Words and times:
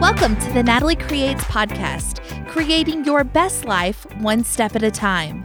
Welcome 0.00 0.36
to 0.36 0.52
the 0.52 0.62
Natalie 0.62 0.96
Creates 0.96 1.44
podcast, 1.44 2.48
creating 2.48 3.04
your 3.04 3.22
best 3.22 3.66
life 3.66 4.06
one 4.14 4.42
step 4.44 4.74
at 4.74 4.82
a 4.82 4.90
time. 4.90 5.44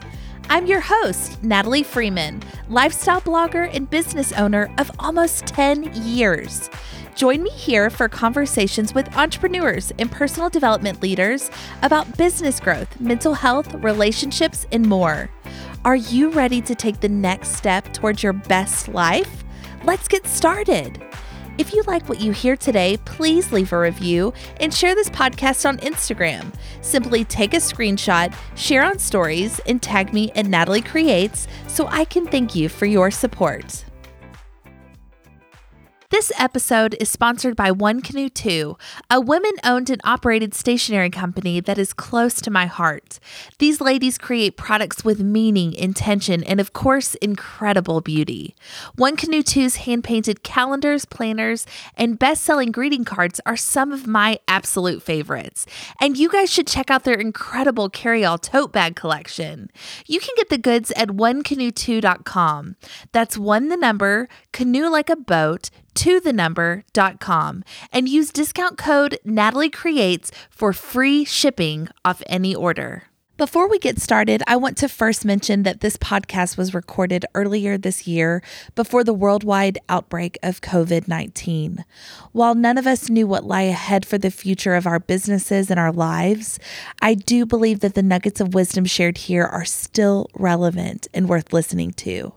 I'm 0.50 0.66
your 0.66 0.79
host, 0.79 1.44
Natalie 1.44 1.84
Freeman, 1.84 2.42
lifestyle 2.70 3.20
blogger 3.20 3.70
and 3.76 3.89
business 3.89 4.31
owner 4.31 4.73
of 4.78 4.89
almost 4.97 5.46
10 5.47 5.94
years. 6.05 6.70
Join 7.15 7.44
me 7.44 7.49
here 7.49 7.89
for 7.89 8.07
conversations 8.07 8.94
with 8.94 9.14
entrepreneurs 9.18 9.91
and 10.00 10.10
personal 10.10 10.50
development 10.50 11.02
leaders 11.04 11.52
about 11.84 12.18
business 12.18 12.62
growth, 12.62 12.98
mental 13.02 13.34
health, 13.34 13.74
relationships, 13.74 14.66
and 14.72 14.88
more. 14.88 15.30
Are 15.84 15.98
you 15.98 16.30
ready 16.30 16.62
to 16.62 16.74
take 16.74 17.02
the 17.02 17.10
next 17.10 17.58
step 17.58 17.92
towards 17.92 18.24
your 18.24 18.34
best 18.34 18.88
life? 18.88 19.44
Let's 19.84 20.08
get 20.08 20.26
started. 20.26 21.04
If 21.58 21.74
you 21.74 21.84
like 21.88 22.10
what 22.10 22.20
you 22.20 22.34
hear 22.34 22.58
today, 22.58 22.98
please 23.06 23.54
leave 23.54 23.72
a 23.72 23.80
review 23.80 24.34
and 24.60 24.74
share 24.74 24.94
this 24.94 25.09
podcast 25.09 25.68
on 25.68 25.77
Instagram. 25.77 26.54
Simply 26.82 27.23
take 27.23 27.54
a 27.54 27.58
screenshot, 27.58 28.36
share 28.55 28.84
on 28.84 29.00
stories, 29.00 29.60
and 29.66 29.82
tag 29.82 30.13
me 30.13 30.32
at 30.34 30.48
Natalie 30.48 30.82
Creates 30.82 31.48
so 31.68 31.88
I 31.88 32.04
can 32.04 32.27
thank 32.27 32.55
you 32.55 32.68
for 32.68 32.86
your 32.86 33.10
support. 33.10 33.86
This 36.12 36.32
episode 36.38 36.95
is 37.00 37.09
sponsored 37.09 37.55
by 37.55 37.72
One 37.72 38.00
Canoe 38.00 38.30
2, 38.30 38.77
a 39.09 39.20
women 39.20 39.54
owned 39.63 39.90
and 39.90 40.00
operated 40.04 40.54
stationery 40.54 41.09
company 41.09 41.59
that 41.62 41.80
is 41.80 41.94
close 41.94 42.36
to 42.41 42.52
my 42.52 42.68
heart. 42.68 43.20
These 43.58 43.82
ladies 43.82 44.20
create 44.20 44.55
products 44.55 45.04
with 45.04 45.20
meaning, 45.20 45.73
intention, 45.73 46.44
and 46.44 46.60
of 46.60 46.73
course, 46.73 47.16
incredible 47.16 48.02
beauty. 48.02 48.55
One 48.96 49.16
Canoe 49.16 49.41
2's 49.41 49.77
hand 49.77 50.04
painted 50.04 50.44
calendars, 50.44 51.05
planners, 51.05 51.66
and 51.98 52.20
best 52.20 52.44
selling 52.44 52.72
greeting 52.72 53.04
cards 53.04 53.41
are 53.48 53.58
some 53.58 53.91
of 53.91 54.05
my 54.05 54.38
absolute 54.48 55.02
favorites. 55.02 55.66
And 55.99 56.20
you 56.20 56.30
guys 56.30 56.54
should 56.54 56.68
check 56.68 56.91
out 56.91 57.04
their 57.04 57.20
incredible 57.20 57.90
carry 57.90 58.24
all 58.24 58.38
tote 58.38 58.72
bag 58.72 58.96
collection. 58.96 59.72
You 60.05 60.20
can 60.20 60.35
get 60.38 60.49
the 60.49 60.60
goods 60.60 60.91
at 60.96 61.10
onecanoe2.com. 61.10 62.76
That's 63.12 63.40
one 63.40 63.70
the 63.70 63.77
number, 63.77 64.29
canoe 64.51 64.88
like 64.88 65.09
a 65.09 65.16
boat 65.16 65.72
to 65.96 66.19
the 66.19 66.34
number.com 66.34 67.63
and 67.91 68.07
use 68.07 68.31
discount 68.31 68.78
code 68.78 69.19
Natalie 69.25 69.69
Creates 69.69 70.31
for 70.50 70.74
free 70.74 71.25
shipping 71.25 71.88
off 72.03 72.22
any 72.28 72.53
order. 72.53 73.03
Before 73.38 73.68
we 73.68 73.79
get 73.79 74.00
started, 74.00 74.41
I 74.47 74.56
want 74.56 74.78
to 74.78 74.88
first 74.88 75.25
mention 75.25 75.63
that 75.63 75.81
this 75.81 75.97
podcast 75.97 76.56
was 76.57 76.73
recorded 76.73 77.25
earlier 77.35 77.78
this 77.78 78.07
year 78.07 78.41
before 78.75 79.03
the 79.03 79.13
worldwide 79.13 79.78
outbreak 79.90 80.38
of 80.41 80.62
COVID 80.62 81.09
19. 81.09 81.84
While 82.31 82.56
none 82.56 82.78
of 82.78 82.88
us 82.88 83.09
knew 83.09 83.28
what 83.28 83.44
lay 83.44 83.68
ahead 83.68 84.06
for 84.06 84.18
the 84.18 84.31
future 84.31 84.73
of 84.73 84.88
our 84.88 85.01
businesses 85.01 85.69
and 85.69 85.78
our 85.78 85.91
lives, 85.91 86.59
I 87.01 87.13
do 87.13 87.46
believe 87.46 87.81
that 87.81 87.94
the 87.94 88.01
nuggets 88.01 88.40
of 88.40 88.53
wisdom 88.53 88.85
shared 88.85 89.18
here 89.18 89.44
are 89.44 89.66
still 89.66 90.29
relevant 90.34 91.09
and 91.13 91.28
worth 91.28 91.51
listening 91.51 91.91
to. 91.91 92.31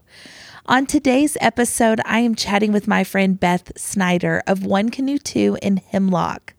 On 0.69 0.85
today's 0.85 1.39
episode, 1.41 1.99
I 2.05 2.19
am 2.19 2.35
chatting 2.35 2.73
with 2.73 2.87
my 2.87 3.03
friend 3.03 3.41
Beth 3.41 3.73
Snyder 3.75 4.43
of 4.47 4.67
One 4.67 4.91
Canoe 4.91 5.17
2 5.17 5.57
in 5.63 5.79
Hemlock. 5.79 6.53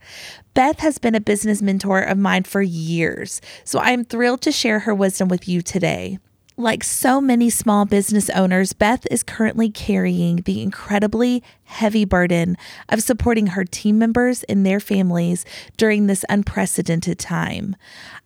Beth 0.55 0.79
has 0.79 0.97
been 0.97 1.13
a 1.13 1.21
business 1.21 1.61
mentor 1.61 2.01
of 2.01 2.17
mine 2.17 2.45
for 2.45 2.63
years, 2.63 3.39
so 3.63 3.77
I 3.77 3.91
am 3.91 4.03
thrilled 4.03 4.41
to 4.41 4.51
share 4.51 4.79
her 4.79 4.95
wisdom 4.95 5.27
with 5.27 5.47
you 5.47 5.61
today. 5.61 6.17
Like 6.59 6.83
so 6.83 7.21
many 7.21 7.49
small 7.49 7.85
business 7.85 8.29
owners, 8.31 8.73
Beth 8.73 9.07
is 9.09 9.23
currently 9.23 9.69
carrying 9.69 10.41
the 10.41 10.61
incredibly 10.61 11.41
heavy 11.63 12.03
burden 12.03 12.57
of 12.89 13.01
supporting 13.01 13.47
her 13.47 13.63
team 13.63 13.97
members 13.97 14.43
and 14.43 14.65
their 14.65 14.81
families 14.81 15.45
during 15.77 16.07
this 16.07 16.25
unprecedented 16.27 17.17
time. 17.17 17.77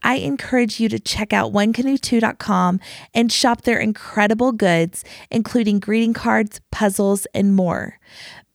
I 0.01 0.15
encourage 0.15 0.79
you 0.79 0.89
to 0.89 0.99
check 0.99 1.31
out 1.31 1.53
onecanoe2.com 1.53 2.79
and 3.13 3.31
shop 3.31 3.61
their 3.61 3.77
incredible 3.77 4.51
goods, 4.51 5.05
including 5.29 5.79
greeting 5.79 6.15
cards, 6.15 6.59
puzzles, 6.71 7.27
and 7.35 7.55
more. 7.55 7.99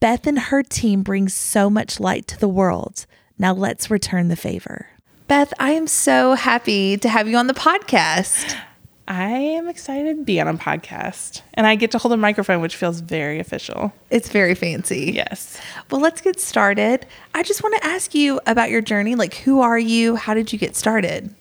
Beth 0.00 0.26
and 0.26 0.40
her 0.40 0.64
team 0.64 1.04
bring 1.04 1.28
so 1.28 1.70
much 1.70 2.00
light 2.00 2.26
to 2.26 2.40
the 2.40 2.48
world. 2.48 3.06
Now 3.38 3.54
let's 3.54 3.92
return 3.92 4.26
the 4.26 4.34
favor. 4.34 4.88
Beth, 5.28 5.54
I 5.60 5.70
am 5.70 5.86
so 5.86 6.34
happy 6.34 6.96
to 6.96 7.08
have 7.08 7.28
you 7.28 7.36
on 7.36 7.46
the 7.46 7.54
podcast. 7.54 8.60
I 9.08 9.30
am 9.30 9.68
excited 9.68 10.18
to 10.18 10.22
be 10.22 10.38
on 10.38 10.48
a 10.48 10.54
podcast 10.54 11.40
and 11.54 11.66
I 11.66 11.76
get 11.76 11.90
to 11.92 11.98
hold 11.98 12.12
a 12.12 12.18
microphone, 12.18 12.60
which 12.60 12.76
feels 12.76 13.00
very 13.00 13.40
official. 13.40 13.90
It's 14.10 14.28
very 14.28 14.54
fancy. 14.54 15.12
Yes. 15.14 15.58
Well, 15.90 16.02
let's 16.02 16.20
get 16.20 16.38
started. 16.38 17.06
I 17.32 17.42
just 17.42 17.62
want 17.62 17.74
to 17.76 17.86
ask 17.86 18.14
you 18.14 18.38
about 18.46 18.68
your 18.68 18.82
journey. 18.82 19.14
Like, 19.14 19.32
who 19.36 19.62
are 19.62 19.78
you? 19.78 20.16
How 20.16 20.34
did 20.34 20.52
you 20.52 20.58
get 20.58 20.76
started? 20.76 21.34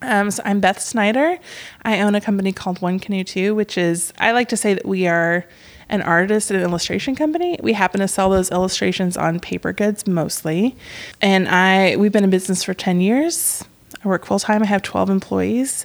Um, 0.00 0.30
so 0.30 0.42
I'm 0.46 0.60
Beth 0.60 0.80
Snyder. 0.80 1.38
I 1.82 2.00
own 2.00 2.14
a 2.14 2.20
company 2.20 2.50
called 2.50 2.80
One 2.80 2.98
Canoe 2.98 3.24
2, 3.24 3.54
which 3.54 3.76
is, 3.76 4.14
I 4.18 4.32
like 4.32 4.48
to 4.48 4.56
say 4.56 4.72
that 4.72 4.86
we 4.86 5.06
are 5.06 5.44
an 5.90 6.00
artist 6.00 6.50
and 6.50 6.58
an 6.58 6.64
illustration 6.66 7.14
company. 7.14 7.58
We 7.62 7.74
happen 7.74 8.00
to 8.00 8.08
sell 8.08 8.30
those 8.30 8.50
illustrations 8.50 9.18
on 9.18 9.38
paper 9.38 9.74
goods 9.74 10.06
mostly. 10.06 10.74
And 11.20 11.46
I 11.46 11.96
we've 11.96 12.10
been 12.10 12.24
in 12.24 12.30
business 12.30 12.64
for 12.64 12.72
10 12.72 13.02
years. 13.02 13.64
I 14.02 14.08
work 14.08 14.24
full 14.24 14.38
time. 14.38 14.62
I 14.62 14.66
have 14.66 14.80
12 14.80 15.10
employees 15.10 15.84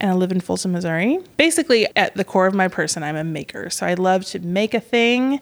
and 0.00 0.10
I 0.10 0.14
live 0.14 0.32
in 0.32 0.40
Fulton, 0.40 0.72
Missouri. 0.72 1.18
Basically, 1.36 1.86
at 1.94 2.14
the 2.14 2.24
core 2.24 2.46
of 2.46 2.54
my 2.54 2.68
person, 2.68 3.02
I'm 3.02 3.16
a 3.16 3.24
maker. 3.24 3.68
So 3.68 3.86
I 3.86 3.94
love 3.94 4.24
to 4.26 4.38
make 4.38 4.72
a 4.72 4.80
thing 4.80 5.40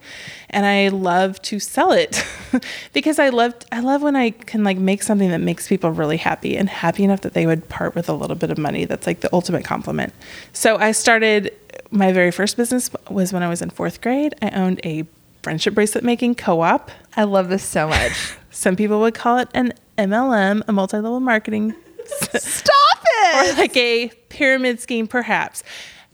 and 0.50 0.66
I 0.66 0.88
love 0.88 1.40
to 1.42 1.60
sell 1.60 1.92
it 1.92 2.24
because 2.92 3.18
I 3.18 3.28
love 3.28 3.54
I 3.70 3.80
love 3.80 4.02
when 4.02 4.16
I 4.16 4.30
can 4.30 4.64
like 4.64 4.76
make 4.76 5.02
something 5.02 5.30
that 5.30 5.38
makes 5.38 5.68
people 5.68 5.90
really 5.90 6.16
happy 6.16 6.56
and 6.56 6.68
happy 6.68 7.04
enough 7.04 7.20
that 7.20 7.34
they 7.34 7.46
would 7.46 7.68
part 7.68 7.94
with 7.94 8.08
a 8.08 8.12
little 8.12 8.36
bit 8.36 8.50
of 8.50 8.58
money. 8.58 8.84
That's 8.84 9.06
like 9.06 9.20
the 9.20 9.32
ultimate 9.32 9.64
compliment. 9.64 10.12
So 10.52 10.76
I 10.76 10.92
started 10.92 11.54
my 11.90 12.12
very 12.12 12.32
first 12.32 12.56
business 12.56 12.90
was 13.08 13.32
when 13.32 13.42
I 13.42 13.48
was 13.48 13.62
in 13.62 13.70
4th 13.70 14.00
grade. 14.00 14.34
I 14.42 14.50
owned 14.50 14.80
a 14.84 15.04
friendship 15.42 15.74
bracelet 15.74 16.04
making 16.04 16.34
co-op. 16.34 16.90
I 17.16 17.24
love 17.24 17.48
this 17.48 17.64
so 17.64 17.88
much. 17.88 18.34
Some 18.50 18.74
people 18.76 19.00
would 19.00 19.14
call 19.14 19.38
it 19.38 19.48
an 19.54 19.72
MLM, 19.96 20.62
a 20.66 20.72
multi-level 20.72 21.20
marketing 21.20 21.74
Stop 22.34 22.97
Or 23.34 23.58
like 23.58 23.76
a 23.76 24.08
pyramid 24.28 24.80
scheme, 24.80 25.06
perhaps. 25.06 25.62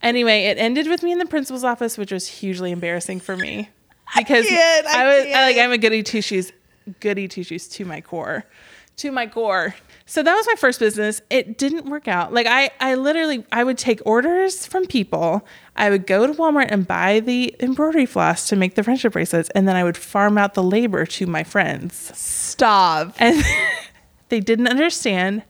Anyway, 0.03 0.44
it 0.44 0.59
ended 0.59 0.87
with 0.88 1.03
me 1.03 1.12
in 1.12 1.19
the 1.19 1.26
principal's 1.26 1.65
office, 1.65 1.97
which 1.97 2.12
was 2.12 2.28
hugely 2.28 2.70
embarrassing 2.70 3.20
for 3.20 3.37
me 3.37 3.70
because 4.16 4.47
I, 4.48 4.82
I, 4.87 5.03
I 5.03 5.04
was 5.04 5.26
I, 5.26 5.47
like 5.47 5.56
I'm 5.56 5.72
a 5.72 5.78
goody 5.78 6.03
two 6.03 6.20
shoes, 6.20 6.53
goody 7.00 7.28
two 7.28 7.43
shoes 7.43 7.69
to 7.69 7.84
my 7.84 8.00
core, 8.00 8.44
to 8.97 9.10
my 9.10 9.26
core. 9.26 9.75
So 10.06 10.22
that 10.22 10.34
was 10.34 10.47
my 10.47 10.54
first 10.56 10.81
business. 10.81 11.22
It 11.31 11.56
didn't 11.56 11.87
work 11.87 12.06
out. 12.06 12.32
Like 12.32 12.47
I, 12.47 12.70
I 12.81 12.94
literally, 12.94 13.47
I 13.50 13.64
would 13.64 13.78
take 13.78 14.03
orders 14.04 14.66
from 14.66 14.87
people. 14.87 15.47
I 15.76 15.88
would 15.88 16.06
go 16.06 16.26
to 16.26 16.34
Walmart 16.34 16.66
and 16.69 16.87
buy 16.87 17.20
the 17.20 17.56
embroidery 17.60 18.06
floss 18.06 18.48
to 18.50 18.56
make 18.56 18.75
the 18.75 18.82
friendship 18.82 19.14
bracelets, 19.14 19.48
and 19.50 19.66
then 19.66 19.76
I 19.76 19.84
would 19.84 19.97
farm 19.97 20.37
out 20.37 20.54
the 20.54 20.62
labor 20.62 21.06
to 21.06 21.26
my 21.26 21.43
friends. 21.43 22.12
Stop. 22.14 23.14
And 23.19 23.43
they 24.28 24.41
didn't 24.41 24.69
understand 24.69 25.44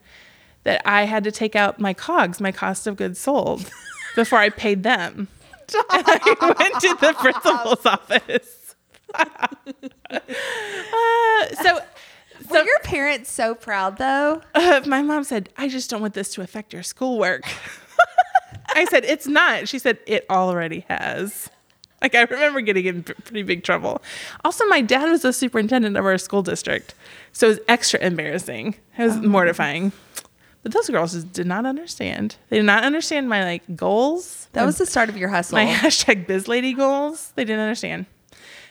that 0.65 0.83
I 0.85 1.05
had 1.05 1.25
to 1.25 1.33
take 1.33 1.55
out 1.55 1.79
my 1.79 1.95
cogs, 1.95 2.41
my 2.41 2.53
cost 2.53 2.87
of 2.87 2.97
goods 2.97 3.21
sold, 3.21 3.71
before 4.15 4.39
I 4.39 4.49
paid 4.49 4.83
them. 4.83 5.29
I 5.91 6.55
went 6.59 6.81
to 6.81 6.97
the 7.01 7.15
principal's 7.15 7.87
office. 7.87 8.75
uh, 9.15 10.19
so, 11.63 11.81
so, 12.49 12.61
were 12.61 12.65
your 12.65 12.81
parents 12.81 13.31
so 13.31 13.55
proud 13.55 13.99
though? 13.99 14.43
Uh, 14.55 14.81
my 14.87 15.03
mom 15.03 15.25
said, 15.25 15.51
"I 15.57 15.69
just 15.69 15.89
don't 15.89 16.01
want 16.01 16.15
this 16.15 16.35
to 16.35 16.43
affect 16.43 16.73
your 16.73 16.83
schoolwork." 16.83 17.45
I 18.75 18.85
said, 18.87 19.05
"It's 19.05 19.27
not." 19.27 19.69
She 19.69 19.79
said, 19.79 19.99
"It 20.07 20.27
already 20.29 20.85
has." 20.89 21.49
Like 22.03 22.15
I 22.15 22.23
remember 22.23 22.61
getting 22.61 22.87
in 22.87 23.03
pretty 23.03 23.45
big 23.45 23.63
trouble. 23.65 24.03
Also, 24.45 24.67
my 24.67 24.83
dad 24.83 25.09
was 25.09 25.23
the 25.23 25.33
superintendent 25.33 25.97
of 25.97 26.05
our 26.05 26.19
school 26.19 26.43
district, 26.43 26.95
so 27.33 27.47
it 27.47 27.51
was 27.51 27.61
extra 27.69 28.01
embarrassing. 28.01 28.75
It 28.99 29.03
was 29.03 29.17
oh, 29.17 29.23
mortifying. 29.23 29.93
But 30.65 30.73
those 30.73 30.89
girls 30.89 31.13
just 31.13 31.31
did 31.33 31.47
not 31.47 31.67
understand. 31.67 32.37
They 32.49 32.57
did 32.57 32.65
not 32.65 32.85
understand 32.85 33.29
my 33.29 33.45
like 33.45 33.77
goals. 33.77 34.49
That 34.55 34.65
was 34.65 34.79
the 34.79 34.87
start 34.87 35.11
of 35.11 35.17
your 35.17 35.29
hustle. 35.29 35.57
My 35.57 35.67
hashtag 35.73 36.27
biz 36.27 36.49
lady 36.49 36.73
goals. 36.73 37.33
They 37.37 37.45
didn't 37.45 37.61
understand. 37.61 38.07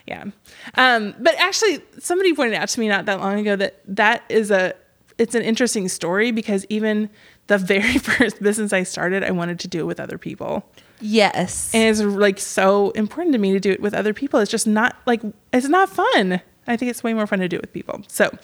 Yeah. 0.07 0.25
Um, 0.73 1.13
but 1.19 1.35
actually 1.37 1.83
somebody 1.99 2.33
pointed 2.33 2.55
out 2.55 2.67
to 2.69 2.79
me 2.79 2.87
not 2.87 3.05
that 3.05 3.19
long 3.19 3.39
ago 3.39 3.55
that 3.55 3.79
that 3.87 4.23
is 4.27 4.49
a 4.49 4.73
it's 5.19 5.35
an 5.35 5.43
interesting 5.43 5.87
story 5.87 6.31
because 6.31 6.65
even 6.67 7.11
the 7.45 7.59
very 7.59 7.97
first 7.99 8.41
business 8.41 8.73
I 8.73 8.81
started, 8.81 9.23
I 9.23 9.29
wanted 9.29 9.59
to 9.59 9.67
do 9.67 9.81
it 9.81 9.85
with 9.85 9.99
other 9.99 10.17
people. 10.17 10.65
Yes. 10.99 11.69
And 11.75 11.83
it's 11.83 12.01
like 12.01 12.39
so 12.39 12.89
important 12.91 13.33
to 13.33 13.39
me 13.39 13.51
to 13.53 13.59
do 13.59 13.69
it 13.69 13.81
with 13.81 13.93
other 13.93 14.15
people. 14.15 14.39
It's 14.39 14.49
just 14.49 14.65
not 14.65 14.95
like 15.05 15.21
it's 15.53 15.67
not 15.67 15.89
fun. 15.89 16.41
I 16.65 16.75
think 16.75 16.89
it's 16.89 17.03
way 17.03 17.13
more 17.13 17.27
fun 17.27 17.37
to 17.39 17.47
do 17.47 17.57
it 17.57 17.61
with 17.61 17.73
people. 17.73 18.01
So, 18.07 18.35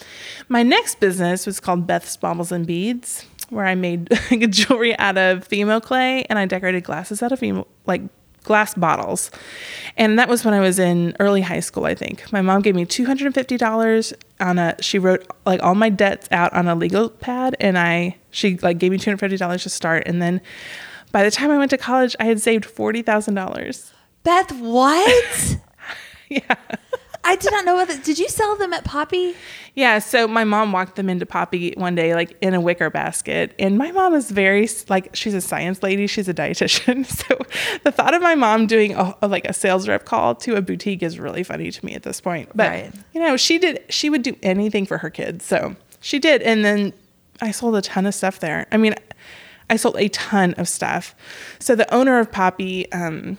my 0.50 0.62
next 0.62 1.00
business 1.00 1.48
was 1.48 1.60
called 1.60 1.88
Beth's 1.88 2.16
Baubles 2.16 2.52
and 2.52 2.68
Beads 2.68 3.26
where 3.50 3.66
I 3.66 3.76
made 3.76 4.10
jewelry 4.50 4.98
out 4.98 5.18
of 5.18 5.48
Fimo 5.48 5.82
clay 5.82 6.26
and 6.30 6.38
I 6.40 6.46
decorated 6.46 6.84
glasses 6.84 7.22
out 7.24 7.32
of 7.32 7.40
Fimo, 7.40 7.66
like 7.86 8.02
glass 8.44 8.74
bottles. 8.74 9.32
And 9.98 10.18
that 10.18 10.30
was 10.30 10.46
when 10.46 10.54
I 10.54 10.60
was 10.60 10.80
in 10.80 11.16
early 11.20 11.42
high 11.42 11.60
school, 11.60 11.86
I 11.86 11.94
think. 11.96 12.32
My 12.32 12.42
mom 12.42 12.62
gave 12.62 12.76
me 12.76 12.86
$250 12.86 14.14
on 14.40 14.58
a 14.58 14.76
she 14.82 14.98
wrote 14.98 15.26
like 15.46 15.62
all 15.62 15.76
my 15.76 15.90
debts 15.90 16.28
out 16.32 16.54
on 16.54 16.68
a 16.68 16.76
legal 16.76 17.10
pad 17.10 17.56
and 17.60 17.78
I 17.78 18.16
she 18.32 18.58
like 18.60 18.78
gave 18.78 18.92
me 18.92 18.98
two 18.98 19.10
hundred 19.10 19.20
fifty 19.20 19.38
dollars 19.38 19.64
to 19.64 19.70
start 19.70 20.04
and 20.06 20.22
then 20.22 20.40
by 21.12 21.24
the 21.24 21.32
time 21.32 21.52
I 21.52 21.58
went 21.58 21.72
to 21.72 21.78
college 21.78 22.16
I 22.22 22.24
had 22.26 22.40
saved 22.40 22.64
forty 22.66 23.02
thousand 23.02 23.34
dollars. 23.36 23.92
Beth, 24.24 24.52
what? 24.54 25.58
Yeah. 26.30 26.56
I 27.24 27.36
did 27.36 27.52
not 27.52 27.66
know 27.66 27.76
what. 27.76 27.88
The, 27.90 27.98
did 27.98 28.18
you 28.18 28.28
sell 28.30 28.56
them 28.56 28.74
at 28.74 28.84
Poppy? 28.86 29.36
Yeah, 29.76 30.00
so 30.00 30.28
my 30.28 30.44
mom 30.46 30.72
walked 30.72 30.96
them 30.96 31.10
into 31.10 31.26
Poppy 31.26 31.74
one 31.78 31.94
day, 31.94 32.16
like 32.16 32.36
in 32.42 32.54
a 32.54 32.62
wicker 32.62 32.90
basket. 32.90 33.54
And 33.60 33.78
my 33.78 33.92
mom 33.92 34.16
is 34.16 34.32
very, 34.32 34.68
like, 34.88 35.16
she's 35.16 35.34
a 35.34 35.42
science 35.42 35.84
lady, 35.84 36.08
she's 36.08 36.28
a 36.28 36.34
dietitian. 36.34 37.06
So 37.30 37.38
the 37.84 37.92
thought 37.92 38.14
of 38.14 38.22
my 38.22 38.36
mom 38.36 38.68
doing 38.68 38.94
a, 38.96 39.16
a, 39.22 39.28
like 39.28 39.46
a 39.46 39.54
sales 39.54 39.88
rep 39.88 40.06
call 40.06 40.34
to 40.36 40.56
a 40.56 40.62
boutique 40.62 41.04
is 41.04 41.20
really 41.20 41.44
funny 41.44 41.70
to 41.72 41.86
me 41.86 41.94
at 41.94 42.04
this 42.04 42.20
point. 42.22 42.50
But, 42.56 42.70
Right. 42.70 42.92
you 43.14 43.22
know, 43.22 43.38
she 43.38 43.60
did, 43.60 43.84
she 43.90 44.10
would 44.10 44.24
do 44.24 44.36
anything 44.42 44.86
for 44.86 44.98
her 45.00 45.10
kids. 45.10 45.46
So 45.46 45.76
she 46.00 46.20
did. 46.20 46.42
And 46.42 46.64
then 46.66 46.94
I 47.42 47.52
sold 47.52 47.76
a 47.76 47.82
ton 47.82 48.06
of 48.06 48.16
stuff 48.16 48.40
there. 48.40 48.66
I 48.72 48.78
mean, 48.78 48.96
I 49.70 49.76
sold 49.76 49.98
a 49.98 50.08
ton 50.10 50.54
of 50.56 50.68
stuff. 50.68 51.14
So 51.60 51.76
the 51.76 51.92
owner 51.94 52.20
of 52.20 52.32
Poppy, 52.32 52.92
um, 52.92 53.38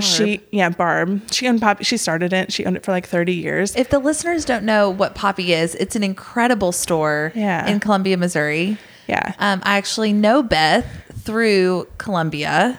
she, 0.00 0.40
yeah, 0.50 0.68
Barb, 0.70 1.22
she 1.30 1.46
owned 1.48 1.60
Poppy. 1.60 1.84
She 1.84 1.96
started 1.96 2.32
it. 2.32 2.52
She 2.52 2.64
owned 2.66 2.76
it 2.76 2.84
for 2.84 2.92
like 2.92 3.06
30 3.06 3.32
years. 3.34 3.74
If 3.76 3.90
the 3.90 3.98
listeners 3.98 4.44
don't 4.44 4.64
know 4.64 4.90
what 4.90 5.14
Poppy 5.14 5.52
is, 5.52 5.74
it's 5.76 5.96
an 5.96 6.02
incredible 6.02 6.72
store 6.72 7.32
Yeah. 7.34 7.66
in 7.66 7.80
Columbia, 7.80 8.16
Missouri. 8.16 8.78
yeah. 9.06 9.34
Um, 9.38 9.60
I 9.64 9.76
actually 9.76 10.12
know 10.12 10.42
Beth 10.42 10.86
through 11.24 11.86
Columbia. 11.98 12.78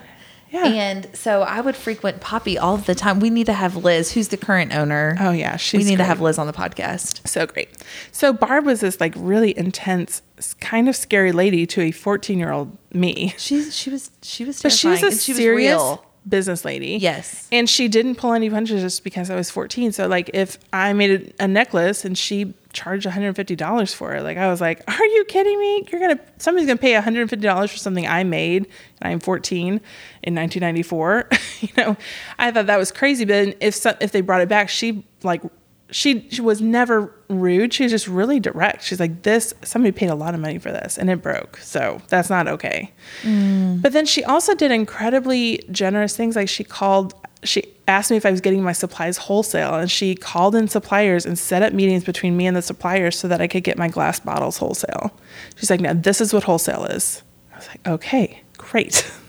Yeah. 0.49 0.65
And 0.65 1.07
so 1.13 1.43
I 1.43 1.61
would 1.61 1.77
frequent 1.77 2.19
Poppy 2.19 2.57
all 2.57 2.75
the 2.75 2.93
time. 2.93 3.21
We 3.21 3.29
need 3.29 3.45
to 3.45 3.53
have 3.53 3.77
Liz, 3.77 4.11
who's 4.11 4.27
the 4.27 4.35
current 4.35 4.75
owner. 4.75 5.15
Oh, 5.17 5.31
yeah. 5.31 5.55
she's. 5.55 5.77
we 5.85 5.89
need 5.89 5.95
to 5.99 6.03
have 6.03 6.19
Liz 6.19 6.37
on 6.37 6.45
the 6.45 6.51
podcast. 6.51 7.25
So 7.25 7.45
great. 7.47 7.69
So 8.11 8.33
Barb 8.33 8.65
was 8.65 8.81
this 8.81 8.99
like 8.99 9.13
really 9.15 9.57
intense, 9.57 10.21
kind 10.59 10.89
of 10.89 10.95
scary 10.97 11.31
lady 11.31 11.65
to 11.67 11.79
a 11.81 11.91
14 11.91 12.37
year 12.37 12.51
old 12.51 12.77
me. 12.93 13.33
She's 13.37 13.73
she 13.73 13.89
was 13.89 14.11
she 14.23 14.43
was 14.43 14.61
But 14.61 14.73
she 14.73 14.89
was 14.89 15.01
a 15.01 15.05
and 15.07 15.15
she 15.15 15.31
was 15.31 15.37
serious 15.37 15.71
real. 15.79 16.05
Business 16.27 16.63
lady. 16.63 16.97
Yes. 16.97 17.47
And 17.51 17.69
she 17.69 17.87
didn't 17.87 18.15
pull 18.15 18.33
any 18.33 18.49
punches 18.49 18.81
just 18.81 19.03
because 19.03 19.29
I 19.29 19.35
was 19.35 19.49
14. 19.49 19.91
So 19.91 20.07
like 20.07 20.29
if 20.33 20.57
I 20.71 20.93
made 20.93 21.33
a, 21.39 21.43
a 21.45 21.47
necklace 21.47 22.05
and 22.05 22.17
she 22.17 22.53
charged 22.73 23.07
$150 23.07 23.95
for 23.95 24.15
it, 24.15 24.21
like 24.21 24.37
I 24.37 24.47
was 24.49 24.61
like, 24.61 24.83
are 24.87 25.05
you 25.05 25.25
kidding 25.25 25.59
me? 25.59 25.87
You're 25.91 25.99
going 25.99 26.17
to, 26.17 26.23
somebody's 26.37 26.67
going 26.67 26.77
to 26.77 26.81
pay 26.81 26.93
$150 26.93 27.69
for 27.69 27.77
something 27.77 28.07
I 28.07 28.23
made 28.23 28.67
and 29.01 29.13
I'm 29.13 29.19
14 29.19 29.65
in 30.23 30.35
1994. 30.35 31.29
you 31.61 31.69
know, 31.77 31.97
I 32.37 32.51
thought 32.51 32.67
that 32.67 32.77
was 32.77 32.91
crazy. 32.91 33.25
But 33.25 33.57
if, 33.59 33.73
some, 33.73 33.95
if 33.99 34.11
they 34.11 34.21
brought 34.21 34.41
it 34.41 34.49
back, 34.49 34.69
she 34.69 35.03
like, 35.23 35.41
she, 35.91 36.27
she 36.29 36.41
was 36.41 36.61
never 36.61 37.13
rude. 37.29 37.73
She 37.73 37.83
was 37.83 37.91
just 37.91 38.07
really 38.07 38.39
direct. 38.39 38.83
She's 38.83 38.99
like, 38.99 39.23
this, 39.23 39.53
somebody 39.63 39.91
paid 39.91 40.09
a 40.09 40.15
lot 40.15 40.33
of 40.33 40.39
money 40.39 40.57
for 40.57 40.71
this 40.71 40.97
and 40.97 41.09
it 41.09 41.21
broke. 41.21 41.57
So 41.57 42.01
that's 42.07 42.29
not 42.29 42.47
okay. 42.47 42.91
Mm. 43.23 43.81
But 43.81 43.93
then 43.93 44.05
she 44.05 44.23
also 44.23 44.55
did 44.55 44.71
incredibly 44.71 45.63
generous 45.69 46.15
things. 46.15 46.35
Like 46.35 46.49
she 46.49 46.63
called, 46.63 47.13
she 47.43 47.63
asked 47.87 48.09
me 48.09 48.17
if 48.17 48.25
I 48.25 48.31
was 48.31 48.41
getting 48.41 48.63
my 48.63 48.71
supplies 48.71 49.17
wholesale, 49.17 49.73
and 49.75 49.89
she 49.89 50.15
called 50.15 50.55
in 50.55 50.67
suppliers 50.67 51.25
and 51.25 51.37
set 51.37 51.61
up 51.61 51.73
meetings 51.73 52.03
between 52.03 52.37
me 52.37 52.47
and 52.47 52.55
the 52.55 52.61
suppliers 52.61 53.17
so 53.17 53.27
that 53.27 53.41
I 53.41 53.47
could 53.47 53.63
get 53.63 53.77
my 53.77 53.87
glass 53.87 54.19
bottles 54.19 54.57
wholesale. 54.57 55.11
She's 55.57 55.69
like, 55.69 55.81
now 55.81 55.93
this 55.93 56.21
is 56.21 56.33
what 56.33 56.43
wholesale 56.43 56.85
is. 56.85 57.23
I 57.53 57.57
was 57.57 57.67
like, 57.67 57.87
okay, 57.87 58.41
great. 58.57 59.11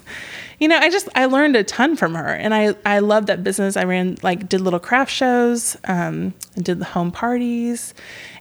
You 0.63 0.69
know, 0.69 0.79
I 0.79 0.91
just 0.91 1.09
I 1.17 1.25
learned 1.25 1.57
a 1.57 1.65
ton 1.65 1.97
from 1.97 2.15
her, 2.15 2.29
and 2.29 2.55
I 2.55 2.77
I 2.87 3.01
love 3.01 3.27
that 3.27 3.43
business. 3.43 3.77
I 3.77 3.83
ran 3.83 4.17
like 4.23 4.49
did 4.49 4.61
little 4.61 4.79
craft 4.79 5.11
shows, 5.11 5.77
um, 5.89 6.35
did 6.55 6.79
the 6.79 6.85
home 6.85 7.11
parties, 7.11 7.95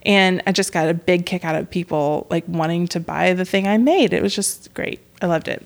and 0.03 0.39
I 0.45 0.51
just 0.51 0.71
got 0.71 0.87
a 0.87 0.93
big 0.93 1.25
kick 1.25 1.43
out 1.43 1.55
of 1.55 1.67
people 1.67 2.27
like 2.29 2.43
wanting 2.47 2.87
to 2.89 2.99
buy 2.99 3.33
the 3.33 3.43
thing 3.43 3.67
I 3.67 3.79
made. 3.79 4.13
It 4.13 4.21
was 4.21 4.35
just 4.35 4.71
great. 4.75 4.99
I 5.23 5.25
loved 5.25 5.47
it, 5.47 5.65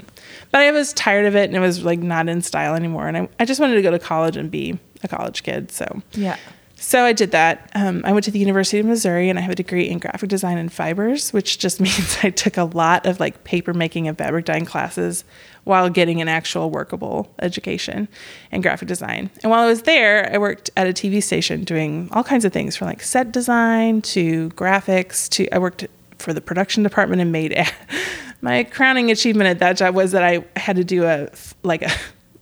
but 0.49 0.61
I 0.61 0.71
was 0.71 0.93
tired 0.93 1.25
of 1.25 1.35
it, 1.35 1.49
and 1.49 1.57
it 1.57 1.59
was 1.59 1.83
like 1.83 1.99
not 1.99 2.29
in 2.29 2.41
style 2.41 2.73
anymore. 2.73 3.09
And 3.09 3.17
I 3.17 3.27
I 3.37 3.43
just 3.43 3.59
wanted 3.59 3.75
to 3.75 3.81
go 3.81 3.91
to 3.91 3.99
college 3.99 4.37
and 4.37 4.49
be 4.49 4.79
a 5.03 5.09
college 5.09 5.43
kid. 5.43 5.71
So 5.71 6.03
Yeah. 6.13 6.37
So 6.77 7.05
I 7.05 7.13
did 7.13 7.31
that. 7.31 7.71
Um, 7.73 8.01
I 8.03 8.11
went 8.11 8.25
to 8.25 8.31
the 8.31 8.39
University 8.39 8.79
of 8.79 8.85
Missouri 8.85 9.29
and 9.29 9.39
I 9.39 9.41
have 9.41 9.51
a 9.51 9.55
degree 9.55 9.89
in 9.89 9.99
graphic 9.99 10.29
design 10.29 10.57
and 10.57 10.71
fibers, 10.71 11.31
which 11.31 11.57
just 11.57 11.79
means 11.81 12.17
I 12.21 12.29
took 12.29 12.57
a 12.57 12.65
lot 12.65 13.05
of 13.05 13.19
like 13.19 13.43
paper 13.43 13.73
making 13.73 14.07
and 14.07 14.17
fabric 14.17 14.45
dyeing 14.45 14.65
classes 14.65 15.23
while 15.63 15.89
getting 15.89 16.21
an 16.21 16.27
actual 16.27 16.69
workable 16.69 17.33
education 17.41 18.07
in 18.51 18.61
graphic 18.61 18.87
design. 18.87 19.29
And 19.41 19.51
while 19.51 19.63
I 19.63 19.67
was 19.67 19.83
there, 19.83 20.31
I 20.31 20.37
worked 20.37 20.69
at 20.77 20.85
a 20.85 20.93
TV 20.93 21.23
station 21.23 21.63
doing 21.63 22.09
all 22.11 22.23
kinds 22.23 22.45
of 22.45 22.53
things 22.53 22.75
from 22.75 22.87
like 22.87 23.01
set 23.01 23.31
design 23.31 24.01
to 24.03 24.49
graphics 24.51 25.29
to 25.29 25.47
I 25.53 25.59
worked 25.59 25.87
for 26.19 26.33
the 26.33 26.41
production 26.41 26.83
department 26.83 27.21
and 27.21 27.31
made 27.31 27.57
my 28.41 28.63
crowning 28.63 29.11
achievement 29.11 29.47
at 29.47 29.59
that 29.59 29.77
job 29.77 29.95
was 29.95 30.11
that 30.11 30.23
I 30.23 30.45
had 30.55 30.75
to 30.75 30.83
do 30.83 31.05
a 31.05 31.29
like 31.63 31.81
a 31.81 31.91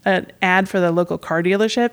an 0.05 0.31
ad 0.41 0.67
for 0.67 0.79
the 0.79 0.91
local 0.91 1.17
car 1.17 1.41
dealership 1.41 1.91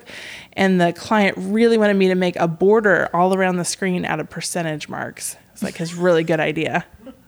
and 0.55 0.81
the 0.81 0.93
client 0.93 1.35
really 1.39 1.79
wanted 1.79 1.95
me 1.95 2.09
to 2.09 2.15
make 2.15 2.37
a 2.37 2.49
border 2.49 3.09
all 3.15 3.35
around 3.35 3.57
the 3.57 3.65
screen 3.65 4.05
out 4.05 4.21
of 4.21 4.29
percentage 4.29 4.89
marks. 4.89 5.37
It's 5.53 5.63
like 5.63 5.77
his 5.77 5.95
really 5.95 6.25
good 6.25 6.41
idea. 6.41 6.85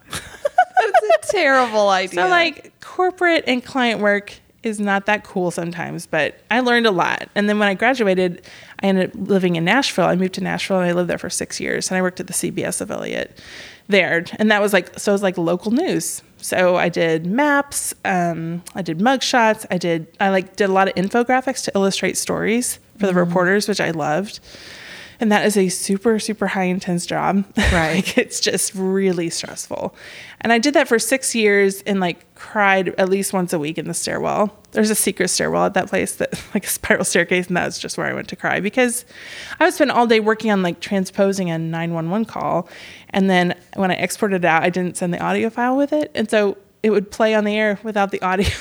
That's 0.09 1.29
a 1.29 1.31
terrible 1.31 1.89
idea. 1.89 2.23
so 2.23 2.27
like 2.27 2.79
corporate 2.81 3.43
and 3.47 3.63
client 3.63 4.01
work 4.01 4.33
is 4.63 4.79
not 4.79 5.05
that 5.07 5.23
cool 5.25 5.51
sometimes 5.51 6.05
but 6.05 6.39
i 6.49 6.59
learned 6.59 6.85
a 6.85 6.91
lot. 6.91 7.29
And 7.35 7.47
then 7.49 7.59
when 7.59 7.67
i 7.67 7.73
graduated 7.73 8.45
i 8.81 8.87
ended 8.87 9.09
up 9.09 9.29
living 9.29 9.55
in 9.55 9.65
nashville. 9.65 10.05
I 10.05 10.15
moved 10.15 10.33
to 10.35 10.41
nashville 10.41 10.79
and 10.79 10.89
i 10.89 10.93
lived 10.93 11.09
there 11.09 11.17
for 11.17 11.29
six 11.29 11.59
years 11.59 11.89
and 11.89 11.97
i 11.97 12.01
worked 12.01 12.19
at 12.19 12.27
the 12.27 12.33
cbs 12.33 12.81
affiliate 12.81 13.39
there. 13.87 14.25
And 14.37 14.51
that 14.51 14.61
was 14.61 14.73
like 14.73 14.97
so 14.99 15.11
it 15.11 15.15
was 15.15 15.23
like 15.23 15.37
local 15.37 15.71
news 15.71 16.21
so 16.43 16.75
i 16.75 16.89
did 16.89 17.25
maps 17.25 17.93
um, 18.05 18.61
i 18.75 18.81
did 18.81 19.01
mug 19.01 19.21
shots 19.23 19.65
i 19.71 19.77
did 19.77 20.05
i 20.19 20.29
like 20.29 20.55
did 20.55 20.69
a 20.69 20.73
lot 20.73 20.87
of 20.87 20.93
infographics 20.95 21.63
to 21.63 21.71
illustrate 21.73 22.17
stories 22.17 22.79
for 22.97 23.07
the 23.07 23.13
reporters 23.13 23.67
which 23.67 23.81
i 23.81 23.91
loved 23.91 24.39
and 25.19 25.31
that 25.31 25.45
is 25.45 25.57
a 25.57 25.69
super 25.69 26.19
super 26.19 26.47
high 26.47 26.63
intense 26.63 27.05
job. 27.05 27.45
Right. 27.73 27.95
like 27.95 28.17
it's 28.17 28.39
just 28.39 28.75
really 28.75 29.29
stressful. 29.29 29.95
And 30.41 30.53
i 30.53 30.59
did 30.59 30.73
that 30.75 30.87
for 30.87 30.99
six 30.99 31.33
years 31.33 31.81
and 31.83 31.99
like 31.99 32.25
cried 32.35 32.89
at 32.99 33.09
least 33.09 33.33
once 33.33 33.53
a 33.53 33.59
week 33.59 33.77
in 33.77 33.87
the 33.87 33.93
stairwell. 33.93 34.55
There's 34.71 34.89
a 34.89 34.95
secret 34.95 35.29
stairwell 35.29 35.65
at 35.65 35.73
that 35.75 35.87
place 35.87 36.15
that 36.15 36.33
like 36.53 36.65
a 36.65 36.69
spiral 36.69 37.05
staircase 37.05 37.47
and 37.47 37.57
that's 37.57 37.79
just 37.79 37.97
where 37.97 38.07
i 38.07 38.13
went 38.13 38.27
to 38.29 38.35
cry 38.35 38.59
because 38.59 39.05
i 39.59 39.65
would 39.65 39.73
spend 39.73 39.91
all 39.91 40.05
day 40.07 40.19
working 40.19 40.51
on 40.51 40.61
like 40.61 40.79
transposing 40.79 41.49
a 41.49 41.57
911 41.57 42.25
call. 42.25 42.69
And 43.09 43.29
then 43.29 43.55
when 43.75 43.91
i 43.91 43.95
exported 43.95 44.43
it 44.43 44.45
out 44.45 44.63
i 44.63 44.69
didn't 44.69 44.97
send 44.97 45.13
the 45.13 45.19
audio 45.19 45.49
file 45.49 45.77
with 45.77 45.93
it. 45.93 46.11
And 46.13 46.29
so 46.29 46.57
it 46.83 46.89
would 46.89 47.09
play 47.09 47.33
on 47.33 47.45
the 47.45 47.55
air 47.55 47.79
without 47.83 48.11
the 48.11 48.21
audio. 48.21 48.49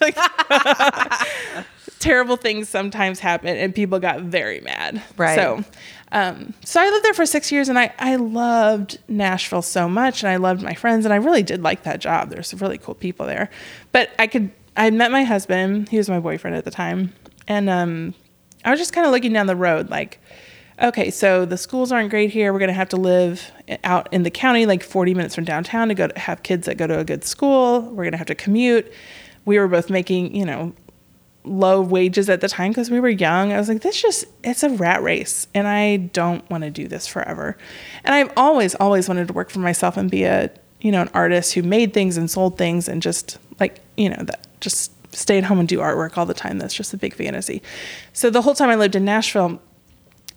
Like, 0.00 0.16
like 0.50 1.66
terrible 2.02 2.36
things 2.36 2.68
sometimes 2.68 3.20
happen 3.20 3.56
and 3.56 3.74
people 3.74 4.00
got 4.00 4.22
very 4.22 4.60
mad. 4.60 5.00
Right. 5.16 5.36
So 5.36 5.64
um, 6.10 6.52
so 6.64 6.80
I 6.80 6.90
lived 6.90 7.04
there 7.04 7.14
for 7.14 7.24
six 7.24 7.50
years 7.50 7.68
and 7.68 7.78
I, 7.78 7.94
I 7.98 8.16
loved 8.16 8.98
Nashville 9.08 9.62
so 9.62 9.88
much 9.88 10.22
and 10.22 10.30
I 10.30 10.36
loved 10.36 10.62
my 10.62 10.74
friends 10.74 11.06
and 11.06 11.14
I 11.14 11.16
really 11.16 11.42
did 11.42 11.62
like 11.62 11.84
that 11.84 12.00
job. 12.00 12.28
There's 12.28 12.48
some 12.48 12.58
really 12.58 12.76
cool 12.76 12.94
people 12.94 13.24
there. 13.24 13.48
But 13.92 14.10
I 14.18 14.26
could 14.26 14.50
I 14.76 14.90
met 14.90 15.10
my 15.10 15.22
husband, 15.22 15.88
he 15.88 15.96
was 15.96 16.08
my 16.08 16.18
boyfriend 16.18 16.56
at 16.56 16.64
the 16.64 16.70
time, 16.70 17.12
and 17.46 17.68
um, 17.70 18.14
I 18.64 18.70
was 18.70 18.80
just 18.80 18.92
kind 18.92 19.06
of 19.06 19.12
looking 19.12 19.32
down 19.32 19.46
the 19.46 19.56
road 19.56 19.90
like 19.90 20.18
okay, 20.80 21.10
so 21.10 21.44
the 21.44 21.56
schools 21.56 21.92
aren't 21.92 22.10
great 22.10 22.30
here. 22.30 22.52
We're 22.52 22.58
going 22.58 22.68
to 22.68 22.74
have 22.74 22.88
to 22.88 22.96
live 22.96 23.52
out 23.84 24.12
in 24.12 24.24
the 24.24 24.30
county, 24.30 24.66
like 24.66 24.82
40 24.82 25.14
minutes 25.14 25.34
from 25.34 25.44
downtown, 25.44 25.88
to 25.88 25.94
go 25.94 26.08
to 26.08 26.18
have 26.18 26.42
kids 26.42 26.66
that 26.66 26.76
go 26.76 26.88
to 26.88 26.98
a 26.98 27.04
good 27.04 27.22
school. 27.22 27.82
We're 27.82 28.02
going 28.02 28.12
to 28.12 28.18
have 28.18 28.26
to 28.28 28.34
commute. 28.34 28.92
We 29.44 29.58
were 29.58 29.68
both 29.68 29.90
making, 29.90 30.34
you 30.34 30.44
know, 30.44 30.72
low 31.44 31.80
wages 31.80 32.28
at 32.28 32.40
the 32.40 32.48
time 32.48 32.70
because 32.70 32.90
we 32.90 33.00
were 33.00 33.08
young. 33.08 33.52
I 33.52 33.58
was 33.58 33.68
like, 33.68 33.82
this 33.82 34.00
just, 34.00 34.24
it's 34.44 34.62
a 34.62 34.70
rat 34.70 35.02
race. 35.02 35.46
And 35.54 35.66
I 35.66 35.96
don't 35.96 36.48
want 36.50 36.64
to 36.64 36.70
do 36.70 36.86
this 36.86 37.06
forever. 37.06 37.56
And 38.04 38.14
I've 38.14 38.32
always, 38.36 38.74
always 38.76 39.08
wanted 39.08 39.28
to 39.28 39.34
work 39.34 39.50
for 39.50 39.58
myself 39.58 39.96
and 39.96 40.10
be 40.10 40.24
a, 40.24 40.50
you 40.80 40.92
know, 40.92 41.02
an 41.02 41.10
artist 41.14 41.54
who 41.54 41.62
made 41.62 41.92
things 41.94 42.16
and 42.16 42.30
sold 42.30 42.58
things 42.58 42.88
and 42.88 43.02
just 43.02 43.38
like, 43.60 43.80
you 43.96 44.08
know, 44.08 44.22
that 44.24 44.46
just 44.60 44.92
stay 45.14 45.38
at 45.38 45.44
home 45.44 45.58
and 45.58 45.68
do 45.68 45.78
artwork 45.78 46.16
all 46.16 46.26
the 46.26 46.34
time. 46.34 46.58
That's 46.58 46.74
just 46.74 46.94
a 46.94 46.96
big 46.96 47.14
fantasy. 47.14 47.62
So 48.12 48.30
the 48.30 48.42
whole 48.42 48.54
time 48.54 48.70
I 48.70 48.76
lived 48.76 48.96
in 48.96 49.04
Nashville, 49.04 49.60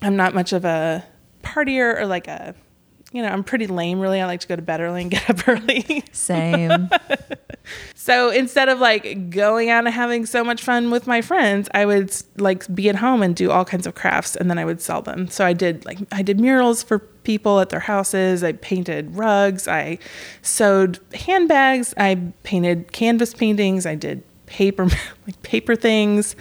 I'm 0.02 0.16
not 0.16 0.34
much 0.34 0.54
of 0.54 0.66
a 0.66 1.06
partier 1.44 2.00
or 2.00 2.06
like 2.06 2.28
a, 2.28 2.56
you 3.12 3.22
know, 3.22 3.30
I'm 3.30 3.44
pretty 3.44 3.68
lame 3.68 4.00
really. 4.00 4.22
I 4.22 4.26
like 4.26 4.42
to 4.42 4.48
go 4.48 4.56
to 4.56 4.62
bed 4.62 4.82
early 4.82 5.04
and 5.04 5.12
get 5.12 5.30
up 5.30 5.48
early. 5.48 6.04
Same. 6.12 6.90
So 8.06 8.30
instead 8.30 8.70
of 8.70 8.80
like 8.80 9.32
going 9.32 9.72
out 9.72 9.86
and 9.86 9.94
having 9.94 10.28
so 10.28 10.44
much 10.44 10.62
fun 10.62 10.92
with 10.92 11.08
my 11.08 11.22
friends, 11.22 11.68
I 11.74 11.86
would 11.86 12.16
like 12.38 12.74
be 12.76 12.88
at 12.90 12.96
home 12.98 13.24
and 13.24 13.36
do 13.36 13.50
all 13.50 13.66
kinds 13.66 13.88
of 13.88 13.96
crafts 13.96 14.36
and 14.36 14.48
then 14.48 14.60
I 14.60 14.66
would 14.66 14.80
sell 14.80 15.02
them. 15.02 15.28
So 15.28 15.44
I 15.44 15.54
did 15.54 15.86
like 15.86 15.98
I 16.12 16.22
did 16.22 16.40
murals 16.40 16.84
for 16.84 17.00
people 17.00 17.60
at 17.60 17.70
their 17.70 17.80
houses. 17.80 18.44
I 18.44 18.52
painted 18.52 19.16
rugs, 19.16 19.68
I 19.68 19.98
sewed 20.44 21.00
handbags, 21.16 21.96
I 21.98 22.22
painted 22.44 22.92
canvas 22.92 23.34
paintings, 23.34 23.88
I 23.88 23.96
did 23.96 24.24
paper 24.46 24.86
like 25.26 25.42
paper 25.42 25.76
things. 25.76 26.36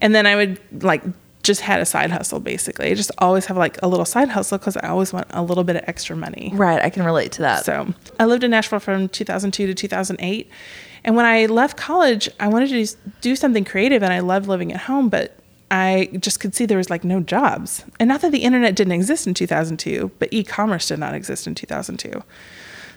And 0.00 0.14
then 0.14 0.26
I 0.26 0.36
would 0.36 0.60
like 0.82 1.02
just 1.48 1.62
had 1.62 1.80
a 1.80 1.86
side 1.86 2.10
hustle 2.10 2.38
basically. 2.38 2.90
I 2.90 2.94
just 2.94 3.10
always 3.18 3.46
have 3.46 3.56
like 3.56 3.82
a 3.82 3.88
little 3.88 4.04
side 4.04 4.28
hustle 4.28 4.58
because 4.58 4.76
I 4.76 4.88
always 4.88 5.12
want 5.12 5.26
a 5.30 5.42
little 5.42 5.64
bit 5.64 5.76
of 5.76 5.82
extra 5.86 6.14
money. 6.14 6.52
Right. 6.54 6.80
I 6.80 6.90
can 6.90 7.02
relate 7.04 7.32
to 7.32 7.42
that. 7.42 7.64
So 7.64 7.92
I 8.20 8.26
lived 8.26 8.44
in 8.44 8.50
Nashville 8.50 8.78
from 8.78 9.08
2002 9.08 9.66
to 9.66 9.74
2008. 9.74 10.50
And 11.04 11.16
when 11.16 11.24
I 11.24 11.46
left 11.46 11.78
college, 11.78 12.28
I 12.38 12.48
wanted 12.48 12.68
to 12.68 12.96
do 13.22 13.34
something 13.34 13.64
creative 13.64 14.02
and 14.02 14.12
I 14.12 14.20
loved 14.20 14.46
living 14.46 14.72
at 14.72 14.80
home, 14.82 15.08
but 15.08 15.38
I 15.70 16.10
just 16.20 16.38
could 16.38 16.54
see 16.54 16.66
there 16.66 16.76
was 16.76 16.90
like 16.90 17.02
no 17.02 17.20
jobs. 17.20 17.82
And 17.98 18.08
not 18.08 18.20
that 18.20 18.32
the 18.32 18.44
internet 18.44 18.74
didn't 18.74 18.92
exist 18.92 19.26
in 19.26 19.32
2002, 19.32 20.12
but 20.18 20.28
e 20.30 20.44
commerce 20.44 20.88
did 20.88 20.98
not 20.98 21.14
exist 21.14 21.46
in 21.46 21.54
2002. 21.54 22.22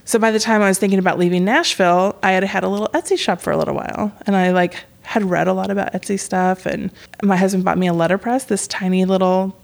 So 0.06 0.20
by 0.20 0.32
the 0.32 0.40
time 0.40 0.62
I 0.62 0.68
was 0.68 0.78
thinking 0.78 1.00
about 1.00 1.18
leaving 1.18 1.46
Nashville, 1.46 2.18
I 2.24 2.32
had 2.32 2.44
had 2.44 2.64
a 2.64 2.70
little 2.70 2.88
Etsy 2.90 3.18
shop 3.18 3.42
for 3.42 3.52
a 3.52 3.58
little 3.58 3.76
while. 3.76 4.12
And 4.26 4.36
I 4.36 4.52
like 4.52 4.76
had 5.04 5.24
read 5.24 5.48
a 5.48 5.54
lot 5.54 5.72
about 5.72 5.94
Etsy 5.94 6.20
stuff. 6.20 6.66
And 6.66 6.92
my 7.24 7.36
husband 7.36 7.66
bought 7.66 7.78
me 7.78 7.88
a 7.88 7.94
letterpress, 7.94 8.46
this 8.46 8.68
tiny 8.68 9.06
little 9.06 9.58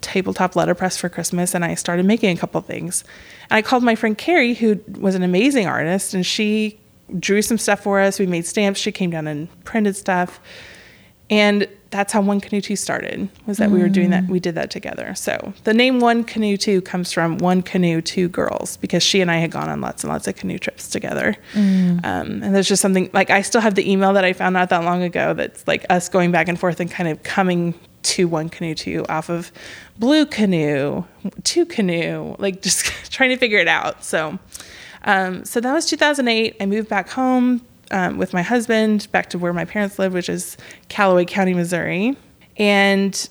tabletop 0.00 0.56
letterpress 0.56 0.96
for 0.96 1.08
Christmas. 1.08 1.54
And 1.54 1.64
I 1.64 1.74
started 1.74 2.06
making 2.06 2.36
a 2.36 2.40
couple 2.40 2.60
things. 2.60 3.04
And 3.50 3.56
I 3.56 3.62
called 3.62 3.82
my 3.82 3.94
friend 3.94 4.16
Carrie, 4.16 4.54
who 4.54 4.80
was 4.98 5.14
an 5.14 5.22
amazing 5.22 5.66
artist, 5.66 6.14
and 6.14 6.24
she 6.24 6.78
drew 7.18 7.42
some 7.42 7.58
stuff 7.58 7.82
for 7.82 8.00
us. 8.00 8.18
We 8.18 8.26
made 8.26 8.46
stamps. 8.46 8.80
She 8.80 8.92
came 8.92 9.10
down 9.10 9.26
and 9.26 9.64
printed 9.64 9.96
stuff. 9.96 10.40
And 11.30 11.68
that's 11.90 12.12
how 12.12 12.20
One 12.20 12.40
Canoe 12.40 12.60
Two 12.60 12.74
started. 12.74 13.28
Was 13.46 13.58
that 13.58 13.70
mm. 13.70 13.74
we 13.74 13.80
were 13.80 13.88
doing 13.88 14.10
that? 14.10 14.26
We 14.26 14.40
did 14.40 14.56
that 14.56 14.70
together. 14.70 15.14
So 15.14 15.54
the 15.62 15.72
name 15.72 16.00
One 16.00 16.24
Canoe 16.24 16.56
Two 16.56 16.82
comes 16.82 17.12
from 17.12 17.38
One 17.38 17.62
Canoe 17.62 18.00
Two 18.02 18.28
Girls 18.28 18.76
because 18.78 19.02
she 19.02 19.20
and 19.20 19.30
I 19.30 19.36
had 19.36 19.52
gone 19.52 19.68
on 19.68 19.80
lots 19.80 20.02
and 20.02 20.12
lots 20.12 20.26
of 20.26 20.34
canoe 20.34 20.58
trips 20.58 20.88
together. 20.88 21.36
Mm. 21.52 22.04
Um, 22.04 22.42
and 22.42 22.54
there's 22.54 22.68
just 22.68 22.82
something 22.82 23.10
like 23.12 23.30
I 23.30 23.42
still 23.42 23.60
have 23.60 23.76
the 23.76 23.88
email 23.88 24.12
that 24.14 24.24
I 24.24 24.32
found 24.32 24.54
not 24.54 24.70
that 24.70 24.82
long 24.84 25.02
ago. 25.02 25.34
That's 25.34 25.66
like 25.68 25.86
us 25.88 26.08
going 26.08 26.32
back 26.32 26.48
and 26.48 26.58
forth 26.58 26.80
and 26.80 26.90
kind 26.90 27.08
of 27.08 27.22
coming 27.22 27.74
to 28.02 28.26
One 28.26 28.48
Canoe 28.48 28.74
Two 28.74 29.06
off 29.08 29.30
of 29.30 29.52
Blue 29.96 30.26
Canoe, 30.26 31.04
Two 31.44 31.64
Canoe, 31.64 32.34
like 32.38 32.60
just 32.60 32.86
trying 33.12 33.30
to 33.30 33.36
figure 33.36 33.58
it 33.58 33.68
out. 33.68 34.04
So. 34.04 34.38
Um, 35.06 35.44
so 35.44 35.60
that 35.60 35.70
was 35.74 35.84
2008. 35.84 36.56
I 36.60 36.64
moved 36.64 36.88
back 36.88 37.10
home 37.10 37.60
um, 37.90 38.18
with 38.18 38.32
my 38.32 38.42
husband 38.42 39.10
back 39.12 39.30
to 39.30 39.38
where 39.38 39.52
my 39.52 39.64
parents 39.64 39.98
live, 39.98 40.12
which 40.12 40.28
is 40.28 40.56
Callaway 40.88 41.24
County, 41.24 41.54
Missouri. 41.54 42.16
And 42.56 43.28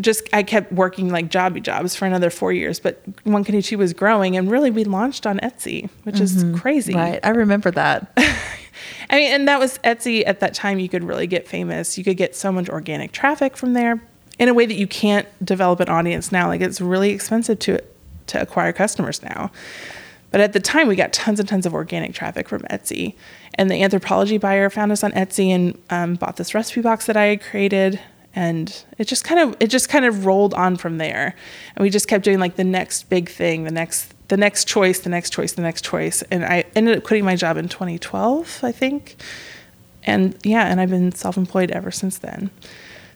just 0.00 0.28
I 0.32 0.42
kept 0.42 0.72
working 0.72 1.10
like 1.10 1.30
jobby 1.30 1.62
jobs 1.62 1.94
for 1.94 2.06
another 2.06 2.30
four 2.30 2.52
years, 2.52 2.80
but 2.80 3.02
One 3.24 3.44
Two 3.44 3.78
was 3.78 3.92
growing, 3.92 4.36
and 4.36 4.50
really 4.50 4.70
we 4.70 4.84
launched 4.84 5.26
on 5.26 5.38
Etsy, 5.38 5.88
which 6.02 6.16
mm-hmm. 6.16 6.54
is 6.54 6.60
crazy. 6.60 6.94
Right, 6.94 7.20
I 7.22 7.30
remember 7.30 7.70
that. 7.72 8.12
I 9.10 9.16
mean, 9.16 9.32
and 9.32 9.48
that 9.48 9.60
was 9.60 9.78
Etsy 9.78 10.24
at 10.26 10.40
that 10.40 10.54
time. 10.54 10.78
You 10.78 10.88
could 10.88 11.04
really 11.04 11.26
get 11.26 11.46
famous. 11.46 11.96
You 11.96 12.04
could 12.04 12.16
get 12.16 12.34
so 12.34 12.50
much 12.50 12.68
organic 12.68 13.12
traffic 13.12 13.56
from 13.56 13.74
there 13.74 14.02
in 14.38 14.48
a 14.48 14.54
way 14.54 14.66
that 14.66 14.74
you 14.74 14.86
can't 14.86 15.28
develop 15.44 15.80
an 15.80 15.88
audience 15.88 16.32
now. 16.32 16.48
Like 16.48 16.60
it's 16.60 16.80
really 16.80 17.10
expensive 17.10 17.58
to 17.60 17.80
to 18.26 18.40
acquire 18.40 18.72
customers 18.72 19.22
now. 19.22 19.52
But 20.30 20.40
at 20.40 20.52
the 20.52 20.58
time, 20.58 20.88
we 20.88 20.96
got 20.96 21.12
tons 21.12 21.38
and 21.38 21.48
tons 21.48 21.64
of 21.64 21.74
organic 21.74 22.12
traffic 22.12 22.48
from 22.48 22.62
Etsy. 22.62 23.14
And 23.54 23.70
the 23.70 23.74
Anthropologie 23.74 24.40
buyer 24.40 24.68
found 24.70 24.92
us 24.92 25.04
on 25.04 25.12
Etsy 25.12 25.48
and 25.48 25.78
um, 25.90 26.14
bought 26.16 26.36
this 26.36 26.54
recipe 26.54 26.80
box 26.80 27.06
that 27.06 27.16
I 27.16 27.26
had 27.26 27.42
created. 27.42 28.00
And 28.34 28.84
it 28.98 29.06
just 29.06 29.24
kind 29.24 29.40
of 29.40 29.56
it 29.60 29.68
just 29.68 29.88
kind 29.88 30.04
of 30.04 30.26
rolled 30.26 30.54
on 30.54 30.76
from 30.76 30.98
there, 30.98 31.36
and 31.76 31.82
we 31.84 31.88
just 31.88 32.08
kept 32.08 32.24
doing 32.24 32.40
like 32.40 32.56
the 32.56 32.64
next 32.64 33.08
big 33.08 33.28
thing, 33.28 33.62
the 33.62 33.70
next 33.70 34.12
the 34.26 34.36
next 34.36 34.66
choice, 34.66 34.98
the 35.00 35.10
next 35.10 35.30
choice, 35.30 35.52
the 35.52 35.62
next 35.62 35.84
choice. 35.84 36.22
And 36.22 36.44
I 36.44 36.64
ended 36.74 36.98
up 36.98 37.04
quitting 37.04 37.24
my 37.24 37.36
job 37.36 37.56
in 37.56 37.68
2012, 37.68 38.60
I 38.64 38.72
think. 38.72 39.16
And 40.02 40.36
yeah, 40.42 40.66
and 40.66 40.80
I've 40.80 40.90
been 40.90 41.12
self-employed 41.12 41.70
ever 41.70 41.90
since 41.90 42.18
then. 42.18 42.50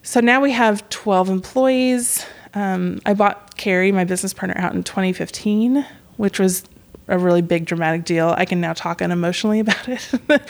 So 0.03 0.21
now 0.21 0.41
we 0.41 0.53
have 0.53 0.89
12 0.89 1.29
employees. 1.29 2.25
Um, 2.55 3.01
I 3.05 3.15
bought 3.15 3.57
Carrie, 3.57 3.93
my 3.93 4.05
business 4.05 4.33
partner, 4.33 4.57
out 4.57 4.75
in 4.75 4.83
2015, 4.83 5.85
which 6.17 6.39
was 6.39 6.65
a 7.09 7.19
really 7.19 7.43
big 7.43 7.65
dramatic 7.65 8.05
deal. 8.05 8.35
I 8.37 8.45
can 8.45 8.61
now 8.61 8.75
talk 8.75 8.99
unemotionally 8.99 9.61
about 9.61 9.89
it. 9.89 10.43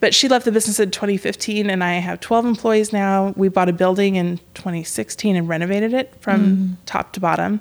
but 0.00 0.14
she 0.14 0.28
left 0.28 0.44
the 0.44 0.52
business 0.52 0.78
in 0.78 0.90
2015 0.90 1.70
and 1.70 1.82
I 1.82 1.94
have 1.94 2.20
12 2.20 2.44
employees 2.44 2.92
now. 2.92 3.32
We 3.36 3.48
bought 3.48 3.68
a 3.68 3.72
building 3.72 4.16
in 4.16 4.38
2016 4.54 5.34
and 5.34 5.48
renovated 5.48 5.94
it 5.94 6.14
from 6.20 6.56
mm. 6.56 6.76
top 6.86 7.12
to 7.14 7.20
bottom. 7.20 7.60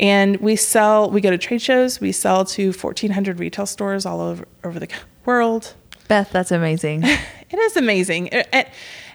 And 0.00 0.36
we 0.36 0.54
sell, 0.54 1.10
we 1.10 1.20
go 1.20 1.30
to 1.30 1.38
trade 1.38 1.60
shows, 1.60 2.00
we 2.00 2.12
sell 2.12 2.44
to 2.44 2.68
1,400 2.68 3.40
retail 3.40 3.66
stores 3.66 4.06
all 4.06 4.20
over, 4.20 4.46
over 4.62 4.78
the 4.78 4.88
world. 5.24 5.74
Beth, 6.06 6.30
that's 6.30 6.52
amazing. 6.52 7.02
it 7.04 7.58
is 7.58 7.76
amazing. 7.76 8.28
And, 8.28 8.66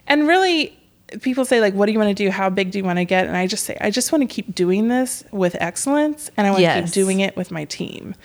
and 0.07 0.27
really, 0.27 0.77
people 1.21 1.45
say 1.45 1.61
like 1.61 1.73
what 1.73 1.85
do 1.85 1.91
you 1.91 1.99
want 1.99 2.09
to 2.09 2.23
do 2.23 2.31
how 2.31 2.49
big 2.49 2.71
do 2.71 2.79
you 2.79 2.83
want 2.83 2.97
to 2.97 3.05
get 3.05 3.27
and 3.27 3.37
i 3.37 3.45
just 3.45 3.65
say 3.65 3.77
i 3.81 3.91
just 3.91 4.11
want 4.11 4.27
to 4.27 4.27
keep 4.27 4.55
doing 4.55 4.87
this 4.87 5.23
with 5.31 5.55
excellence 5.59 6.31
and 6.37 6.47
i 6.47 6.49
want 6.49 6.61
yes. 6.61 6.75
to 6.75 6.83
keep 6.83 6.93
doing 6.93 7.19
it 7.19 7.35
with 7.37 7.51
my 7.51 7.65
team 7.65 8.15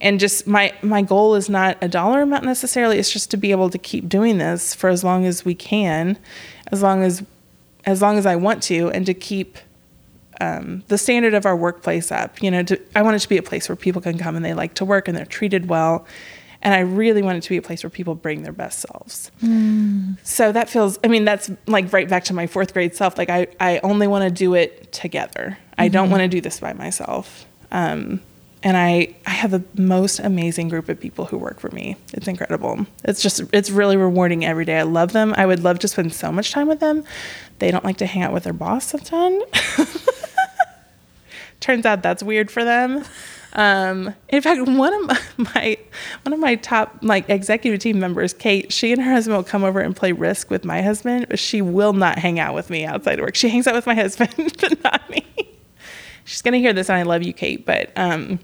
and 0.00 0.18
just 0.18 0.46
my 0.46 0.72
my 0.82 1.02
goal 1.02 1.34
is 1.34 1.48
not 1.48 1.76
a 1.80 1.88
dollar 1.88 2.22
amount 2.22 2.44
necessarily 2.44 2.98
it's 2.98 3.12
just 3.12 3.30
to 3.30 3.36
be 3.36 3.50
able 3.50 3.70
to 3.70 3.78
keep 3.78 4.08
doing 4.08 4.38
this 4.38 4.74
for 4.74 4.88
as 4.88 5.04
long 5.04 5.26
as 5.26 5.44
we 5.44 5.54
can 5.54 6.18
as 6.68 6.82
long 6.82 7.02
as 7.02 7.22
as 7.84 8.00
long 8.02 8.18
as 8.18 8.26
i 8.26 8.36
want 8.36 8.62
to 8.62 8.90
and 8.90 9.06
to 9.06 9.14
keep 9.14 9.58
um, 10.42 10.82
the 10.88 10.96
standard 10.96 11.34
of 11.34 11.44
our 11.44 11.56
workplace 11.56 12.10
up 12.10 12.42
you 12.42 12.50
know 12.50 12.62
to, 12.62 12.80
i 12.94 13.02
want 13.02 13.14
it 13.14 13.18
to 13.20 13.28
be 13.28 13.36
a 13.36 13.42
place 13.42 13.68
where 13.68 13.76
people 13.76 14.00
can 14.00 14.16
come 14.16 14.36
and 14.36 14.44
they 14.44 14.54
like 14.54 14.74
to 14.74 14.84
work 14.84 15.06
and 15.06 15.16
they're 15.16 15.26
treated 15.26 15.68
well 15.68 16.06
and 16.62 16.72
i 16.72 16.80
really 16.80 17.20
want 17.20 17.36
it 17.36 17.42
to 17.42 17.50
be 17.50 17.58
a 17.58 17.62
place 17.62 17.82
where 17.82 17.90
people 17.90 18.14
bring 18.14 18.42
their 18.42 18.52
best 18.52 18.80
selves 18.80 19.30
mm. 19.42 20.16
so 20.24 20.50
that 20.50 20.70
feels 20.70 20.98
i 21.04 21.08
mean 21.08 21.26
that's 21.26 21.50
like 21.66 21.92
right 21.92 22.08
back 22.08 22.24
to 22.24 22.32
my 22.32 22.46
fourth 22.46 22.72
grade 22.72 22.94
self 22.94 23.18
like 23.18 23.28
i, 23.28 23.46
I 23.60 23.80
only 23.82 24.06
want 24.06 24.24
to 24.24 24.30
do 24.30 24.54
it 24.54 24.90
together 24.92 25.58
mm-hmm. 25.58 25.74
i 25.76 25.88
don't 25.88 26.04
mm-hmm. 26.04 26.12
want 26.12 26.22
to 26.22 26.28
do 26.28 26.40
this 26.40 26.58
by 26.58 26.72
myself 26.72 27.44
um, 27.72 28.20
and 28.62 28.76
I, 28.76 29.14
I 29.26 29.30
have 29.30 29.50
the 29.50 29.62
most 29.80 30.18
amazing 30.18 30.68
group 30.68 30.88
of 30.88 31.00
people 31.00 31.24
who 31.24 31.38
work 31.38 31.60
for 31.60 31.70
me. 31.70 31.96
It's 32.12 32.28
incredible. 32.28 32.86
It's 33.04 33.22
just, 33.22 33.42
it's 33.52 33.70
really 33.70 33.96
rewarding 33.96 34.44
every 34.44 34.64
day. 34.64 34.78
I 34.78 34.82
love 34.82 35.12
them. 35.12 35.34
I 35.36 35.46
would 35.46 35.62
love 35.62 35.78
to 35.80 35.88
spend 35.88 36.12
so 36.12 36.30
much 36.30 36.52
time 36.52 36.68
with 36.68 36.80
them. 36.80 37.04
They 37.58 37.70
don't 37.70 37.84
like 37.84 37.96
to 37.98 38.06
hang 38.06 38.22
out 38.22 38.32
with 38.32 38.44
their 38.44 38.52
boss 38.52 38.94
ton. 39.04 39.42
Turns 41.60 41.86
out 41.86 42.02
that's 42.02 42.22
weird 42.22 42.50
for 42.50 42.64
them. 42.64 43.04
Um, 43.52 44.14
in 44.28 44.42
fact, 44.42 44.68
one 44.68 45.10
of 45.10 45.18
my 45.54 45.76
one 46.22 46.32
of 46.32 46.38
my 46.38 46.54
top 46.56 46.96
like 47.02 47.28
executive 47.28 47.80
team 47.80 47.98
members, 47.98 48.32
Kate, 48.32 48.72
she 48.72 48.92
and 48.92 49.02
her 49.02 49.10
husband 49.10 49.36
will 49.36 49.44
come 49.44 49.64
over 49.64 49.80
and 49.80 49.94
play 49.94 50.12
Risk 50.12 50.50
with 50.50 50.64
my 50.64 50.82
husband, 50.82 51.26
but 51.28 51.38
she 51.38 51.60
will 51.60 51.92
not 51.92 52.18
hang 52.18 52.38
out 52.38 52.54
with 52.54 52.70
me 52.70 52.84
outside 52.84 53.18
of 53.18 53.24
work. 53.24 53.34
She 53.34 53.48
hangs 53.48 53.66
out 53.66 53.74
with 53.74 53.86
my 53.86 53.94
husband, 53.94 54.34
but 54.60 54.82
not 54.84 55.08
me 55.10 55.26
she's 56.30 56.42
gonna 56.42 56.58
hear 56.58 56.72
this, 56.72 56.88
and 56.88 56.96
I 56.96 57.02
love 57.02 57.22
you, 57.22 57.32
Kate. 57.32 57.66
But 57.66 57.90
um, 57.96 58.38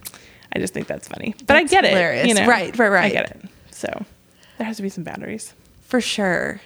I 0.53 0.59
just 0.59 0.75
think 0.75 0.89
that's 0.89 1.07
funny. 1.09 1.35
But 1.39 1.47
that's 1.47 1.73
I 1.73 1.81
get 1.81 1.85
hilarious. 1.85 2.25
it. 2.25 2.29
You 2.29 2.35
know? 2.35 2.47
Right, 2.47 2.77
right, 2.77 2.89
right. 2.89 3.05
I 3.05 3.11
get 3.11 3.31
it. 3.31 3.43
So 3.71 4.05
there 4.59 4.67
has 4.67 4.77
to 4.77 4.83
be 4.83 4.89
some 4.89 5.05
boundaries 5.05 5.55
for 5.83 6.01
sure. 6.01 6.61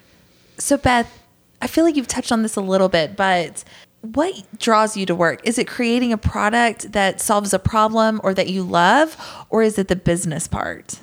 So 0.57 0.77
Beth, 0.77 1.23
I 1.61 1.67
feel 1.67 1.85
like 1.85 1.97
you've 1.97 2.09
touched 2.09 2.33
on 2.33 2.43
this 2.43 2.57
a 2.57 2.61
little 2.61 2.89
bit, 2.89 3.17
but 3.17 3.65
what 4.01 4.35
draws 4.59 4.97
you 4.97 5.05
to 5.07 5.15
work? 5.15 5.41
Is 5.45 5.59
it 5.59 5.67
creating 5.67 6.13
a 6.13 6.19
product 6.19 6.93
that 6.93 7.21
solves 7.21 7.53
a 7.53 7.59
problem 7.59 8.21
or 8.25 8.33
that 8.33 8.49
you 8.49 8.63
love, 8.63 9.17
or 9.51 9.63
is 9.63 9.79
it 9.79 9.89
the 9.89 9.97
business 9.97 10.49
part? 10.49 11.01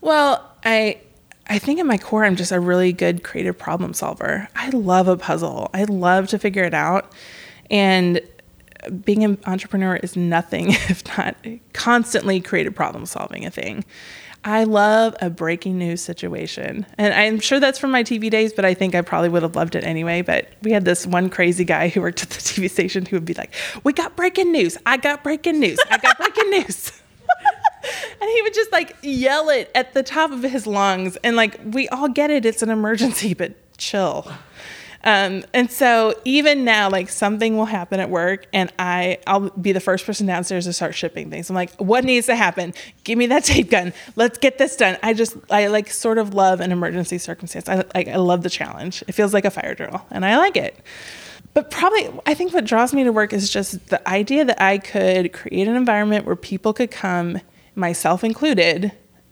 Well, 0.00 0.52
I 0.64 1.00
I 1.46 1.58
think 1.58 1.78
in 1.78 1.86
my 1.86 1.98
core 1.98 2.24
I'm 2.24 2.36
just 2.36 2.50
a 2.50 2.58
really 2.58 2.92
good 2.92 3.22
creative 3.22 3.56
problem 3.56 3.94
solver. 3.94 4.48
I 4.56 4.70
love 4.70 5.06
a 5.06 5.16
puzzle. 5.16 5.70
I 5.72 5.84
love 5.84 6.28
to 6.28 6.38
figure 6.38 6.64
it 6.64 6.74
out. 6.74 7.12
And 7.70 8.20
being 9.04 9.24
an 9.24 9.38
entrepreneur 9.46 9.96
is 9.96 10.16
nothing 10.16 10.70
if 10.88 11.06
not 11.16 11.36
constantly 11.72 12.40
creative 12.40 12.74
problem 12.74 13.06
solving 13.06 13.44
a 13.44 13.50
thing. 13.50 13.84
I 14.46 14.64
love 14.64 15.16
a 15.22 15.30
breaking 15.30 15.78
news 15.78 16.02
situation. 16.02 16.84
And 16.98 17.14
I'm 17.14 17.40
sure 17.40 17.60
that's 17.60 17.78
from 17.78 17.90
my 17.90 18.04
TV 18.04 18.28
days, 18.28 18.52
but 18.52 18.66
I 18.66 18.74
think 18.74 18.94
I 18.94 19.00
probably 19.00 19.30
would 19.30 19.42
have 19.42 19.56
loved 19.56 19.74
it 19.74 19.84
anyway. 19.84 20.20
But 20.20 20.48
we 20.60 20.70
had 20.70 20.84
this 20.84 21.06
one 21.06 21.30
crazy 21.30 21.64
guy 21.64 21.88
who 21.88 22.02
worked 22.02 22.22
at 22.22 22.30
the 22.30 22.36
TV 22.40 22.70
station 22.70 23.06
who 23.06 23.16
would 23.16 23.24
be 23.24 23.34
like, 23.34 23.54
We 23.84 23.94
got 23.94 24.16
breaking 24.16 24.52
news. 24.52 24.76
I 24.84 24.98
got 24.98 25.24
breaking 25.24 25.60
news. 25.60 25.78
I 25.90 25.96
got 25.96 26.18
breaking 26.18 26.50
news. 26.50 26.92
and 28.20 28.30
he 28.30 28.42
would 28.42 28.52
just 28.52 28.70
like 28.70 28.96
yell 29.02 29.48
it 29.48 29.70
at 29.74 29.94
the 29.94 30.02
top 30.02 30.30
of 30.30 30.42
his 30.42 30.66
lungs. 30.66 31.16
And 31.24 31.36
like, 31.36 31.58
we 31.64 31.88
all 31.88 32.08
get 32.08 32.30
it. 32.30 32.44
It's 32.44 32.62
an 32.62 32.68
emergency, 32.68 33.32
but 33.32 33.54
chill. 33.78 34.30
Um, 35.04 35.44
and 35.52 35.70
so 35.70 36.14
even 36.24 36.64
now, 36.64 36.88
like 36.88 37.10
something 37.10 37.58
will 37.58 37.66
happen 37.66 38.00
at 38.00 38.08
work, 38.08 38.46
and 38.54 38.72
I 38.78 39.18
I'll 39.26 39.50
be 39.50 39.72
the 39.72 39.80
first 39.80 40.06
person 40.06 40.26
downstairs 40.26 40.64
to 40.64 40.72
start 40.72 40.94
shipping 40.94 41.30
things. 41.30 41.50
I'm 41.50 41.56
like, 41.56 41.72
what 41.76 42.04
needs 42.04 42.26
to 42.26 42.36
happen? 42.36 42.72
Give 43.04 43.18
me 43.18 43.26
that 43.26 43.44
tape 43.44 43.70
gun. 43.70 43.92
Let's 44.16 44.38
get 44.38 44.56
this 44.56 44.76
done. 44.76 44.96
I 45.02 45.12
just 45.12 45.36
I 45.50 45.66
like 45.66 45.90
sort 45.90 46.16
of 46.16 46.32
love 46.32 46.60
an 46.60 46.72
emergency 46.72 47.18
circumstance. 47.18 47.68
I 47.68 47.84
like 47.94 48.08
I 48.08 48.16
love 48.16 48.42
the 48.42 48.50
challenge. 48.50 49.04
It 49.06 49.12
feels 49.12 49.34
like 49.34 49.44
a 49.44 49.50
fire 49.50 49.74
drill, 49.74 50.04
and 50.10 50.24
I 50.24 50.38
like 50.38 50.56
it. 50.56 50.80
But 51.52 51.70
probably, 51.70 52.10
I 52.26 52.34
think 52.34 52.52
what 52.52 52.64
draws 52.64 52.92
me 52.92 53.04
to 53.04 53.12
work 53.12 53.32
is 53.32 53.48
just 53.48 53.88
the 53.88 54.08
idea 54.08 54.44
that 54.44 54.60
I 54.60 54.78
could 54.78 55.32
create 55.32 55.68
an 55.68 55.76
environment 55.76 56.24
where 56.24 56.34
people 56.34 56.72
could 56.72 56.90
come, 56.90 57.40
myself 57.76 58.24
included, 58.24 58.90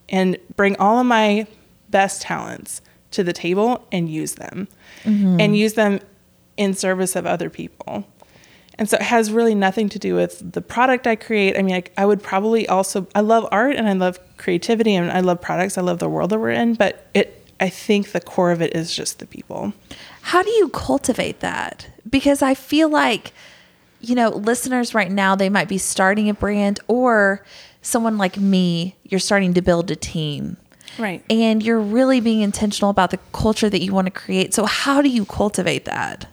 and 0.08 0.36
bring 0.54 0.76
all 0.76 1.00
of 1.00 1.06
my 1.06 1.48
best 1.90 2.22
talents 2.22 2.80
to 3.10 3.24
the 3.24 3.32
table 3.32 3.86
and 3.90 4.08
use 4.08 4.34
them 4.34 4.68
mm-hmm. 5.04 5.40
and 5.40 5.56
use 5.56 5.74
them 5.74 6.00
in 6.56 6.74
service 6.74 7.16
of 7.16 7.26
other 7.26 7.50
people. 7.50 8.06
And 8.78 8.88
so 8.88 8.96
it 8.96 9.02
has 9.02 9.30
really 9.30 9.54
nothing 9.54 9.88
to 9.90 9.98
do 9.98 10.14
with 10.14 10.52
the 10.52 10.62
product 10.62 11.06
I 11.06 11.16
create. 11.16 11.58
I 11.58 11.62
mean, 11.62 11.74
I, 11.74 11.84
I, 11.96 12.06
would 12.06 12.22
probably 12.22 12.66
also, 12.66 13.06
I 13.14 13.20
love 13.20 13.46
art 13.52 13.76
and 13.76 13.86
I 13.86 13.92
love 13.92 14.18
creativity 14.38 14.94
and 14.94 15.10
I 15.10 15.20
love 15.20 15.40
products. 15.40 15.76
I 15.76 15.82
love 15.82 15.98
the 15.98 16.08
world 16.08 16.30
that 16.30 16.38
we're 16.38 16.50
in, 16.50 16.74
but 16.74 17.06
it, 17.12 17.46
I 17.60 17.68
think 17.68 18.12
the 18.12 18.20
core 18.20 18.50
of 18.50 18.62
it 18.62 18.74
is 18.74 18.94
just 18.94 19.18
the 19.18 19.26
people. 19.26 19.72
How 20.22 20.42
do 20.42 20.50
you 20.50 20.68
cultivate 20.70 21.40
that? 21.40 21.88
Because 22.08 22.42
I 22.42 22.54
feel 22.54 22.88
like, 22.88 23.32
you 24.00 24.14
know, 24.14 24.30
listeners 24.30 24.94
right 24.94 25.10
now, 25.10 25.36
they 25.36 25.48
might 25.48 25.68
be 25.68 25.78
starting 25.78 26.28
a 26.28 26.34
brand 26.34 26.80
or 26.88 27.44
someone 27.82 28.16
like 28.16 28.36
me, 28.36 28.96
you're 29.04 29.20
starting 29.20 29.54
to 29.54 29.62
build 29.62 29.90
a 29.90 29.96
team. 29.96 30.56
Right. 30.98 31.24
And 31.30 31.62
you're 31.62 31.80
really 31.80 32.20
being 32.20 32.42
intentional 32.42 32.90
about 32.90 33.10
the 33.10 33.18
culture 33.32 33.70
that 33.70 33.80
you 33.80 33.92
want 33.92 34.06
to 34.06 34.10
create. 34.10 34.54
So, 34.54 34.66
how 34.66 35.00
do 35.00 35.08
you 35.08 35.24
cultivate 35.24 35.84
that? 35.86 36.26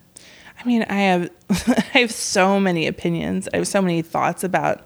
I 0.60 0.68
mean, 0.68 0.84
I 0.84 0.96
have 1.02 1.30
I 1.94 2.00
have 2.00 2.12
so 2.12 2.60
many 2.60 2.88
opinions. 2.88 3.48
I 3.54 3.58
have 3.58 3.68
so 3.68 3.82
many 3.82 4.02
thoughts 4.02 4.44
about 4.44 4.86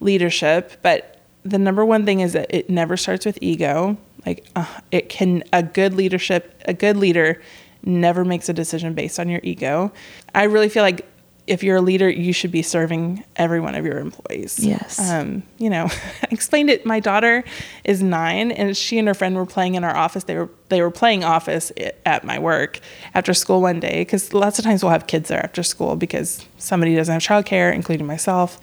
leadership, 0.00 0.72
but 0.82 1.20
the 1.44 1.58
number 1.58 1.84
one 1.84 2.04
thing 2.04 2.20
is 2.20 2.32
that 2.32 2.54
it 2.54 2.68
never 2.68 2.96
starts 2.96 3.26
with 3.26 3.38
ego. 3.40 3.96
Like 4.26 4.46
uh, 4.56 4.66
it 4.90 5.08
can 5.08 5.42
a 5.52 5.62
good 5.62 5.94
leadership, 5.94 6.62
a 6.66 6.74
good 6.74 6.96
leader 6.96 7.40
never 7.86 8.24
makes 8.24 8.48
a 8.48 8.52
decision 8.52 8.94
based 8.94 9.20
on 9.20 9.28
your 9.28 9.40
ego. 9.42 9.92
I 10.34 10.44
really 10.44 10.68
feel 10.68 10.82
like 10.82 11.06
if 11.46 11.62
you're 11.62 11.76
a 11.76 11.80
leader, 11.82 12.08
you 12.08 12.32
should 12.32 12.50
be 12.50 12.62
serving 12.62 13.22
every 13.36 13.60
one 13.60 13.74
of 13.74 13.84
your 13.84 13.98
employees. 13.98 14.58
Yes. 14.58 14.98
Um, 14.98 15.42
you 15.58 15.68
know, 15.68 15.84
I 16.22 16.26
explained 16.30 16.70
it. 16.70 16.86
My 16.86 17.00
daughter 17.00 17.44
is 17.84 18.02
nine, 18.02 18.50
and 18.50 18.76
she 18.76 18.98
and 18.98 19.06
her 19.08 19.14
friend 19.14 19.36
were 19.36 19.46
playing 19.46 19.74
in 19.74 19.84
our 19.84 19.94
office. 19.94 20.24
They 20.24 20.36
were 20.36 20.48
they 20.70 20.80
were 20.80 20.90
playing 20.90 21.22
office 21.22 21.70
at 22.06 22.24
my 22.24 22.38
work 22.38 22.80
after 23.14 23.34
school 23.34 23.60
one 23.60 23.78
day 23.80 24.00
because 24.00 24.32
lots 24.32 24.58
of 24.58 24.64
times 24.64 24.82
we'll 24.82 24.92
have 24.92 25.06
kids 25.06 25.28
there 25.28 25.42
after 25.42 25.62
school 25.62 25.96
because 25.96 26.46
somebody 26.58 26.96
doesn't 26.96 27.12
have 27.12 27.22
childcare, 27.22 27.72
including 27.72 28.06
myself. 28.06 28.58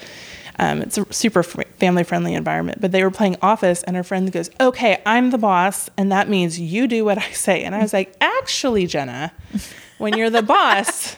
Um, 0.60 0.82
it's 0.82 0.98
a 0.98 1.12
super 1.12 1.44
family 1.44 2.04
friendly 2.04 2.34
environment. 2.34 2.82
But 2.82 2.92
they 2.92 3.04
were 3.04 3.12
playing 3.12 3.38
office, 3.42 3.84
and 3.84 3.96
her 3.96 4.04
friend 4.04 4.32
goes, 4.32 4.50
"Okay, 4.60 5.02
I'm 5.06 5.30
the 5.30 5.38
boss, 5.38 5.90
and 5.98 6.12
that 6.12 6.30
means 6.30 6.60
you 6.60 6.88
do 6.88 7.06
what 7.06 7.18
I 7.18 7.32
say." 7.32 7.64
And 7.64 7.76
I 7.76 7.82
was 7.82 7.94
like, 7.94 8.16
"Actually, 8.20 8.88
Jenna, 8.88 9.32
when 10.00 10.18
you're 10.18 10.30
the 10.32 10.42
boss." 10.56 11.18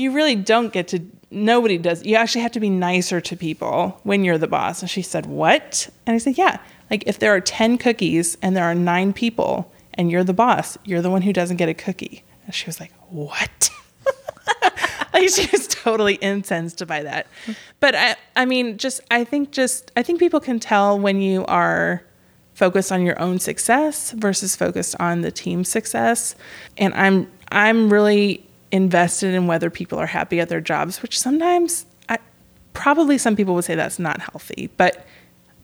You 0.00 0.12
really 0.12 0.34
don't 0.34 0.72
get 0.72 0.88
to 0.88 1.00
nobody 1.30 1.76
does. 1.76 2.04
You 2.04 2.16
actually 2.16 2.40
have 2.40 2.52
to 2.52 2.60
be 2.60 2.70
nicer 2.70 3.20
to 3.20 3.36
people 3.36 4.00
when 4.02 4.24
you're 4.24 4.38
the 4.38 4.48
boss. 4.48 4.80
And 4.80 4.90
she 4.90 5.02
said 5.02 5.26
what? 5.26 5.88
And 6.06 6.14
i 6.14 6.18
said 6.18 6.38
yeah 6.38 6.58
like 6.90 7.04
if 7.06 7.18
there 7.18 7.32
are 7.34 7.40
10 7.40 7.78
cookies 7.78 8.36
and 8.42 8.56
there 8.56 8.64
are 8.64 8.74
9 8.74 9.12
people 9.12 9.72
and 9.94 10.10
you're 10.10 10.24
the 10.24 10.32
boss 10.32 10.78
you're 10.84 11.02
the 11.02 11.10
one 11.10 11.22
who 11.22 11.32
doesn't 11.32 11.58
get 11.58 11.68
a 11.68 11.74
cookie. 11.74 12.24
And 12.46 12.54
she 12.54 12.66
was 12.66 12.80
like 12.80 12.92
what? 13.10 13.70
Like 15.12 15.28
she 15.28 15.48
was 15.50 15.66
totally 15.66 16.14
incensed 16.14 16.86
by 16.86 17.02
that. 17.02 17.26
But 17.80 17.94
i 17.94 18.16
i 18.36 18.44
mean 18.46 18.78
just 18.78 19.00
i 19.10 19.24
think 19.24 19.50
just 19.50 19.92
i 19.96 20.02
think 20.02 20.18
people 20.18 20.40
can 20.40 20.58
tell 20.58 20.98
when 20.98 21.20
you 21.20 21.44
are 21.46 22.02
focused 22.54 22.92
on 22.92 23.02
your 23.02 23.20
own 23.20 23.38
success 23.38 24.12
versus 24.12 24.56
focused 24.56 24.94
on 24.98 25.20
the 25.20 25.30
team's 25.30 25.68
success. 25.68 26.36
And 26.78 26.94
i'm 26.94 27.30
i'm 27.50 27.92
really 27.92 28.46
invested 28.72 29.34
in 29.34 29.46
whether 29.46 29.70
people 29.70 29.98
are 29.98 30.06
happy 30.06 30.40
at 30.40 30.48
their 30.48 30.60
jobs, 30.60 31.02
which 31.02 31.18
sometimes 31.18 31.86
I, 32.08 32.18
probably 32.72 33.18
some 33.18 33.36
people 33.36 33.54
would 33.54 33.64
say 33.64 33.74
that's 33.74 33.98
not 33.98 34.20
healthy, 34.20 34.70
but 34.76 35.06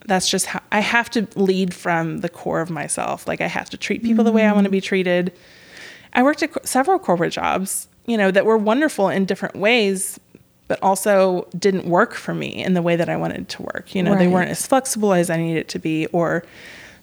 that's 0.06 0.28
just 0.28 0.46
how 0.46 0.60
I 0.72 0.80
have 0.80 1.10
to 1.10 1.26
lead 1.34 1.74
from 1.74 2.18
the 2.18 2.28
core 2.28 2.60
of 2.60 2.70
myself. 2.70 3.26
Like 3.26 3.40
I 3.40 3.48
have 3.48 3.70
to 3.70 3.76
treat 3.76 4.02
people 4.02 4.22
mm-hmm. 4.22 4.26
the 4.26 4.32
way 4.32 4.46
I 4.46 4.52
want 4.52 4.64
to 4.64 4.70
be 4.70 4.80
treated. 4.80 5.32
I 6.12 6.22
worked 6.22 6.42
at 6.42 6.66
several 6.66 6.98
corporate 6.98 7.32
jobs, 7.32 7.88
you 8.06 8.16
know, 8.16 8.30
that 8.30 8.46
were 8.46 8.56
wonderful 8.56 9.08
in 9.08 9.24
different 9.24 9.56
ways, 9.56 10.18
but 10.68 10.82
also 10.82 11.46
didn't 11.58 11.86
work 11.86 12.14
for 12.14 12.34
me 12.34 12.64
in 12.64 12.74
the 12.74 12.82
way 12.82 12.96
that 12.96 13.08
I 13.08 13.16
wanted 13.16 13.48
to 13.50 13.62
work. 13.62 13.94
You 13.94 14.02
know, 14.02 14.12
right. 14.12 14.18
they 14.18 14.28
weren't 14.28 14.50
as 14.50 14.66
flexible 14.66 15.12
as 15.12 15.30
I 15.30 15.36
needed 15.36 15.68
to 15.68 15.78
be, 15.78 16.06
or 16.06 16.44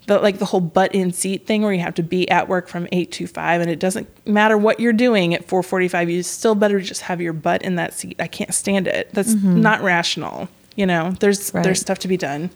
the 0.08 0.20
like 0.20 0.40
the 0.40 0.46
whole 0.46 0.62
butt 0.62 0.94
in 0.94 1.12
seat 1.12 1.46
thing 1.46 1.62
where 1.62 1.74
you 1.74 1.80
have 1.80 1.96
to 1.96 2.04
be 2.04 2.30
at 2.30 2.48
work 2.48 2.68
from 2.68 2.88
8 2.92 3.12
to 3.14 3.28
5 3.28 3.62
and 3.62 3.70
it 3.70 3.80
doesn't 3.80 4.08
matter 4.28 4.58
what 4.58 4.80
you're 4.80 4.94
doing 4.94 5.34
at 5.34 5.48
4:45 5.48 6.12
you 6.12 6.24
still 6.24 6.56
better 6.56 6.80
just 6.80 7.02
have 7.02 7.22
your 7.22 7.34
butt 7.34 7.62
in 7.62 7.76
that 7.76 7.94
seat. 7.94 8.16
I 8.20 8.28
can't 8.28 8.54
stand 8.54 8.88
it. 8.88 9.10
That's 9.14 9.34
mm-hmm. 9.34 9.62
not 9.62 9.82
rational, 9.82 10.50
you 10.76 10.86
know. 10.86 11.16
There's 11.20 11.54
right. 11.54 11.64
there's 11.64 11.80
stuff 11.80 12.00
to 12.00 12.08
be 12.08 12.18
done. 12.18 12.50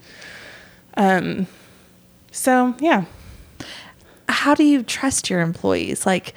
Um 0.95 1.47
so, 2.31 2.75
yeah. 2.79 3.05
How 4.29 4.53
do 4.53 4.63
you 4.63 4.83
trust 4.83 5.29
your 5.29 5.41
employees? 5.41 6.05
Like 6.05 6.33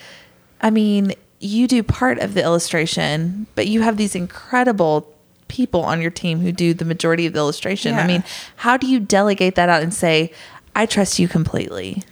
I 0.61 0.71
mean, 0.71 1.15
you 1.41 1.67
do 1.67 1.83
part 1.83 2.19
of 2.19 2.35
the 2.35 2.43
illustration, 2.43 3.47
but 3.55 3.67
you 3.67 3.81
have 3.81 3.97
these 3.97 4.15
incredible 4.15 5.13
people 5.49 5.83
on 5.83 6.01
your 6.01 6.11
team 6.11 6.41
who 6.41 6.53
do 6.53 6.73
the 6.73 6.85
majority 6.85 7.27
of 7.27 7.33
the 7.33 7.39
illustration. 7.39 7.95
Yeah. 7.95 8.03
I 8.03 8.07
mean, 8.07 8.25
how 8.57 8.77
do 8.77 8.87
you 8.87 9.01
delegate 9.01 9.57
that 9.57 9.69
out 9.69 9.83
and 9.83 9.93
say, 9.93 10.33
I 10.75 10.87
trust 10.87 11.19
you 11.19 11.29
completely. 11.29 12.03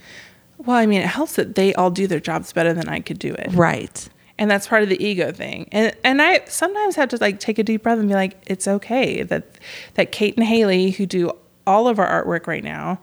Well, 0.57 0.75
I 0.75 0.85
mean, 0.85 1.01
it 1.01 1.07
helps 1.07 1.35
that 1.35 1.55
they 1.55 1.73
all 1.73 1.89
do 1.89 2.07
their 2.07 2.19
jobs 2.19 2.51
better 2.53 2.73
than 2.73 2.89
I 2.89 2.99
could 2.99 3.19
do 3.19 3.33
it. 3.33 3.49
Right. 3.53 4.09
And 4.37 4.49
that's 4.49 4.67
part 4.67 4.83
of 4.83 4.89
the 4.89 5.03
ego 5.03 5.31
thing. 5.31 5.67
And 5.71 5.95
and 6.03 6.21
I 6.21 6.45
sometimes 6.45 6.95
have 6.95 7.09
to 7.09 7.17
like 7.17 7.39
take 7.39 7.59
a 7.59 7.63
deep 7.63 7.83
breath 7.83 7.99
and 7.99 8.07
be 8.07 8.13
like, 8.13 8.41
it's 8.47 8.67
okay 8.67 9.23
that 9.23 9.57
that 9.95 10.11
Kate 10.11 10.35
and 10.37 10.45
Haley, 10.45 10.91
who 10.91 11.05
do 11.05 11.31
all 11.67 11.87
of 11.87 11.99
our 11.99 12.23
artwork 12.23 12.47
right 12.47 12.63
now, 12.63 12.99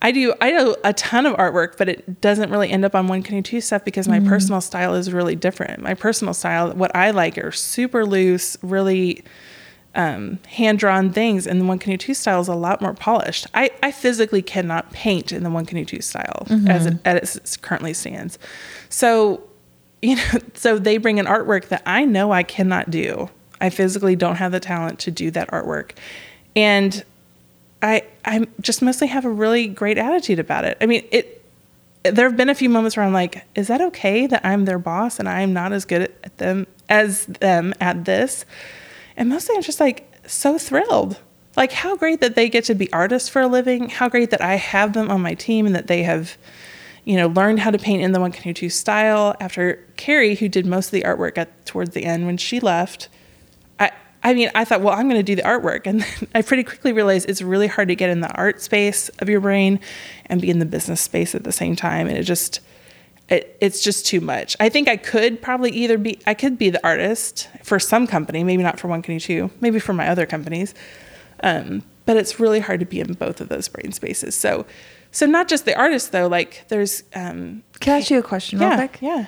I 0.00 0.10
do 0.10 0.34
I 0.40 0.50
do 0.50 0.74
a 0.82 0.92
ton 0.92 1.26
of 1.26 1.36
artwork, 1.36 1.76
but 1.78 1.88
it 1.88 2.20
doesn't 2.20 2.50
really 2.50 2.68
end 2.70 2.84
up 2.84 2.96
on 2.96 3.06
one 3.06 3.22
canoe 3.22 3.42
two 3.42 3.60
stuff 3.60 3.84
because 3.84 4.08
my 4.08 4.18
mm-hmm. 4.18 4.28
personal 4.28 4.60
style 4.60 4.94
is 4.94 5.12
really 5.12 5.36
different. 5.36 5.80
My 5.80 5.94
personal 5.94 6.34
style, 6.34 6.72
what 6.72 6.94
I 6.96 7.12
like 7.12 7.38
are 7.38 7.52
super 7.52 8.04
loose, 8.04 8.56
really 8.62 9.22
um, 9.94 10.38
hand 10.48 10.78
drawn 10.78 11.12
things, 11.12 11.46
and 11.46 11.60
the 11.60 11.64
One 11.64 11.78
Canoe 11.78 11.96
Two 11.96 12.14
style 12.14 12.40
is 12.40 12.48
a 12.48 12.54
lot 12.54 12.80
more 12.80 12.94
polished. 12.94 13.46
I, 13.54 13.70
I 13.82 13.92
physically 13.92 14.42
cannot 14.42 14.90
paint 14.92 15.32
in 15.32 15.42
the 15.42 15.50
One 15.50 15.66
Canoe 15.66 15.84
Two 15.84 16.00
style 16.00 16.46
mm-hmm. 16.46 16.68
as, 16.68 16.86
it, 16.86 16.96
as 17.04 17.36
it 17.36 17.58
currently 17.60 17.92
stands. 17.92 18.38
So, 18.88 19.42
you 20.02 20.16
know, 20.16 20.38
so 20.54 20.78
they 20.78 20.96
bring 20.96 21.20
an 21.20 21.26
artwork 21.26 21.68
that 21.68 21.82
I 21.86 22.04
know 22.04 22.32
I 22.32 22.42
cannot 22.42 22.90
do. 22.90 23.30
I 23.60 23.70
physically 23.70 24.16
don't 24.16 24.36
have 24.36 24.50
the 24.50 24.60
talent 24.60 24.98
to 25.00 25.10
do 25.10 25.30
that 25.32 25.50
artwork, 25.50 25.92
and 26.56 27.04
I 27.82 28.02
I 28.24 28.46
just 28.60 28.82
mostly 28.82 29.08
have 29.08 29.24
a 29.24 29.30
really 29.30 29.68
great 29.68 29.98
attitude 29.98 30.38
about 30.38 30.64
it. 30.64 30.76
I 30.80 30.86
mean, 30.86 31.06
it. 31.10 31.38
There 32.04 32.28
have 32.28 32.36
been 32.36 32.48
a 32.48 32.54
few 32.54 32.68
moments 32.68 32.96
where 32.96 33.06
I'm 33.06 33.12
like, 33.12 33.44
"Is 33.54 33.68
that 33.68 33.80
okay 33.80 34.26
that 34.26 34.44
I'm 34.44 34.64
their 34.64 34.80
boss 34.80 35.20
and 35.20 35.28
I'm 35.28 35.52
not 35.52 35.72
as 35.72 35.84
good 35.84 36.12
at 36.24 36.38
them 36.38 36.66
as 36.88 37.26
them 37.26 37.74
at 37.80 38.06
this?" 38.06 38.44
And 39.22 39.28
mostly 39.28 39.54
I'm 39.54 39.62
just 39.62 39.78
like 39.78 40.12
so 40.26 40.58
thrilled. 40.58 41.16
Like, 41.56 41.70
how 41.70 41.94
great 41.94 42.20
that 42.22 42.34
they 42.34 42.48
get 42.48 42.64
to 42.64 42.74
be 42.74 42.92
artists 42.92 43.28
for 43.28 43.40
a 43.40 43.46
living. 43.46 43.88
How 43.88 44.08
great 44.08 44.30
that 44.30 44.40
I 44.40 44.56
have 44.56 44.94
them 44.94 45.12
on 45.12 45.20
my 45.20 45.34
team 45.34 45.64
and 45.64 45.76
that 45.76 45.86
they 45.86 46.02
have, 46.02 46.36
you 47.04 47.16
know, 47.16 47.28
learned 47.28 47.60
how 47.60 47.70
to 47.70 47.78
paint 47.78 48.02
in 48.02 48.10
the 48.10 48.18
One 48.18 48.32
Canoe 48.32 48.52
Two 48.52 48.68
style. 48.68 49.36
After 49.38 49.86
Carrie, 49.96 50.34
who 50.34 50.48
did 50.48 50.66
most 50.66 50.86
of 50.86 50.90
the 50.90 51.02
artwork 51.02 51.38
at 51.38 51.66
towards 51.66 51.90
the 51.90 52.04
end, 52.04 52.26
when 52.26 52.36
she 52.36 52.58
left, 52.58 53.08
I, 53.78 53.92
I 54.24 54.34
mean, 54.34 54.50
I 54.56 54.64
thought, 54.64 54.80
well, 54.80 54.92
I'm 54.92 55.08
going 55.08 55.20
to 55.20 55.22
do 55.22 55.36
the 55.36 55.42
artwork. 55.42 55.86
And 55.86 56.04
I 56.34 56.42
pretty 56.42 56.64
quickly 56.64 56.92
realized 56.92 57.30
it's 57.30 57.42
really 57.42 57.68
hard 57.68 57.86
to 57.86 57.94
get 57.94 58.10
in 58.10 58.22
the 58.22 58.32
art 58.32 58.60
space 58.60 59.08
of 59.20 59.28
your 59.28 59.38
brain 59.38 59.78
and 60.26 60.40
be 60.40 60.50
in 60.50 60.58
the 60.58 60.66
business 60.66 61.00
space 61.00 61.32
at 61.36 61.44
the 61.44 61.52
same 61.52 61.76
time. 61.76 62.08
And 62.08 62.18
it 62.18 62.24
just, 62.24 62.58
it, 63.28 63.56
it's 63.60 63.82
just 63.82 64.06
too 64.06 64.20
much. 64.20 64.56
I 64.60 64.68
think 64.68 64.88
I 64.88 64.96
could 64.96 65.40
probably 65.40 65.70
either 65.70 65.98
be 65.98 66.20
I 66.26 66.34
could 66.34 66.58
be 66.58 66.70
the 66.70 66.84
artist 66.86 67.48
for 67.62 67.78
some 67.78 68.06
company, 68.06 68.44
maybe 68.44 68.62
not 68.62 68.78
for 68.78 68.88
One 68.88 69.00
company 69.00 69.20
Two, 69.20 69.50
maybe 69.60 69.78
for 69.78 69.92
my 69.92 70.08
other 70.08 70.26
companies. 70.26 70.74
Um, 71.42 71.82
but 72.04 72.16
it's 72.16 72.38
really 72.40 72.60
hard 72.60 72.80
to 72.80 72.86
be 72.86 73.00
in 73.00 73.14
both 73.14 73.40
of 73.40 73.48
those 73.48 73.68
brain 73.68 73.92
spaces. 73.92 74.34
So, 74.34 74.66
so 75.10 75.26
not 75.26 75.48
just 75.48 75.64
the 75.64 75.76
artist 75.78 76.12
though. 76.12 76.26
Like 76.26 76.64
there's. 76.68 77.04
Um, 77.14 77.62
Can 77.80 77.94
I 77.94 77.98
ask 77.98 78.10
you 78.10 78.18
a 78.18 78.22
question, 78.22 78.60
yeah, 78.60 78.68
real 78.68 78.88
quick? 78.88 78.98
Yeah. 79.00 79.26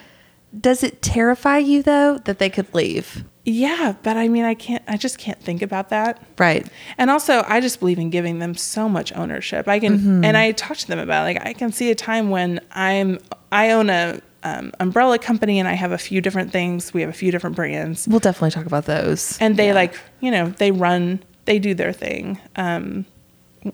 Does 0.59 0.83
it 0.83 1.03
terrify 1.03 1.59
you 1.59 1.83
though 1.83 2.19
that 2.19 2.39
they 2.39 2.51
could 2.51 2.73
leave? 2.75 3.25
Yeah, 3.45 3.95
but 4.03 4.17
I 4.17 4.29
mean, 4.29 4.45
I 4.45 4.55
can't. 4.55 4.83
I 4.89 4.97
just 4.97 5.19
can't 5.19 5.41
think 5.41 5.61
about 5.61 5.91
that. 5.91 6.23
Right. 6.39 6.67
And 6.97 7.11
also, 7.11 7.45
I 7.47 7.61
just 7.61 7.79
believe 7.79 7.99
in 7.99 8.09
giving 8.09 8.39
them 8.39 8.55
so 8.55 8.89
much 8.89 9.15
ownership. 9.15 9.69
I 9.69 9.81
can, 9.81 9.99
mm-hmm. 9.99 10.25
and 10.25 10.37
I 10.37 10.53
talk 10.53 10.79
to 10.79 10.87
them 10.89 10.99
about 10.99 11.23
it. 11.23 11.35
like 11.35 11.47
I 11.47 11.53
can 11.53 11.71
see 11.71 11.91
a 11.91 11.95
time 11.95 12.31
when 12.31 12.61
I'm 12.73 13.19
I 13.53 13.71
own 13.73 13.91
a 13.91 14.21
um, 14.45 14.73
umbrella 14.79 15.19
company 15.19 15.59
and 15.59 15.69
I 15.69 15.73
have 15.73 15.93
a 15.93 15.99
few 15.99 16.21
different 16.21 16.53
things. 16.53 16.95
We 16.95 17.01
have 17.01 17.11
a 17.11 17.15
few 17.15 17.33
different 17.33 17.57
brands. 17.57 18.07
We'll 18.07 18.21
definitely 18.21 18.51
talk 18.51 18.67
about 18.67 18.85
those. 18.85 19.39
And 19.41 19.57
they 19.57 19.69
yeah. 19.69 19.75
like, 19.75 19.95
you 20.21 20.31
know, 20.31 20.51
they 20.51 20.71
run, 20.71 21.23
they 21.47 21.59
do 21.59 21.75
their 21.75 21.93
thing. 21.93 22.39
Um, 22.57 23.07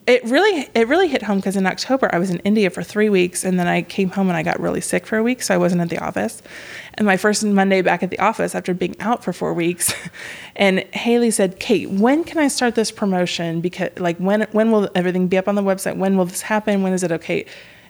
it 0.07 0.25
really, 0.25 0.69
it 0.75 0.87
really 0.87 1.09
hit 1.09 1.23
home 1.23 1.39
because 1.39 1.57
in 1.57 1.67
October 1.67 2.09
I 2.15 2.19
was 2.19 2.31
in 2.31 2.39
India 2.41 2.71
for 2.71 2.83
three 2.83 3.09
weeks 3.09 3.45
and 3.45 3.59
then 3.59 3.67
I 3.67 3.83
came 3.83 4.11
home 4.11 4.29
and 4.29 4.37
I 4.37 4.43
got 4.43 4.61
really 4.61 4.81
sick 4.81 5.05
for 5.05 5.19
a 5.19 5.23
week, 5.23 5.43
so 5.43 5.53
I 5.53 5.59
wasn't 5.59 5.81
at 5.81 5.89
the 5.89 5.99
office. 5.99 6.43
And 6.95 7.07
my 7.07 7.17
first 7.17 7.45
Monday 7.45 7.83
back 7.83 8.03
at 8.03 8.11
the 8.11 8.19
office 8.21 8.55
after 8.55 8.73
being 8.73 8.95
out 9.01 9.25
for 9.25 9.33
four 9.33 9.53
weeks, 9.53 9.93
and 10.57 10.81
Haley 10.95 11.33
said, 11.33 11.59
"Kate, 11.59 11.91
when 11.91 12.23
can 12.23 12.39
I 12.39 12.49
start 12.49 12.77
this 12.77 12.93
promotion? 12.93 13.61
Because 13.61 13.91
like 13.99 14.19
when 14.19 14.43
when 14.53 14.71
will 14.71 14.89
everything 14.95 15.27
be 15.27 15.37
up 15.39 15.49
on 15.49 15.57
the 15.57 15.63
website? 15.63 15.97
When 15.97 16.17
will 16.17 16.27
this 16.27 16.43
happen? 16.43 16.83
When 16.83 16.93
is 16.93 17.03
it 17.03 17.11
okay?" 17.11 17.47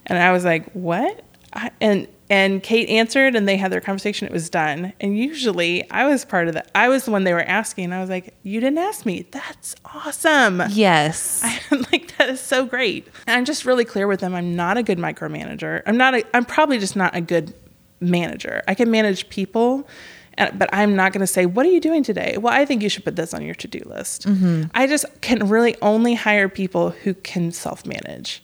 And 0.06 0.18
I 0.18 0.32
was 0.32 0.44
like, 0.44 0.70
"What?" 0.72 1.22
I, 1.52 1.70
and 1.80 2.08
And 2.30 2.62
Kate 2.62 2.88
answered 2.88 3.34
and 3.34 3.48
they 3.48 3.56
had 3.56 3.72
their 3.72 3.80
conversation. 3.80 4.26
It 4.26 4.32
was 4.32 4.48
done. 4.48 4.92
And 5.00 5.18
usually 5.18 5.90
I 5.90 6.06
was 6.06 6.24
part 6.24 6.46
of 6.46 6.54
that. 6.54 6.70
I 6.76 6.88
was 6.88 7.04
the 7.04 7.10
one 7.10 7.24
they 7.24 7.32
were 7.32 7.42
asking. 7.42 7.92
I 7.92 8.00
was 8.00 8.08
like, 8.08 8.34
You 8.44 8.60
didn't 8.60 8.78
ask 8.78 9.04
me. 9.04 9.26
That's 9.32 9.74
awesome. 9.84 10.62
Yes. 10.70 11.42
I'm 11.70 11.84
like, 11.92 12.16
that 12.18 12.30
is 12.30 12.40
so 12.40 12.64
great. 12.64 13.08
And 13.26 13.36
I'm 13.36 13.44
just 13.44 13.66
really 13.66 13.84
clear 13.84 14.06
with 14.06 14.20
them. 14.20 14.34
I'm 14.34 14.54
not 14.54 14.78
a 14.78 14.82
good 14.84 14.98
micromanager. 14.98 15.82
I'm 15.86 15.96
not 15.96 16.14
a, 16.14 16.24
I'm 16.34 16.44
probably 16.44 16.78
just 16.78 16.94
not 16.94 17.16
a 17.16 17.20
good 17.20 17.52
manager. 18.00 18.62
I 18.68 18.74
can 18.74 18.92
manage 18.92 19.28
people, 19.28 19.88
but 20.36 20.70
I'm 20.72 20.94
not 20.94 21.12
going 21.12 21.20
to 21.20 21.26
say, 21.26 21.46
what 21.46 21.66
are 21.66 21.70
you 21.70 21.80
doing 21.80 22.04
today? 22.04 22.36
Well, 22.38 22.54
I 22.54 22.64
think 22.64 22.82
you 22.82 22.88
should 22.88 23.04
put 23.04 23.16
this 23.16 23.34
on 23.34 23.42
your 23.42 23.56
to-do 23.56 23.80
list. 23.86 24.26
Mm-hmm. 24.26 24.70
I 24.72 24.86
just 24.86 25.04
can 25.20 25.48
really 25.48 25.76
only 25.82 26.14
hire 26.14 26.48
people 26.48 26.90
who 26.90 27.14
can 27.14 27.50
self-manage. 27.50 28.42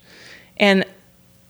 And 0.57 0.85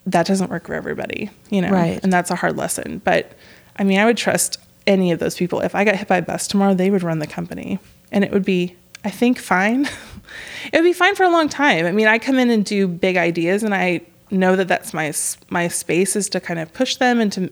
that 0.07 0.27
doesn't 0.27 0.51
work 0.51 0.67
for 0.67 0.75
everybody, 0.75 1.31
you 1.51 1.61
know? 1.61 1.71
Right. 1.71 2.01
And 2.03 2.13
that's 2.13 2.31
a 2.31 2.37
hard 2.37 2.57
lesson. 2.57 3.03
But 3.05 3.33
I 3.77 3.85
mean, 3.85 3.99
I 3.99 4.05
would 4.05 4.17
trust 4.17 4.59
any 4.87 5.11
of 5.11 5.19
those 5.19 5.35
people. 5.35 5.61
If 5.61 5.75
I 5.75 5.85
got 5.85 5.97
hit 5.97 6.09
by 6.09 6.19
a 6.19 6.23
bus 6.23 6.47
tomorrow, 6.47 6.75
they 6.75 6.91
would 6.91 7.03
run 7.03 7.19
the 7.19 7.27
company 7.27 7.79
and 8.13 8.23
it 8.25 8.31
would 8.33 8.45
be, 8.45 8.77
I 9.05 9.11
think, 9.11 9.39
fine. 9.39 9.85
it 10.73 10.75
would 10.75 10.85
be 10.85 10.93
fine 10.93 11.17
for 11.17 11.25
a 11.25 11.29
long 11.29 11.49
time. 11.49 11.87
I 11.87 11.93
mean, 11.93 12.07
I 12.07 12.19
come 12.19 12.39
in 12.39 12.51
and 12.51 12.65
do 12.65 12.87
big 12.87 13.17
ideas 13.17 13.63
and 13.63 13.75
I 13.75 14.03
know 14.31 14.57
that 14.57 14.69
that's 14.69 14.95
my, 14.95 15.13
my 15.51 15.69
space 15.69 16.15
is 16.17 16.29
to 16.31 16.41
kind 16.41 16.61
of 16.61 16.73
push 16.73 16.97
them 16.97 17.21
and 17.21 17.33
to, 17.33 17.51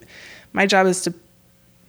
my 0.53 0.67
job 0.67 0.87
is 0.87 1.03
to 1.03 1.15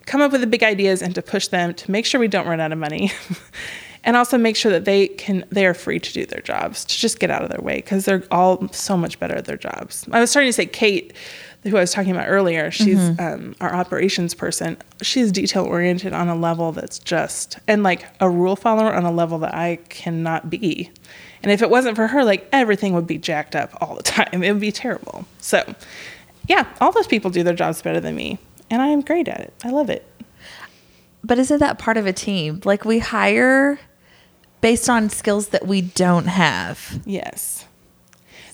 come 0.08 0.22
up 0.22 0.32
with 0.32 0.42
the 0.42 0.48
big 0.48 0.64
ideas 0.64 1.02
and 1.02 1.14
to 1.16 1.22
push 1.22 1.48
them 1.48 1.74
to 1.74 1.92
make 1.92 2.06
sure 2.06 2.20
we 2.20 2.28
don't 2.28 2.48
run 2.48 2.60
out 2.60 2.72
of 2.72 2.78
money 2.78 3.12
and 4.06 4.16
also 4.16 4.38
make 4.38 4.56
sure 4.56 4.72
that 4.72 4.86
they 4.86 5.08
can 5.08 5.44
they 5.50 5.66
are 5.66 5.74
free 5.74 6.00
to 6.00 6.14
do 6.14 6.26
their 6.26 6.42
jobs 6.42 6.86
to 6.86 6.98
just 6.98 7.20
get 7.20 7.30
out 7.30 7.44
of 7.44 7.50
their 7.50 7.60
way 7.60 7.78
because 7.78 8.06
they're 8.06 8.24
all 8.32 8.68
so 8.72 8.96
much 8.96 9.20
better 9.20 9.36
at 9.36 9.46
their 9.46 9.58
jobs. 9.58 10.08
I 10.12 10.22
was 10.22 10.30
starting 10.30 10.50
to 10.50 10.54
say 10.54 10.68
kate 10.68 11.14
who 11.64 11.78
i 11.78 11.80
was 11.80 11.92
talking 11.92 12.12
about 12.12 12.28
earlier 12.28 12.70
she's 12.70 13.00
um, 13.20 13.56
our 13.60 13.74
operations 13.74 14.36
person. 14.36 14.78
She's 15.02 15.32
detail 15.32 15.66
oriented 15.66 16.14
on 16.14 16.30
a 16.30 16.36
level 16.36 16.72
that's 16.72 17.00
just 17.00 17.58
and 17.68 17.82
like 17.82 18.06
a 18.20 18.30
rule 18.30 18.56
follower 18.56 18.94
on 18.94 19.04
a 19.04 19.12
level 19.12 19.40
that 19.40 19.54
i 19.54 19.78
cannot 19.90 20.50
be. 20.50 20.92
And 21.42 21.52
if 21.52 21.62
it 21.62 21.70
wasn't 21.70 21.96
for 21.96 22.08
her 22.08 22.24
like 22.24 22.48
everything 22.54 22.94
would 22.94 23.08
be 23.08 23.18
jacked 23.18 23.56
up 23.56 23.76
all 23.82 23.96
the 23.96 24.04
time. 24.18 24.44
It 24.44 24.52
would 24.52 24.62
be 24.62 24.72
terrible. 24.72 25.26
So 25.40 25.76
yeah 26.48 26.68
all 26.80 26.92
those 26.92 27.08
people 27.08 27.32
do 27.32 27.42
their 27.42 27.56
jobs 27.56 27.82
better 27.82 28.00
than 28.00 28.16
me 28.16 28.38
and 28.70 28.82
i 28.82 28.88
am 28.88 29.02
great 29.02 29.28
at 29.28 29.40
it. 29.40 29.54
I 29.64 29.72
love 29.72 29.90
it. 29.90 30.08
But 31.24 31.40
isn't 31.40 31.58
that 31.58 31.80
part 31.80 31.98
of 31.98 32.06
a 32.06 32.14
team? 32.14 32.62
Like 32.64 32.86
we 32.86 33.00
hire 33.00 33.80
based 34.66 34.90
on 34.90 35.12
skills 35.12 35.50
that 35.50 35.68
we 35.68 35.80
don't 35.80 36.26
have. 36.26 37.00
Yes. 37.06 37.68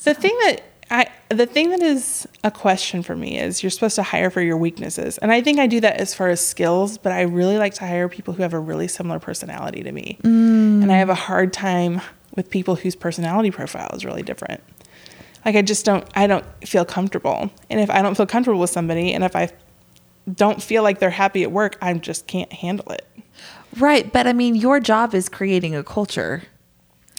The 0.03 0.13
thing 0.13 0.37
that 0.43 0.61
I 0.89 1.07
the 1.29 1.45
thing 1.45 1.69
that 1.69 1.81
is 1.81 2.27
a 2.43 2.51
question 2.51 3.01
for 3.01 3.15
me 3.15 3.39
is 3.39 3.63
you're 3.63 3.69
supposed 3.69 3.95
to 3.95 4.03
hire 4.03 4.29
for 4.29 4.41
your 4.41 4.57
weaknesses. 4.57 5.17
And 5.19 5.31
I 5.31 5.41
think 5.41 5.57
I 5.57 5.67
do 5.67 5.79
that 5.79 6.01
as 6.01 6.13
far 6.13 6.27
as 6.27 6.45
skills, 6.45 6.97
but 6.97 7.13
I 7.13 7.21
really 7.21 7.57
like 7.57 7.75
to 7.75 7.87
hire 7.87 8.09
people 8.09 8.33
who 8.33 8.43
have 8.43 8.51
a 8.53 8.59
really 8.59 8.89
similar 8.89 9.19
personality 9.19 9.83
to 9.83 9.91
me. 9.93 10.17
And 10.81 10.91
I 10.91 10.97
have 10.97 11.07
a 11.07 11.15
hard 11.15 11.53
time 11.53 12.01
with 12.35 12.49
people 12.49 12.75
whose 12.75 12.93
personality 12.93 13.49
profile 13.49 13.91
is 13.93 14.03
really 14.03 14.21
different. 14.21 14.61
Like 15.45 15.55
I 15.55 15.61
just 15.61 15.85
don't 15.85 16.05
I 16.13 16.27
don't 16.27 16.43
feel 16.67 16.83
comfortable. 16.83 17.49
And 17.69 17.79
if 17.79 17.89
I 17.89 18.01
don't 18.01 18.15
feel 18.15 18.25
comfortable 18.25 18.59
with 18.59 18.69
somebody 18.69 19.13
and 19.13 19.23
if 19.23 19.33
I 19.33 19.47
don't 20.29 20.61
feel 20.61 20.83
like 20.83 20.99
they're 20.99 21.09
happy 21.09 21.43
at 21.43 21.53
work, 21.53 21.77
I 21.81 21.93
just 21.93 22.27
can't 22.27 22.51
handle 22.51 22.91
it. 22.91 23.07
Right. 23.79 24.11
But 24.11 24.27
I 24.27 24.33
mean, 24.33 24.55
your 24.55 24.79
job 24.79 25.13
is 25.15 25.29
creating 25.29 25.75
a 25.75 25.83
culture. 25.83 26.43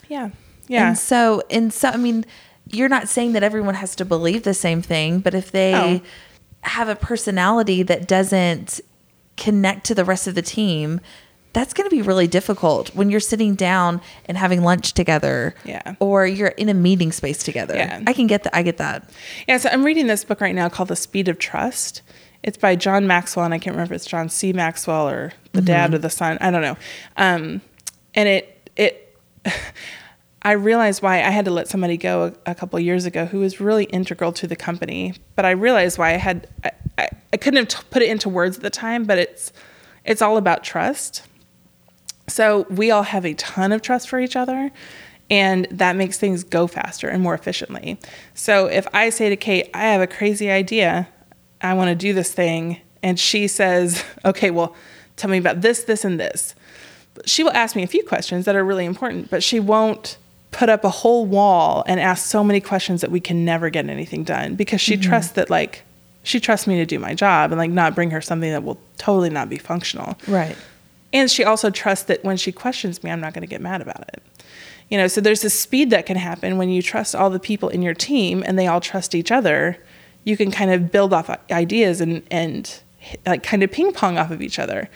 Yeah. 0.08 0.30
Yeah. 0.68 0.88
And 0.88 0.98
so, 0.98 1.42
and 1.50 1.72
so, 1.72 1.88
I 1.88 1.96
mean, 1.96 2.24
you're 2.70 2.88
not 2.88 3.08
saying 3.08 3.32
that 3.32 3.42
everyone 3.42 3.74
has 3.74 3.96
to 3.96 4.04
believe 4.04 4.42
the 4.44 4.54
same 4.54 4.82
thing, 4.82 5.18
but 5.20 5.34
if 5.34 5.50
they 5.50 5.74
Oh. 5.74 6.00
have 6.62 6.88
a 6.88 6.94
personality 6.96 7.82
that 7.82 8.06
doesn't 8.06 8.80
connect 9.36 9.84
to 9.86 9.94
the 9.94 10.04
rest 10.04 10.26
of 10.26 10.34
the 10.34 10.42
team, 10.42 11.00
that's 11.54 11.74
going 11.74 11.88
to 11.88 11.94
be 11.94 12.00
really 12.00 12.26
difficult 12.26 12.94
when 12.94 13.10
you're 13.10 13.20
sitting 13.20 13.54
down 13.54 14.00
and 14.26 14.38
having 14.38 14.62
lunch 14.62 14.94
together. 14.94 15.54
Yeah. 15.64 15.96
Or 16.00 16.26
you're 16.26 16.48
in 16.48 16.68
a 16.70 16.74
meeting 16.74 17.12
space 17.12 17.42
together. 17.42 17.74
Yeah. 17.74 18.00
I 18.06 18.12
can 18.14 18.26
get 18.26 18.44
that. 18.44 18.56
I 18.56 18.62
get 18.62 18.78
that. 18.78 19.10
Yeah, 19.46 19.58
so 19.58 19.68
I'm 19.70 19.84
reading 19.84 20.06
this 20.06 20.24
book 20.24 20.40
right 20.40 20.54
now 20.54 20.68
called 20.70 20.88
The 20.88 20.96
Speed 20.96 21.28
of 21.28 21.38
Trust. 21.38 22.00
It's 22.42 22.58
by 22.58 22.74
John 22.74 23.06
Maxwell, 23.06 23.44
and 23.44 23.54
I 23.54 23.58
can't 23.58 23.74
remember 23.74 23.94
if 23.94 23.96
it's 23.96 24.06
John 24.06 24.28
C. 24.28 24.52
Maxwell 24.52 25.08
or 25.08 25.32
the 25.52 25.62
dad 25.62 25.94
or 25.94 25.98
the 25.98 26.10
son. 26.10 26.38
I 26.40 26.50
don't 26.50 26.62
know. 26.62 26.76
Um, 27.16 27.60
and 28.14 28.28
it 28.28 28.70
it 28.76 29.16
I 30.42 30.52
realized 30.52 31.02
why 31.02 31.18
I 31.18 31.30
had 31.30 31.44
to 31.44 31.52
let 31.52 31.68
somebody 31.68 31.96
go 31.96 32.34
a, 32.46 32.50
a 32.50 32.54
couple 32.54 32.78
years 32.80 33.04
ago 33.04 33.26
who 33.26 33.38
was 33.38 33.60
really 33.60 33.84
integral 33.84 34.32
to 34.32 34.46
the 34.48 34.56
company. 34.56 35.14
But 35.36 35.44
I 35.44 35.52
realized 35.52 35.98
why 35.98 36.14
I 36.14 36.16
had 36.16 36.48
I, 36.64 36.70
I, 36.98 37.08
I 37.32 37.36
couldn't 37.36 37.58
have 37.58 37.68
t- 37.68 37.88
put 37.90 38.02
it 38.02 38.08
into 38.08 38.28
words 38.28 38.56
at 38.56 38.62
the 38.62 38.70
time. 38.70 39.04
But 39.04 39.18
it's 39.18 39.52
it's 40.04 40.20
all 40.20 40.36
about 40.36 40.64
trust. 40.64 41.22
So 42.28 42.66
we 42.70 42.90
all 42.90 43.02
have 43.02 43.24
a 43.24 43.34
ton 43.34 43.72
of 43.72 43.82
trust 43.82 44.08
for 44.08 44.18
each 44.18 44.36
other, 44.36 44.72
and 45.30 45.66
that 45.70 45.96
makes 45.96 46.18
things 46.18 46.44
go 46.44 46.66
faster 46.66 47.08
and 47.08 47.22
more 47.22 47.34
efficiently. 47.34 47.98
So 48.34 48.66
if 48.66 48.86
I 48.92 49.10
say 49.10 49.28
to 49.28 49.36
Kate, 49.36 49.70
I 49.74 49.82
have 49.84 50.00
a 50.00 50.06
crazy 50.06 50.50
idea, 50.50 51.08
I 51.62 51.74
want 51.74 51.88
to 51.88 51.94
do 51.94 52.12
this 52.12 52.32
thing, 52.32 52.80
and 53.02 53.18
she 53.18 53.46
says, 53.46 54.04
okay, 54.24 54.50
well, 54.50 54.74
tell 55.16 55.30
me 55.30 55.38
about 55.38 55.60
this, 55.60 55.84
this, 55.84 56.04
and 56.04 56.18
this. 56.18 56.54
She 57.26 57.44
will 57.44 57.52
ask 57.52 57.76
me 57.76 57.82
a 57.82 57.86
few 57.86 58.04
questions 58.04 58.46
that 58.46 58.56
are 58.56 58.64
really 58.64 58.86
important, 58.86 59.30
but 59.30 59.42
she 59.42 59.60
won't 59.60 60.16
put 60.50 60.68
up 60.68 60.84
a 60.84 60.90
whole 60.90 61.24
wall 61.24 61.84
and 61.86 62.00
ask 62.00 62.26
so 62.26 62.42
many 62.42 62.60
questions 62.60 63.00
that 63.00 63.10
we 63.10 63.20
can 63.20 63.44
never 63.44 63.70
get 63.70 63.88
anything 63.88 64.24
done 64.24 64.54
because 64.54 64.80
she 64.80 64.94
mm-hmm. 64.94 65.08
trusts 65.08 65.32
that, 65.32 65.50
like, 65.50 65.82
she 66.22 66.40
trusts 66.40 66.66
me 66.66 66.76
to 66.76 66.86
do 66.86 66.98
my 66.98 67.14
job 67.14 67.50
and 67.50 67.58
like 67.58 67.70
not 67.70 67.94
bring 67.94 68.10
her 68.10 68.20
something 68.20 68.50
that 68.50 68.62
will 68.62 68.78
totally 68.98 69.30
not 69.30 69.48
be 69.48 69.58
functional. 69.58 70.16
Right. 70.28 70.56
And 71.12 71.30
she 71.30 71.44
also 71.44 71.70
trusts 71.70 72.06
that 72.06 72.24
when 72.24 72.36
she 72.36 72.52
questions 72.52 73.02
me, 73.02 73.10
I'm 73.10 73.20
not 73.20 73.34
going 73.34 73.42
to 73.42 73.48
get 73.48 73.60
mad 73.60 73.82
about 73.82 74.08
it. 74.14 74.22
You 74.88 74.98
know, 74.98 75.08
so 75.08 75.20
there's 75.20 75.42
this 75.42 75.58
speed 75.58 75.90
that 75.90 76.06
can 76.06 76.16
happen 76.16 76.58
when 76.58 76.68
you 76.68 76.82
trust 76.82 77.14
all 77.14 77.30
the 77.30 77.40
people 77.40 77.68
in 77.68 77.82
your 77.82 77.94
team 77.94 78.42
and 78.46 78.58
they 78.58 78.66
all 78.66 78.80
trust 78.80 79.14
each 79.14 79.32
other. 79.32 79.78
You 80.24 80.36
can 80.36 80.50
kind 80.50 80.70
of 80.70 80.92
build 80.92 81.12
off 81.12 81.30
ideas 81.50 82.00
and, 82.00 82.22
and 82.30 82.80
like 83.26 83.42
kind 83.42 83.62
of 83.62 83.72
ping 83.72 83.92
pong 83.92 84.18
off 84.18 84.30
of 84.30 84.42
each 84.42 84.58
other. 84.58 84.88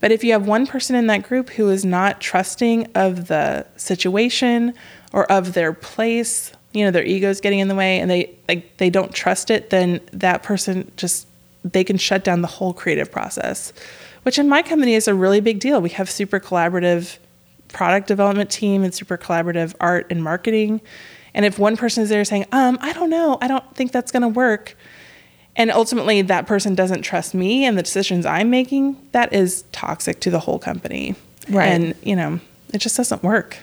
But 0.00 0.12
if 0.12 0.22
you 0.22 0.32
have 0.32 0.46
one 0.46 0.66
person 0.66 0.96
in 0.96 1.06
that 1.06 1.22
group 1.22 1.50
who 1.50 1.70
is 1.70 1.84
not 1.84 2.20
trusting 2.20 2.88
of 2.94 3.28
the 3.28 3.66
situation 3.76 4.74
or 5.12 5.30
of 5.32 5.54
their 5.54 5.72
place, 5.72 6.52
you 6.72 6.84
know, 6.84 6.90
their 6.90 7.04
ego's 7.04 7.40
getting 7.40 7.60
in 7.60 7.68
the 7.68 7.74
way 7.74 7.98
and 8.00 8.10
they 8.10 8.34
like 8.48 8.76
they 8.76 8.90
don't 8.90 9.14
trust 9.14 9.50
it, 9.50 9.70
then 9.70 10.00
that 10.12 10.42
person 10.42 10.90
just 10.96 11.26
they 11.64 11.84
can 11.84 11.96
shut 11.96 12.22
down 12.22 12.42
the 12.42 12.48
whole 12.48 12.74
creative 12.74 13.10
process. 13.10 13.72
Which 14.24 14.38
in 14.38 14.48
my 14.48 14.62
company 14.62 14.94
is 14.94 15.08
a 15.08 15.14
really 15.14 15.40
big 15.40 15.58
deal. 15.58 15.80
We 15.80 15.90
have 15.90 16.10
super 16.10 16.38
collaborative 16.40 17.18
product 17.68 18.06
development 18.06 18.50
team 18.50 18.82
and 18.84 18.94
super 18.94 19.16
collaborative 19.16 19.74
art 19.80 20.06
and 20.10 20.22
marketing. 20.22 20.80
And 21.34 21.44
if 21.44 21.58
one 21.58 21.76
person 21.76 22.02
is 22.02 22.08
there 22.08 22.24
saying, 22.24 22.46
um, 22.52 22.78
I 22.80 22.92
don't 22.92 23.10
know, 23.10 23.38
I 23.40 23.48
don't 23.48 23.74
think 23.74 23.92
that's 23.92 24.12
gonna 24.12 24.28
work, 24.28 24.76
and 25.56 25.70
ultimately 25.70 26.22
that 26.22 26.46
person 26.46 26.74
doesn't 26.74 27.02
trust 27.02 27.34
me 27.34 27.64
and 27.64 27.78
the 27.78 27.82
decisions 27.82 28.26
I'm 28.26 28.50
making, 28.50 28.96
that 29.12 29.32
is 29.32 29.64
toxic 29.72 30.20
to 30.20 30.30
the 30.30 30.40
whole 30.40 30.58
company. 30.58 31.14
Right. 31.48 31.66
And, 31.66 31.94
you 32.02 32.16
know, 32.16 32.40
it 32.72 32.78
just 32.78 32.96
doesn't 32.96 33.22
work. 33.22 33.58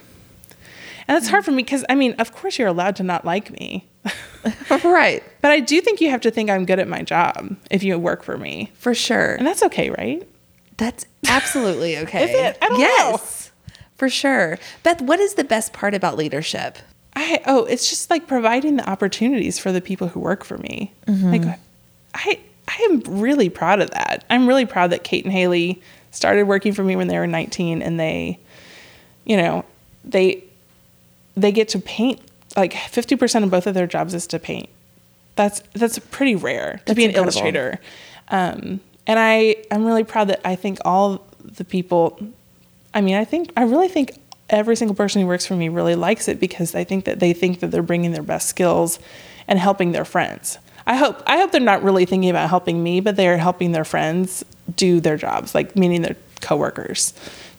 And 1.08 1.18
it's 1.18 1.28
hard 1.28 1.44
for 1.44 1.50
me 1.50 1.62
because, 1.62 1.84
I 1.88 1.94
mean, 1.94 2.14
of 2.14 2.32
course 2.32 2.58
you're 2.58 2.68
allowed 2.68 2.96
to 2.96 3.02
not 3.02 3.24
like 3.24 3.50
me. 3.50 3.86
right. 4.84 5.22
but 5.40 5.50
I 5.50 5.60
do 5.60 5.80
think 5.80 6.00
you 6.00 6.10
have 6.10 6.22
to 6.22 6.30
think 6.30 6.50
I'm 6.50 6.64
good 6.64 6.78
at 6.78 6.88
my 6.88 7.02
job 7.02 7.56
if 7.70 7.82
you 7.82 7.98
work 7.98 8.22
for 8.22 8.36
me. 8.36 8.70
For 8.74 8.94
sure. 8.94 9.34
And 9.34 9.46
that's 9.46 9.62
okay, 9.64 9.90
right? 9.90 10.26
That's 10.78 11.04
absolutely 11.28 11.98
okay. 11.98 12.24
Is 12.24 12.30
it? 12.30 12.58
I 12.62 12.68
don't 12.68 12.78
know. 12.78 12.84
yes, 12.84 13.52
for 13.96 14.08
sure. 14.08 14.58
Beth, 14.82 15.02
what 15.02 15.20
is 15.20 15.34
the 15.34 15.44
best 15.44 15.72
part 15.72 15.94
about 15.94 16.16
leadership? 16.16 16.78
I 17.14 17.40
oh, 17.46 17.64
it's 17.64 17.88
just 17.90 18.10
like 18.10 18.26
providing 18.26 18.76
the 18.76 18.88
opportunities 18.88 19.58
for 19.58 19.72
the 19.72 19.80
people 19.80 20.08
who 20.08 20.20
work 20.20 20.44
for 20.44 20.58
me. 20.58 20.92
Like 21.06 21.58
I 22.14 22.38
I 22.68 22.88
am 22.90 23.00
really 23.20 23.48
proud 23.48 23.80
of 23.80 23.90
that. 23.90 24.24
I'm 24.30 24.46
really 24.46 24.66
proud 24.66 24.90
that 24.90 25.04
Kate 25.04 25.24
and 25.24 25.32
Haley 25.32 25.82
started 26.10 26.44
working 26.44 26.72
for 26.72 26.84
me 26.84 26.96
when 26.96 27.08
they 27.08 27.18
were 27.18 27.26
19 27.26 27.82
and 27.82 27.98
they 27.98 28.38
you 29.24 29.36
know, 29.36 29.64
they 30.04 30.42
they 31.36 31.52
get 31.52 31.68
to 31.70 31.78
paint 31.78 32.20
like 32.56 32.72
50% 32.74 33.44
of 33.44 33.50
both 33.50 33.66
of 33.66 33.74
their 33.74 33.86
jobs 33.86 34.14
is 34.14 34.26
to 34.28 34.38
paint. 34.38 34.68
That's 35.36 35.62
that's 35.74 35.98
pretty 35.98 36.34
rare 36.34 36.72
to 36.78 36.82
That's 36.86 36.96
be 36.96 37.04
an 37.04 37.10
incredible. 37.10 37.32
illustrator. 37.32 37.80
Um, 38.28 38.80
and 39.06 39.18
I 39.18 39.56
I'm 39.70 39.84
really 39.84 40.04
proud 40.04 40.28
that 40.28 40.40
I 40.44 40.54
think 40.54 40.78
all 40.84 41.24
the 41.42 41.64
people 41.64 42.18
I 42.94 43.00
mean, 43.00 43.14
I 43.14 43.24
think 43.24 43.52
I 43.56 43.62
really 43.62 43.88
think 43.88 44.18
every 44.52 44.76
single 44.76 44.94
person 44.94 45.22
who 45.22 45.26
works 45.26 45.46
for 45.46 45.56
me 45.56 45.68
really 45.68 45.94
likes 45.94 46.28
it 46.28 46.38
because 46.38 46.74
I 46.74 46.84
think 46.84 47.06
that 47.06 47.18
they 47.18 47.32
think 47.32 47.60
that 47.60 47.68
they're 47.68 47.82
bringing 47.82 48.12
their 48.12 48.22
best 48.22 48.48
skills 48.48 49.00
and 49.48 49.58
helping 49.58 49.92
their 49.92 50.04
friends. 50.04 50.58
I 50.86 50.96
hope 50.96 51.22
I 51.26 51.38
hope 51.38 51.52
they're 51.52 51.60
not 51.60 51.82
really 51.82 52.04
thinking 52.04 52.30
about 52.30 52.48
helping 52.48 52.82
me, 52.82 53.00
but 53.00 53.16
they're 53.16 53.38
helping 53.38 53.72
their 53.72 53.84
friends 53.84 54.44
do 54.76 55.00
their 55.00 55.16
jobs, 55.16 55.54
like 55.54 55.74
meaning 55.76 56.02
their 56.02 56.16
coworkers 56.40 57.14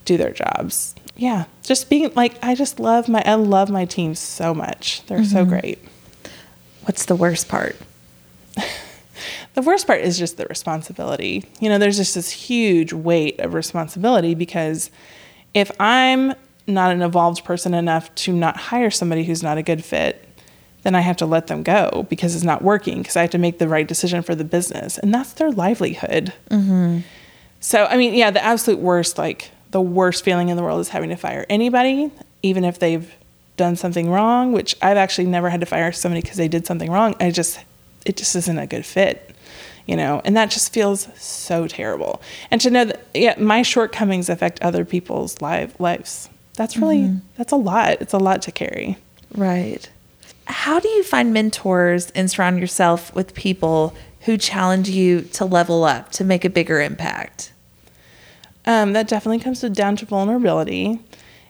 do 0.06 0.18
their 0.18 0.32
jobs. 0.32 0.94
Yeah, 1.16 1.46
just 1.64 1.90
being 1.90 2.12
like 2.16 2.38
I 2.44 2.56
just 2.56 2.80
love 2.80 3.08
my 3.08 3.24
I 3.26 3.36
love 3.36 3.70
my 3.70 3.86
team 3.86 4.16
so 4.16 4.54
much. 4.54 5.06
They're 5.08 5.24
so 5.24 5.38
mm-hmm. 5.38 5.50
great. 5.50 5.80
What's 6.84 7.06
the 7.06 7.16
worst 7.16 7.48
part? 7.48 7.78
the 9.54 9.62
worst 9.62 9.88
part 9.88 10.02
is 10.02 10.18
just 10.18 10.38
the 10.38 10.46
responsibility. 10.48 11.46
You 11.60 11.70
know, 11.70 11.78
there's 11.78 11.98
just 11.98 12.16
this 12.16 12.30
huge 12.30 12.92
weight 12.92 13.40
of 13.40 13.54
responsibility 13.54 14.36
because 14.36 14.92
if 15.54 15.72
I'm 15.80 16.34
not 16.68 16.92
an 16.92 17.02
evolved 17.02 17.44
person 17.44 17.74
enough 17.74 18.14
to 18.16 18.34
not 18.34 18.58
hire 18.58 18.90
somebody 18.90 19.24
who's 19.24 19.44
not 19.44 19.58
a 19.58 19.64
good 19.64 19.84
fit, 19.84 20.28
then 20.84 20.96
I 20.96 21.02
have 21.02 21.18
to 21.18 21.26
let 21.26 21.48
them 21.48 21.64
go 21.64 22.06
because 22.10 22.36
it's 22.36 22.44
not 22.44 22.62
working 22.62 23.00
because 23.00 23.16
I 23.16 23.22
have 23.22 23.32
to 23.32 23.38
make 23.38 23.58
the 23.58 23.68
right 23.68 23.88
decision 23.88 24.22
for 24.22 24.36
the 24.36 24.44
business. 24.44 24.98
And 24.98 25.14
that's 25.14 25.34
their 25.34 25.52
livelihood. 25.52 26.34
Mm-hmm. 26.50 27.00
So, 27.60 27.86
I 27.86 27.98
mean, 27.98 28.14
yeah, 28.14 28.32
the 28.32 28.44
absolute 28.44 28.80
worst, 28.80 29.18
like 29.18 29.52
the 29.72 29.82
worst 29.82 30.24
feeling 30.24 30.50
in 30.50 30.58
the 30.58 30.64
world 30.64 30.82
is 30.82 30.90
having 30.90 31.10
to 31.10 31.16
fire 31.16 31.46
anybody, 31.50 32.12
even 32.42 32.66
if 32.66 32.80
they've 32.80 33.14
done 33.56 33.76
something 33.76 34.10
wrong, 34.10 34.52
which 34.52 34.76
I've 34.82 34.98
actually 34.98 35.28
never 35.28 35.50
had 35.50 35.62
to 35.62 35.66
fire 35.66 35.92
somebody 35.92 36.22
because 36.22 36.38
they 36.38 36.48
did 36.48 36.66
something 36.66 36.92
wrong. 36.92 37.16
I 37.20 37.32
just, 37.32 37.60
it 38.06 38.18
just 38.18 38.36
isn't 38.36 38.58
a 38.58 38.68
good 38.68 38.86
fit, 38.86 39.34
you 39.86 39.96
know, 39.96 40.22
and 40.26 40.36
that 40.36 40.52
just 40.52 40.74
feels 40.74 41.08
so 41.16 41.68
terrible. 41.68 42.22
And 42.52 42.60
to 42.62 42.70
know 42.70 42.86
that, 42.86 43.06
yeah, 43.14 43.36
my 43.40 43.62
shortcomings 43.62 44.28
affect 44.28 44.62
other 44.62 44.84
people's 44.84 45.42
live 45.42 45.80
lives. 45.80 46.30
That's 46.56 46.78
really, 46.78 47.00
mm-hmm. 47.00 47.18
that's 47.38 47.52
a 47.52 47.58
lot. 47.58 48.02
It's 48.02 48.14
a 48.14 48.18
lot 48.18 48.42
to 48.44 48.52
carry. 48.52 48.98
Right. 49.36 49.90
How 50.46 50.80
do 50.80 50.88
you 50.88 51.04
find 51.04 51.34
mentors 51.34 52.12
and 52.12 52.30
surround 52.30 52.60
yourself 52.60 53.14
with 53.16 53.34
people 53.34 53.96
who 54.22 54.38
challenge 54.38 54.90
you 54.90 55.22
to 55.22 55.46
level 55.46 55.84
up 55.84 56.12
to 56.14 56.24
make 56.24 56.46
a 56.46 56.50
bigger 56.50 56.80
impact? 56.82 57.54
Um, 58.66 58.94
that 58.94 59.08
definitely 59.08 59.40
comes 59.40 59.62
down 59.62 59.96
to 59.98 60.06
vulnerability 60.06 61.00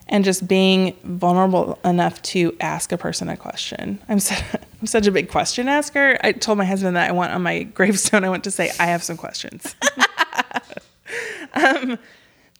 and 0.08 0.24
just 0.24 0.46
being 0.46 0.96
vulnerable 1.02 1.78
enough 1.84 2.20
to 2.22 2.56
ask 2.60 2.92
a 2.92 2.98
person 2.98 3.28
a 3.28 3.36
question. 3.36 3.98
I'm, 4.08 4.18
so, 4.20 4.34
I'm 4.80 4.86
such 4.86 5.06
a 5.06 5.12
big 5.12 5.30
question 5.30 5.68
asker. 5.68 6.18
I 6.22 6.32
told 6.32 6.58
my 6.58 6.64
husband 6.64 6.96
that 6.96 7.08
I 7.08 7.12
want 7.12 7.32
on 7.32 7.42
my 7.42 7.62
gravestone, 7.74 8.24
I 8.24 8.28
want 8.28 8.44
to 8.44 8.50
say, 8.50 8.70
I 8.78 8.86
have 8.86 9.02
some 9.02 9.16
questions. 9.16 9.74
um, 11.54 11.98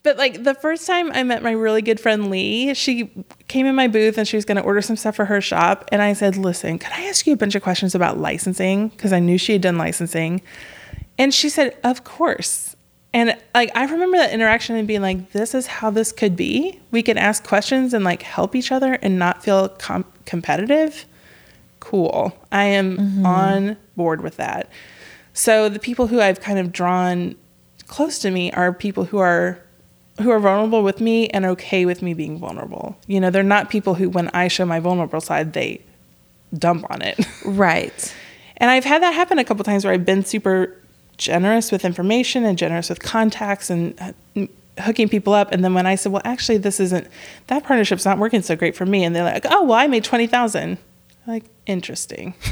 but 0.05 0.19
like 0.19 0.45
the 0.45 0.55
first 0.55 0.87
time 0.87 1.11
I 1.13 1.23
met 1.23 1.43
my 1.43 1.51
really 1.51 1.81
good 1.81 1.99
friend 1.99 2.31
Lee, 2.31 2.75
she 2.75 3.11
came 3.49 3.65
in 3.65 3.75
my 3.75 3.89
booth 3.89 4.19
and 4.19 4.29
she 4.29 4.37
was 4.37 4.45
going 4.45 4.59
to 4.59 4.63
order 4.63 4.83
some 4.83 4.97
stuff 4.97 5.17
for 5.17 5.25
her 5.25 5.41
shop. 5.41 5.89
And 5.91 6.03
I 6.03 6.13
said, 6.13 6.37
Listen, 6.37 6.79
could 6.79 6.93
I 6.93 7.07
ask 7.07 7.27
you 7.27 7.33
a 7.33 7.37
bunch 7.37 7.55
of 7.55 7.63
questions 7.63 7.95
about 7.95 8.19
licensing? 8.19 8.89
Because 8.89 9.15
I 9.15 9.19
knew 9.19 9.39
she 9.39 9.55
had 9.55 9.63
done 9.63 9.79
licensing. 9.79 10.43
And 11.19 11.33
she 11.33 11.49
said, 11.49 11.79
Of 11.83 12.05
course. 12.05 12.77
And 13.15 13.35
like 13.55 13.71
I 13.75 13.87
remember 13.87 14.19
that 14.19 14.33
interaction 14.33 14.77
and 14.77 14.87
being 14.87 15.01
like, 15.01 15.33
This 15.33 15.55
is 15.55 15.67
how 15.67 15.89
this 15.89 16.13
could 16.13 16.37
be. 16.37 16.79
We 16.91 17.03
can 17.03 17.17
ask 17.17 17.43
questions 17.43 17.95
and 17.95 18.05
like 18.05 18.23
help 18.23 18.55
each 18.55 18.71
other 18.71 18.99
and 19.01 19.19
not 19.19 19.43
feel 19.43 19.71
com- 19.71 20.05
competitive. 20.27 21.07
Cool. 21.81 22.39
I 22.53 22.65
am 22.65 22.99
mm-hmm. 22.99 23.27
on 23.27 23.77
board 23.97 24.21
with 24.21 24.37
that. 24.37 24.69
So 25.33 25.71
the 25.71 25.79
people 25.79 26.09
who 26.09 26.21
I've 26.21 26.43
kind 26.43 26.59
of 26.59 26.73
drawn 26.73 27.37
close 27.87 28.19
to 28.19 28.31
me 28.31 28.53
are 28.53 28.71
people 28.73 29.05
who 29.05 29.19
are 29.19 29.64
who 30.21 30.31
are 30.31 30.39
vulnerable 30.39 30.83
with 30.83 31.01
me 31.01 31.29
and 31.29 31.45
okay 31.45 31.85
with 31.85 32.03
me 32.03 32.15
being 32.15 32.39
vulnerable. 32.39 32.97
You 33.07 33.21
know, 33.21 33.31
they're 33.31 33.43
not 33.43 33.71
people 33.71 33.95
who, 33.95 34.09
when 34.09 34.29
I 34.29 34.49
show 34.49 34.65
my 34.65 34.81
vulnerable 34.81 35.21
side, 35.21 35.53
they 35.53 35.83
dump 36.57 36.87
on 36.91 37.03
it. 37.03 37.19
Right. 37.45 38.15
and 38.57 38.71
I've 38.71 38.85
had 38.85 39.03
that 39.03 39.13
happen 39.15 39.39
a 39.39 39.45
couple 39.45 39.65
times 39.65 39.85
where 39.85 39.93
I've 39.93 40.07
been 40.07 40.25
super 40.25 40.77
generous 41.17 41.71
with 41.71 41.85
information 41.85 42.45
and 42.45 42.57
generous 42.57 42.89
with 42.89 43.01
contacts 43.01 43.71
and 43.71 43.95
uh, 44.01 44.47
hooking 44.81 45.09
people 45.09 45.33
up. 45.33 45.53
And 45.53 45.65
then 45.65 45.75
when 45.75 45.87
I 45.87 45.95
said, 45.95 46.13
well, 46.13 46.23
actually, 46.25 46.59
this 46.59 46.81
isn't, 46.81 47.07
that 47.49 47.65
partnership's 47.65 48.05
not 48.05 48.19
working 48.19 48.43
so 48.43 48.57
great 48.57 48.77
for 48.77 48.87
me. 48.87 49.05
And 49.05 49.15
they're 49.15 49.25
like, 49.25 49.47
oh, 49.51 49.65
well, 49.65 49.79
I 49.79 49.87
made 49.87 50.05
20,000. 50.05 50.79
Like, 51.27 51.45
interesting. 51.67 52.35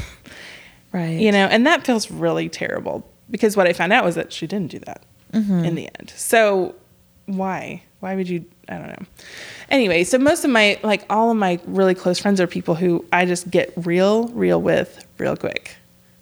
Right. 0.93 1.19
You 1.19 1.31
know, 1.31 1.47
and 1.47 1.65
that 1.65 1.83
feels 1.83 2.11
really 2.11 2.47
terrible 2.47 3.03
because 3.29 3.57
what 3.57 3.67
I 3.67 3.73
found 3.73 3.91
out 3.91 4.05
was 4.05 4.13
that 4.13 4.31
she 4.31 4.45
didn't 4.45 4.69
do 4.69 4.79
that 4.79 5.01
mm-hmm. 5.33 5.65
in 5.65 5.75
the 5.75 5.89
end. 5.99 6.13
So 6.15 6.75
why? 7.25 7.83
Why 7.99 8.15
would 8.15 8.27
you? 8.27 8.45
I 8.67 8.77
don't 8.77 8.87
know. 8.87 9.05
Anyway, 9.69 10.03
so 10.03 10.17
most 10.17 10.43
of 10.43 10.51
my, 10.51 10.79
like 10.83 11.05
all 11.09 11.31
of 11.31 11.37
my 11.37 11.59
really 11.65 11.95
close 11.95 12.19
friends 12.19 12.39
are 12.39 12.47
people 12.47 12.75
who 12.75 13.05
I 13.11 13.25
just 13.25 13.49
get 13.49 13.73
real, 13.75 14.27
real 14.29 14.61
with 14.61 15.05
real 15.17 15.35
quick. 15.35 15.75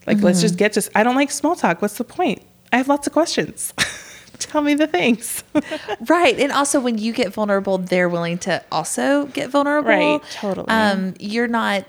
Like, 0.07 0.17
mm-hmm. 0.17 0.25
let's 0.25 0.41
just 0.41 0.57
get 0.57 0.73
to, 0.73 0.89
I 0.95 1.03
don't 1.03 1.15
like 1.15 1.31
small 1.31 1.55
talk. 1.55 1.81
What's 1.81 1.97
the 1.97 2.03
point? 2.03 2.41
I 2.73 2.77
have 2.77 2.87
lots 2.87 3.07
of 3.07 3.13
questions. 3.13 3.73
Tell 4.39 4.61
me 4.61 4.73
the 4.73 4.87
things. 4.87 5.43
right. 6.07 6.39
And 6.39 6.51
also, 6.51 6.79
when 6.79 6.97
you 6.97 7.13
get 7.13 7.31
vulnerable, 7.31 7.77
they're 7.77 8.09
willing 8.09 8.39
to 8.39 8.63
also 8.71 9.25
get 9.27 9.49
vulnerable. 9.49 9.89
Right. 9.89 10.21
Totally. 10.31 10.67
Um, 10.67 11.13
you're 11.19 11.47
not 11.47 11.85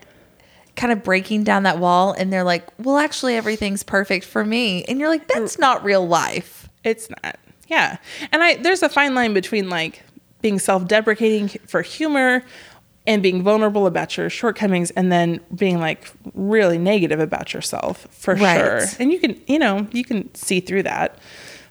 kind 0.77 0.93
of 0.93 1.03
breaking 1.03 1.45
down 1.45 1.63
that 1.63 1.79
wall 1.79 2.13
and 2.13 2.33
they're 2.33 2.45
like, 2.45 2.67
well, 2.79 2.99
actually, 2.99 3.37
everything's 3.37 3.83
perfect 3.83 4.25
for 4.25 4.45
me. 4.45 4.85
And 4.85 4.99
you're 4.99 5.09
like, 5.09 5.29
that's 5.29 5.59
not 5.59 5.85
real 5.85 6.07
life. 6.07 6.69
It's 6.85 7.09
not. 7.11 7.37
Yeah. 7.73 7.97
And 8.31 8.43
I 8.43 8.57
there's 8.57 8.83
a 8.83 8.89
fine 8.91 9.15
line 9.15 9.33
between 9.33 9.71
like 9.71 10.03
being 10.43 10.59
self-deprecating 10.59 11.49
for 11.67 11.81
humor 11.81 12.43
and 13.07 13.23
being 13.23 13.43
vulnerable 13.43 13.87
about 13.87 14.17
your 14.17 14.29
shortcomings 14.29 14.91
and 14.91 15.11
then 15.11 15.41
being 15.55 15.81
like 15.81 16.13
really 16.35 16.77
negative 16.77 17.19
about 17.19 17.55
yourself 17.55 18.07
for 18.11 18.35
right. 18.35 18.59
sure. 18.59 18.81
And 18.99 19.11
you 19.11 19.19
can, 19.19 19.41
you 19.47 19.59
know, 19.59 19.87
you 19.91 20.05
can 20.05 20.33
see 20.35 20.61
through 20.61 20.83
that. 20.85 21.19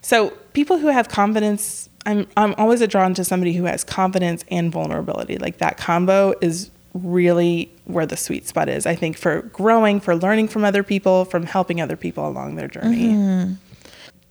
So 0.02 0.32
people 0.54 0.80
who 0.80 0.88
have 0.88 1.08
confidence, 1.08 1.88
I'm 2.08 2.28
I'm 2.36 2.56
always 2.58 2.86
drawn 2.88 3.14
to 3.14 3.24
somebody 3.24 3.54
who 3.54 3.66
has 3.66 3.84
confidence 3.84 4.44
and 4.50 4.72
vulnerability. 4.72 5.38
Like 5.38 5.60
that 5.60 5.78
combo 5.78 6.34
is 6.42 6.72
really 6.96 7.72
where 7.86 8.08
the 8.08 8.18
sweet 8.18 8.48
spot 8.48 8.68
is. 8.70 8.88
I 8.88 8.96
think 8.96 9.18
for 9.18 9.44
growing, 9.44 10.00
for 10.00 10.16
learning 10.16 10.48
from 10.48 10.64
other 10.64 10.82
people, 10.82 11.26
from 11.26 11.44
helping 11.44 11.80
other 11.80 11.96
people 11.96 12.28
along 12.28 12.56
their 12.56 12.68
journey. 12.68 13.10
Mm-hmm. 13.10 13.54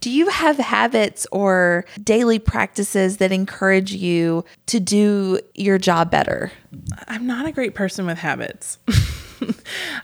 Do 0.01 0.09
you 0.09 0.29
have 0.29 0.57
habits 0.57 1.27
or 1.31 1.85
daily 2.03 2.39
practices 2.39 3.17
that 3.17 3.31
encourage 3.31 3.93
you 3.93 4.43
to 4.65 4.79
do 4.79 5.39
your 5.53 5.77
job 5.77 6.09
better? 6.09 6.51
I'm 7.07 7.27
not 7.27 7.45
a 7.45 7.51
great 7.51 7.75
person 7.75 8.07
with 8.07 8.17
habits. 8.17 8.79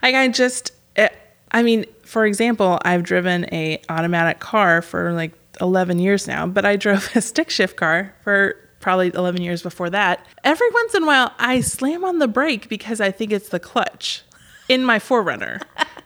like 0.04 0.16
I 0.16 0.28
just 0.28 0.72
eh, 0.96 1.10
I 1.52 1.64
mean, 1.64 1.86
for 2.04 2.26
example, 2.26 2.80
I've 2.84 3.04
driven 3.04 3.52
a 3.52 3.82
automatic 3.90 4.40
car 4.40 4.84
for 4.84 5.14
like 5.14 5.34
11 5.62 5.98
years 5.98 6.28
now, 6.28 6.46
but 6.46 6.64
I 6.64 6.76
drove 6.76 7.10
a 7.16 7.22
stick 7.22 7.50
shift 7.50 7.76
car 7.76 8.14
for 8.22 8.56
probably 8.80 9.08
11 9.08 9.42
years 9.42 9.64
before 9.64 9.90
that. 9.90 10.24
Every 10.44 10.70
once 10.70 10.94
in 10.94 11.04
a 11.04 11.06
while, 11.08 11.34
I 11.40 11.62
slam 11.62 12.06
on 12.06 12.20
the 12.20 12.28
brake 12.28 12.70
because 12.70 13.02
I 13.02 13.10
think 13.10 13.32
it's 13.32 13.50
the 13.50 13.60
clutch 13.60 14.24
in 14.70 14.86
my 14.86 15.00
4Runner 15.00 15.64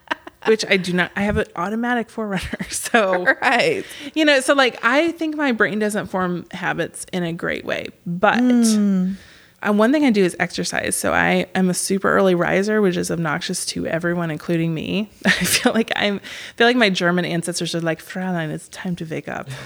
which 0.45 0.65
I 0.65 0.77
do 0.77 0.93
not. 0.93 1.11
I 1.15 1.23
have 1.23 1.37
an 1.37 1.45
automatic 1.55 2.09
4Runner, 2.09 2.71
so 2.91 3.25
right. 3.41 3.85
You 4.13 4.25
know, 4.25 4.39
so 4.39 4.53
like 4.53 4.83
I 4.83 5.11
think 5.11 5.35
my 5.35 5.51
brain 5.51 5.79
doesn't 5.79 6.07
form 6.07 6.45
habits 6.51 7.05
in 7.11 7.23
a 7.23 7.33
great 7.33 7.65
way, 7.65 7.89
but. 8.05 8.39
Mm. 8.39 9.15
Uh, 9.63 9.71
one 9.71 9.91
thing 9.91 10.03
I 10.03 10.09
do 10.09 10.23
is 10.23 10.35
exercise. 10.39 10.95
So 10.95 11.13
I 11.13 11.45
am 11.53 11.69
a 11.69 11.75
super 11.75 12.11
early 12.11 12.33
riser, 12.33 12.81
which 12.81 12.97
is 12.97 13.11
obnoxious 13.11 13.63
to 13.67 13.85
everyone, 13.85 14.31
including 14.31 14.73
me. 14.73 15.11
I 15.25 15.29
feel 15.29 15.71
like 15.73 15.91
I'm 15.95 16.19
feel 16.55 16.65
like 16.65 16.77
my 16.77 16.89
German 16.89 17.25
ancestors 17.25 17.75
are 17.75 17.81
like, 17.81 18.01
Fräulein, 18.03 18.49
it's 18.49 18.67
time 18.69 18.95
to 18.95 19.05
wake 19.05 19.27
up. 19.27 19.47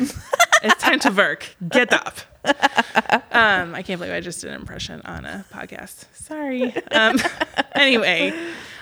it's 0.64 0.84
time 0.84 1.00
to 1.00 1.12
work. 1.12 1.48
Get 1.70 1.94
up. 1.94 2.18
Um, 3.32 3.74
I 3.74 3.84
can't 3.84 4.00
believe 4.00 4.14
I 4.14 4.20
just 4.20 4.42
did 4.42 4.50
an 4.50 4.60
impression 4.60 5.02
on 5.06 5.26
a 5.26 5.46
podcast. 5.52 6.06
Sorry. 6.14 6.76
Um, 6.92 7.18
anyway, 7.74 8.34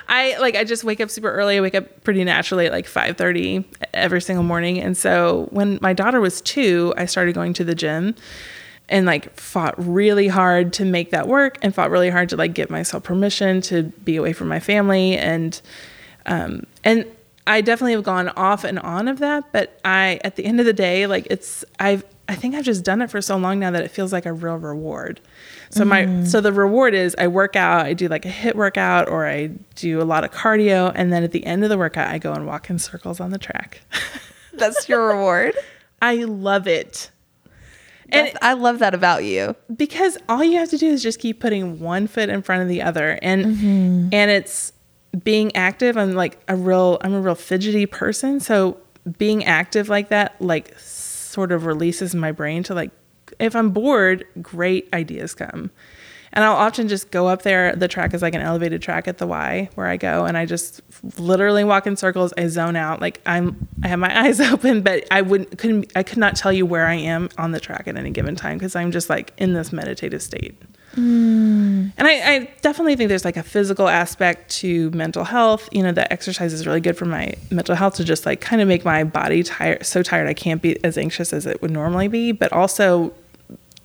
I 0.08 0.38
like 0.38 0.56
I 0.56 0.63
just 0.63 0.84
wake 0.84 1.02
up 1.02 1.10
super 1.10 1.32
early. 1.32 1.58
I 1.58 1.62
wake 1.62 1.76
up 1.76 2.04
pretty 2.04 2.24
naturally 2.24 2.66
at 2.66 2.72
like 2.72 2.86
5:30 2.86 3.66
every 3.94 4.22
single 4.22 4.44
morning. 4.44 4.80
And 4.80 4.96
so 4.98 5.48
when 5.52 5.80
my 5.82 5.94
daughter 5.94 6.20
was 6.20 6.42
2, 6.42 6.94
I 6.98 7.06
started 7.06 7.36
going 7.36 7.54
to 7.54 7.63
the 7.63 7.76
gym 7.76 8.16
and 8.89 9.06
like 9.06 9.34
fought 9.39 9.76
really 9.78 10.28
hard 10.28 10.74
to 10.74 10.86
make 10.86 11.12
that 11.12 11.28
work 11.28 11.58
and 11.62 11.74
fought 11.74 11.89
really 11.89 12.10
hard 12.10 12.30
to 12.30 12.38
like 12.38 12.54
give 12.54 12.70
myself 12.70 13.04
permission 13.04 13.62
to 13.62 13.84
be 13.84 14.18
away 14.18 14.34
from 14.34 14.48
my 14.48 14.60
family 14.60 15.18
and 15.18 15.62
um 16.26 16.66
and 16.84 17.06
I 17.46 17.62
definitely 17.62 17.94
have 17.94 18.04
gone 18.04 18.30
off 18.30 18.63
and 18.63 18.80
on 18.80 19.10
of 19.10 19.20
that, 19.20 19.52
but 19.52 19.80
I 19.84 20.20
at 20.24 20.38
the 20.38 20.46
end 20.46 20.60
of 20.60 20.66
the 20.66 20.74
day 20.74 21.08
like 21.08 21.28
it's 21.30 21.66
I've 21.80 22.06
I 22.28 22.36
think 22.36 22.56
I've 22.56 22.63
just 22.63 22.86
done 22.86 23.02
it 23.02 23.10
for 23.10 23.22
so 23.22 23.36
long 23.38 23.60
now 23.60 23.72
that 23.72 23.84
it 23.84 23.92
feels 23.92 24.13
like 24.13 24.26
a 24.26 24.34
real 24.34 24.56
reward. 24.56 25.20
So 25.74 25.84
my 25.84 26.04
mm. 26.04 26.28
so 26.28 26.40
the 26.40 26.54
reward 26.54 26.94
is 26.94 27.16
I 27.18 27.28
work 27.28 27.56
out, 27.56 27.86
I 27.86 27.94
do 27.94 28.08
like 28.08 28.26
a 28.26 28.30
hit 28.30 28.56
workout 28.56 29.10
or 29.10 29.28
I 29.28 29.48
do 29.76 30.02
a 30.02 30.04
lot 30.04 30.24
of 30.24 30.32
cardio 30.32 30.92
and 30.94 31.12
then 31.12 31.24
at 31.24 31.32
the 31.32 31.46
end 31.46 31.64
of 31.64 31.70
the 31.70 31.78
workout 31.78 32.10
I 32.10 32.20
go 32.20 32.32
and 32.32 32.46
walk 32.46 32.70
in 32.70 32.78
circles 32.78 33.20
on 33.20 33.32
the 33.32 33.40
track. 33.40 33.82
That's 34.54 34.88
your 34.88 35.08
reward? 35.08 35.56
I 36.02 36.26
love 36.26 36.68
it. 36.68 37.10
And 38.10 38.38
I 38.44 38.54
love 38.54 38.78
that 38.80 38.94
about 38.94 39.24
you. 39.24 39.56
Because 39.76 40.20
all 40.30 40.44
you 40.44 40.60
have 40.60 40.70
to 40.70 40.78
do 40.78 40.88
is 40.88 41.02
just 41.02 41.20
keep 41.20 41.40
putting 41.40 41.80
one 41.80 42.06
foot 42.06 42.30
in 42.30 42.44
front 42.44 42.62
of 42.62 42.68
the 42.68 42.84
other 42.84 43.18
and 43.24 43.46
mm-hmm. 43.46 44.10
and 44.12 44.30
it's 44.32 44.74
being 45.24 45.56
active. 45.56 45.98
I'm 45.98 46.14
like 46.14 46.40
a 46.48 46.56
real 46.56 47.00
I'm 47.02 47.16
a 47.16 47.22
real 47.22 47.36
fidgety 47.36 47.88
person, 47.88 48.40
so 48.40 48.78
being 49.18 49.44
active 49.44 49.90
like 49.90 50.10
that 50.10 50.40
like 50.40 50.78
sort 50.78 51.52
of 51.52 51.66
releases 51.66 52.14
my 52.14 52.32
brain 52.32 52.62
to 52.64 52.76
like 52.76 52.92
if 53.39 53.56
I'm 53.56 53.69
bored, 53.69 54.26
great 54.41 54.89
ideas 54.93 55.34
come. 55.34 55.72
And 56.36 56.43
I'll 56.43 56.56
often 56.56 56.88
just 56.88 57.12
go 57.12 57.28
up 57.28 57.43
there. 57.43 57.76
The 57.76 57.88
track 57.88 58.13
is 58.15 58.24
like 58.24 58.34
an 58.34 58.41
elevated 58.41 58.82
track 58.82 59.08
at 59.08 59.19
the 59.19 59.28
Y 59.28 59.69
where 59.76 59.86
I 59.86 59.98
go, 59.98 60.26
and 60.26 60.36
I 60.36 60.48
just 60.48 60.82
literally 61.19 61.63
walk 61.63 61.86
in 61.86 61.96
circles. 61.96 62.34
I 62.36 62.48
zone 62.48 62.76
out. 62.76 63.02
Like 63.02 63.22
I'm, 63.28 63.67
I 63.84 63.88
have 63.88 64.00
my 64.00 64.19
eyes 64.26 64.41
open, 64.41 64.82
but 64.82 65.06
I 65.12 65.22
wouldn't, 65.22 65.58
couldn't, 65.60 65.91
I 65.96 66.02
could 66.02 66.17
not 66.17 66.36
tell 66.36 66.52
you 66.52 66.65
where 66.65 66.88
I 66.88 66.96
am 66.96 67.30
on 67.38 67.52
the 67.52 67.60
track 67.60 67.88
at 67.88 67.96
any 67.98 68.10
given 68.10 68.36
time 68.36 68.58
because 68.58 68.76
I'm 68.76 68.91
just 68.91 69.12
like 69.12 69.32
in 69.38 69.54
this 69.54 69.72
meditative 69.72 70.24
state. 70.24 70.60
Mm. 70.96 71.91
And 71.98 72.08
I, 72.08 72.34
I, 72.34 72.50
definitely 72.62 72.96
think 72.96 73.10
there's 73.10 73.26
like 73.26 73.38
a 73.38 73.43
physical 73.43 73.88
aspect 73.88 74.52
to 74.58 74.91
mental 74.91 75.24
health. 75.24 75.67
You 75.72 75.82
know, 75.82 75.91
that 75.91 76.12
exercise 76.12 76.54
is 76.54 76.67
really 76.67 76.82
good 76.82 76.96
for 76.96 77.06
my 77.06 77.34
mental 77.50 77.76
health 77.76 77.96
to 77.96 78.04
just 78.04 78.28
like 78.28 78.41
kind 78.41 78.62
of 78.62 78.67
make 78.67 78.86
my 78.86 79.04
body 79.04 79.41
tired, 79.41 79.84
so 79.86 80.04
tired 80.04 80.28
I 80.28 80.36
can't 80.36 80.62
be 80.62 80.84
as 80.84 80.98
anxious 80.98 81.34
as 81.34 81.48
it 81.48 81.63
would 81.63 81.72
normally 81.72 82.08
be, 82.08 82.32
but 82.32 82.54
also 82.54 83.12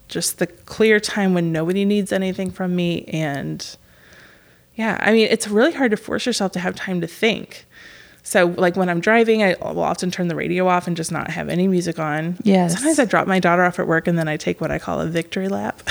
just 0.08 0.38
the 0.38 0.46
clear 0.46 0.98
time 0.98 1.34
when 1.34 1.52
nobody 1.52 1.84
needs 1.84 2.12
anything 2.12 2.50
from 2.50 2.74
me. 2.74 3.04
And 3.04 3.76
yeah, 4.74 4.98
I 5.00 5.12
mean, 5.12 5.28
it's 5.30 5.48
really 5.48 5.72
hard 5.72 5.90
to 5.90 5.96
force 5.96 6.26
yourself 6.26 6.52
to 6.52 6.60
have 6.60 6.74
time 6.74 7.00
to 7.00 7.06
think. 7.06 7.66
So, 8.22 8.46
like 8.58 8.76
when 8.76 8.90
I'm 8.90 9.00
driving, 9.00 9.42
I 9.42 9.56
will 9.60 9.82
often 9.82 10.10
turn 10.10 10.28
the 10.28 10.34
radio 10.34 10.68
off 10.68 10.86
and 10.86 10.96
just 10.96 11.10
not 11.10 11.30
have 11.30 11.48
any 11.48 11.66
music 11.66 11.98
on. 11.98 12.36
Yes. 12.42 12.74
Sometimes 12.74 12.98
I 12.98 13.06
drop 13.06 13.26
my 13.26 13.40
daughter 13.40 13.64
off 13.64 13.78
at 13.78 13.86
work 13.86 14.06
and 14.06 14.18
then 14.18 14.28
I 14.28 14.36
take 14.36 14.60
what 14.60 14.70
I 14.70 14.78
call 14.78 15.00
a 15.00 15.06
victory 15.06 15.48
lap. 15.48 15.82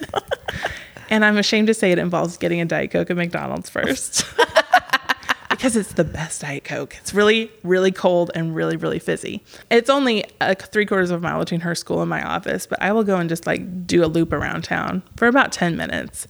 and 1.10 1.24
I'm 1.24 1.36
ashamed 1.36 1.66
to 1.66 1.74
say 1.74 1.92
it 1.92 1.98
involves 1.98 2.38
getting 2.38 2.60
a 2.60 2.64
Diet 2.64 2.92
Coke 2.92 3.10
at 3.10 3.16
McDonald's 3.16 3.68
first. 3.68 4.24
because 5.60 5.76
it's 5.76 5.92
the 5.92 6.04
best 6.04 6.40
Diet 6.40 6.64
Coke. 6.64 6.96
It's 7.00 7.12
really, 7.12 7.52
really 7.62 7.92
cold 7.92 8.30
and 8.34 8.54
really, 8.56 8.78
really 8.78 8.98
fizzy. 8.98 9.42
It's 9.70 9.90
only 9.90 10.24
a 10.40 10.54
three 10.54 10.86
quarters 10.86 11.10
of 11.10 11.18
a 11.18 11.22
mile 11.22 11.38
between 11.38 11.60
her 11.60 11.74
school 11.74 12.00
and 12.00 12.08
my 12.08 12.22
office, 12.22 12.66
but 12.66 12.80
I 12.80 12.92
will 12.92 13.04
go 13.04 13.18
and 13.18 13.28
just 13.28 13.46
like 13.46 13.86
do 13.86 14.02
a 14.02 14.06
loop 14.06 14.32
around 14.32 14.64
town 14.64 15.02
for 15.18 15.28
about 15.28 15.52
10 15.52 15.76
minutes 15.76 16.26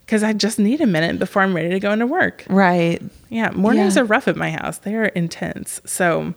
because 0.00 0.22
I 0.22 0.34
just 0.34 0.58
need 0.58 0.82
a 0.82 0.86
minute 0.86 1.18
before 1.18 1.40
I'm 1.40 1.56
ready 1.56 1.70
to 1.70 1.80
go 1.80 1.92
into 1.92 2.06
work. 2.06 2.44
Right. 2.50 3.00
Yeah. 3.30 3.52
Mornings 3.52 3.96
yeah. 3.96 4.02
are 4.02 4.04
rough 4.04 4.28
at 4.28 4.36
my 4.36 4.50
house, 4.50 4.76
they 4.76 4.96
are 4.96 5.06
intense. 5.06 5.80
So, 5.86 6.34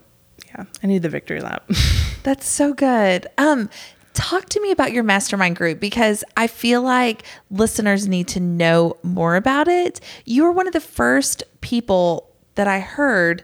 yeah, 0.47 0.63
I 0.82 0.88
need 0.88 1.01
the 1.01 1.10
victory 1.10 1.41
lap. 1.41 1.69
That's 2.23 2.47
so 2.47 2.73
good. 2.73 3.28
Um, 3.38 3.69
talk 4.15 4.49
to 4.49 4.62
me 4.62 4.71
about 4.71 4.91
your 4.91 5.04
mastermind 5.04 5.56
group 5.56 5.80
because 5.80 6.23
I 6.36 6.47
feel 6.47 6.82
like 6.82 7.23
listeners 7.51 8.08
need 8.08 8.28
to 8.30 8.39
know 8.39 8.97
more 9.04 9.36
about 9.36 9.67
it. 9.67 9.99
You 10.25 10.43
were 10.43 10.51
one 10.51 10.67
of 10.67 10.73
the 10.73 10.80
first 10.80 11.43
people 11.62 12.30
that 12.56 12.67
I 12.67 12.80
heard 12.80 13.43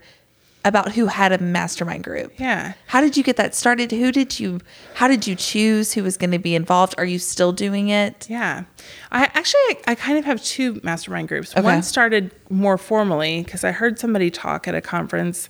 about 0.63 0.91
who 0.91 1.07
had 1.07 1.31
a 1.31 1.39
mastermind 1.39 2.03
group. 2.03 2.33
Yeah. 2.37 2.73
How 2.87 3.01
did 3.01 3.17
you 3.17 3.23
get 3.23 3.35
that 3.37 3.55
started? 3.55 3.91
Who 3.91 4.11
did 4.11 4.39
you 4.39 4.59
how 4.93 5.07
did 5.07 5.25
you 5.25 5.35
choose 5.35 5.93
who 5.93 6.03
was 6.03 6.17
going 6.17 6.31
to 6.31 6.39
be 6.39 6.55
involved? 6.55 6.95
Are 6.97 7.05
you 7.05 7.19
still 7.19 7.51
doing 7.51 7.89
it? 7.89 8.27
Yeah. 8.29 8.63
I 9.11 9.23
actually 9.33 9.83
I 9.87 9.95
kind 9.95 10.17
of 10.17 10.25
have 10.25 10.43
two 10.43 10.79
mastermind 10.83 11.27
groups. 11.27 11.51
Okay. 11.53 11.61
One 11.61 11.81
started 11.81 12.31
more 12.49 12.77
formally 12.77 13.43
because 13.43 13.63
I 13.63 13.71
heard 13.71 13.99
somebody 13.99 14.29
talk 14.29 14.67
at 14.67 14.75
a 14.75 14.81
conference 14.81 15.49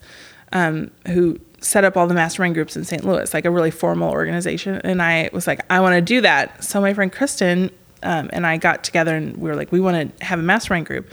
um, 0.54 0.92
who 1.08 1.40
set 1.60 1.84
up 1.84 1.96
all 1.96 2.08
the 2.08 2.14
mastermind 2.14 2.56
groups 2.56 2.76
in 2.76 2.84
St. 2.84 3.04
Louis, 3.04 3.34
like 3.34 3.46
a 3.46 3.52
really 3.52 3.72
formal 3.72 4.12
organization. 4.12 4.82
And 4.84 5.02
I 5.02 5.30
was 5.32 5.46
like, 5.46 5.62
I 5.70 5.80
want 5.80 5.94
to 5.94 6.02
do 6.02 6.22
that. 6.22 6.64
So 6.64 6.82
my 6.82 6.94
friend 6.94 7.12
Kristen 7.12 7.70
um, 8.04 8.30
and 8.34 8.48
I 8.48 8.58
got 8.58 8.84
together 8.84 9.16
and 9.16 9.38
we 9.38 9.50
were 9.50 9.56
like, 9.56 9.72
we 9.72 9.80
want 9.80 10.18
to 10.18 10.26
have 10.26 10.40
a 10.40 10.44
mastermind 10.44 10.88
group 10.88 11.12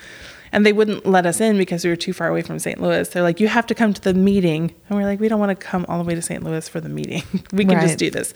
and 0.52 0.64
they 0.64 0.72
wouldn't 0.72 1.06
let 1.06 1.26
us 1.26 1.40
in 1.40 1.58
because 1.58 1.84
we 1.84 1.90
were 1.90 1.96
too 1.96 2.12
far 2.12 2.28
away 2.28 2.42
from 2.42 2.58
St. 2.58 2.80
Louis. 2.80 3.08
They're 3.08 3.22
like, 3.22 3.40
you 3.40 3.48
have 3.48 3.66
to 3.66 3.74
come 3.74 3.92
to 3.92 4.00
the 4.00 4.14
meeting. 4.14 4.74
And 4.88 4.98
we're 4.98 5.04
like, 5.04 5.20
we 5.20 5.28
don't 5.28 5.40
want 5.40 5.58
to 5.58 5.66
come 5.66 5.84
all 5.88 5.98
the 5.98 6.04
way 6.04 6.14
to 6.14 6.22
St. 6.22 6.42
Louis 6.42 6.68
for 6.68 6.80
the 6.80 6.88
meeting. 6.88 7.22
we 7.52 7.64
can 7.64 7.76
right. 7.76 7.86
just 7.86 7.98
do 7.98 8.10
this. 8.10 8.34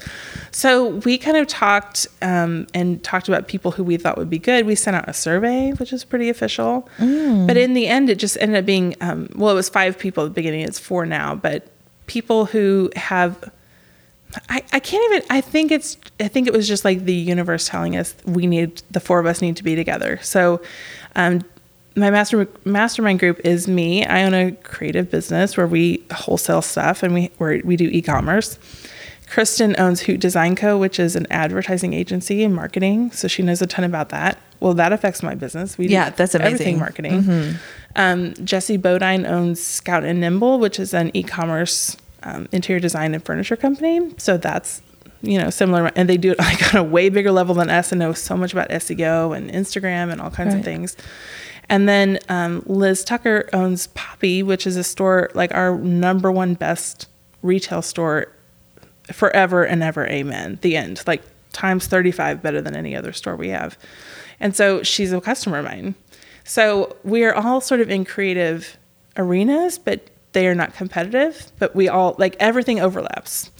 So 0.50 0.88
we 0.88 1.18
kind 1.18 1.36
of 1.36 1.46
talked 1.46 2.06
um, 2.20 2.66
and 2.74 3.02
talked 3.02 3.28
about 3.28 3.48
people 3.48 3.70
who 3.70 3.84
we 3.84 3.96
thought 3.96 4.18
would 4.18 4.30
be 4.30 4.38
good. 4.38 4.66
We 4.66 4.74
sent 4.74 4.96
out 4.96 5.08
a 5.08 5.14
survey, 5.14 5.72
which 5.72 5.92
is 5.92 6.04
pretty 6.04 6.28
official. 6.28 6.88
Mm. 6.98 7.46
But 7.46 7.56
in 7.56 7.74
the 7.74 7.86
end, 7.86 8.10
it 8.10 8.18
just 8.18 8.36
ended 8.40 8.58
up 8.58 8.66
being, 8.66 8.94
um, 9.00 9.28
well, 9.34 9.50
it 9.50 9.54
was 9.54 9.68
five 9.68 9.98
people 9.98 10.24
at 10.24 10.28
the 10.28 10.34
beginning. 10.34 10.60
It's 10.60 10.78
four 10.78 11.06
now, 11.06 11.34
but 11.34 11.68
people 12.06 12.46
who 12.46 12.90
have 12.96 13.50
I, 14.48 14.62
I 14.72 14.80
can't 14.80 15.12
even 15.12 15.26
I 15.30 15.40
think 15.40 15.70
it's 15.70 15.98
I 16.18 16.28
think 16.28 16.46
it 16.46 16.52
was 16.52 16.66
just 16.66 16.84
like 16.84 17.04
the 17.04 17.14
universe 17.14 17.68
telling 17.68 17.96
us 17.96 18.14
we 18.24 18.46
need 18.46 18.82
the 18.90 19.00
four 19.00 19.18
of 19.18 19.26
us 19.26 19.42
need 19.42 19.56
to 19.56 19.64
be 19.64 19.74
together. 19.74 20.18
So 20.22 20.62
um, 21.16 21.42
my 21.96 22.10
master 22.10 22.48
mastermind 22.64 23.18
group 23.18 23.40
is 23.40 23.68
me. 23.68 24.04
I 24.04 24.24
own 24.24 24.34
a 24.34 24.52
creative 24.52 25.10
business 25.10 25.56
where 25.56 25.66
we 25.66 26.04
wholesale 26.12 26.62
stuff 26.62 27.02
and 27.02 27.14
we 27.14 27.30
where 27.38 27.60
we 27.64 27.76
do 27.76 27.88
e-commerce. 27.92 28.58
Kristen 29.28 29.74
owns 29.78 30.02
Hoot 30.02 30.20
Design 30.20 30.56
Co., 30.56 30.76
which 30.76 31.00
is 31.00 31.16
an 31.16 31.26
advertising 31.30 31.94
agency 31.94 32.44
and 32.44 32.54
marketing, 32.54 33.10
so 33.12 33.28
she 33.28 33.42
knows 33.42 33.62
a 33.62 33.66
ton 33.66 33.82
about 33.82 34.10
that. 34.10 34.38
Well, 34.60 34.74
that 34.74 34.92
affects 34.92 35.22
my 35.22 35.34
business. 35.34 35.78
We 35.78 35.88
yeah, 35.88 36.10
that's 36.10 36.34
amazing. 36.34 36.52
Everything 36.52 36.78
marketing. 36.78 37.22
Mm-hmm. 37.22 37.56
Um, 37.96 38.34
Jesse 38.44 38.76
Bodine 38.76 39.24
owns 39.24 39.58
Scout 39.60 40.04
and 40.04 40.20
Nimble, 40.20 40.58
which 40.58 40.78
is 40.78 40.92
an 40.92 41.10
e-commerce 41.14 41.96
um, 42.24 42.46
interior 42.52 42.78
design 42.78 43.14
and 43.14 43.24
furniture 43.24 43.56
company. 43.56 44.14
So 44.18 44.36
that's 44.36 44.82
you 45.22 45.38
know 45.38 45.48
similar, 45.48 45.90
and 45.96 46.08
they 46.08 46.18
do 46.18 46.32
it 46.32 46.38
like 46.38 46.74
on 46.74 46.80
a 46.80 46.84
way 46.84 47.08
bigger 47.08 47.32
level 47.32 47.54
than 47.54 47.70
us 47.70 47.90
and 47.90 47.98
know 47.98 48.12
so 48.12 48.36
much 48.36 48.52
about 48.52 48.68
SEO 48.68 49.36
and 49.36 49.50
Instagram 49.50 50.12
and 50.12 50.20
all 50.20 50.30
kinds 50.30 50.52
right. 50.52 50.58
of 50.58 50.64
things. 50.64 50.96
And 51.72 51.88
then 51.88 52.18
um, 52.28 52.62
Liz 52.66 53.02
Tucker 53.02 53.48
owns 53.54 53.86
Poppy, 53.94 54.42
which 54.42 54.66
is 54.66 54.76
a 54.76 54.84
store 54.84 55.30
like 55.32 55.54
our 55.54 55.78
number 55.78 56.30
one 56.30 56.52
best 56.52 57.08
retail 57.40 57.80
store 57.80 58.26
forever 59.10 59.64
and 59.64 59.82
ever. 59.82 60.06
Amen. 60.06 60.58
The 60.60 60.76
end. 60.76 61.02
Like 61.06 61.22
times 61.54 61.86
35 61.86 62.42
better 62.42 62.60
than 62.60 62.76
any 62.76 62.94
other 62.94 63.14
store 63.14 63.36
we 63.36 63.48
have. 63.48 63.78
And 64.38 64.54
so 64.54 64.82
she's 64.82 65.14
a 65.14 65.20
customer 65.22 65.60
of 65.60 65.64
mine. 65.64 65.94
So 66.44 66.94
we 67.04 67.24
are 67.24 67.34
all 67.34 67.62
sort 67.62 67.80
of 67.80 67.90
in 67.90 68.04
creative 68.04 68.76
arenas, 69.16 69.78
but 69.78 70.10
they 70.32 70.46
are 70.48 70.54
not 70.54 70.74
competitive, 70.74 71.52
but 71.58 71.74
we 71.74 71.88
all 71.88 72.16
like 72.18 72.36
everything 72.38 72.80
overlaps. 72.80 73.50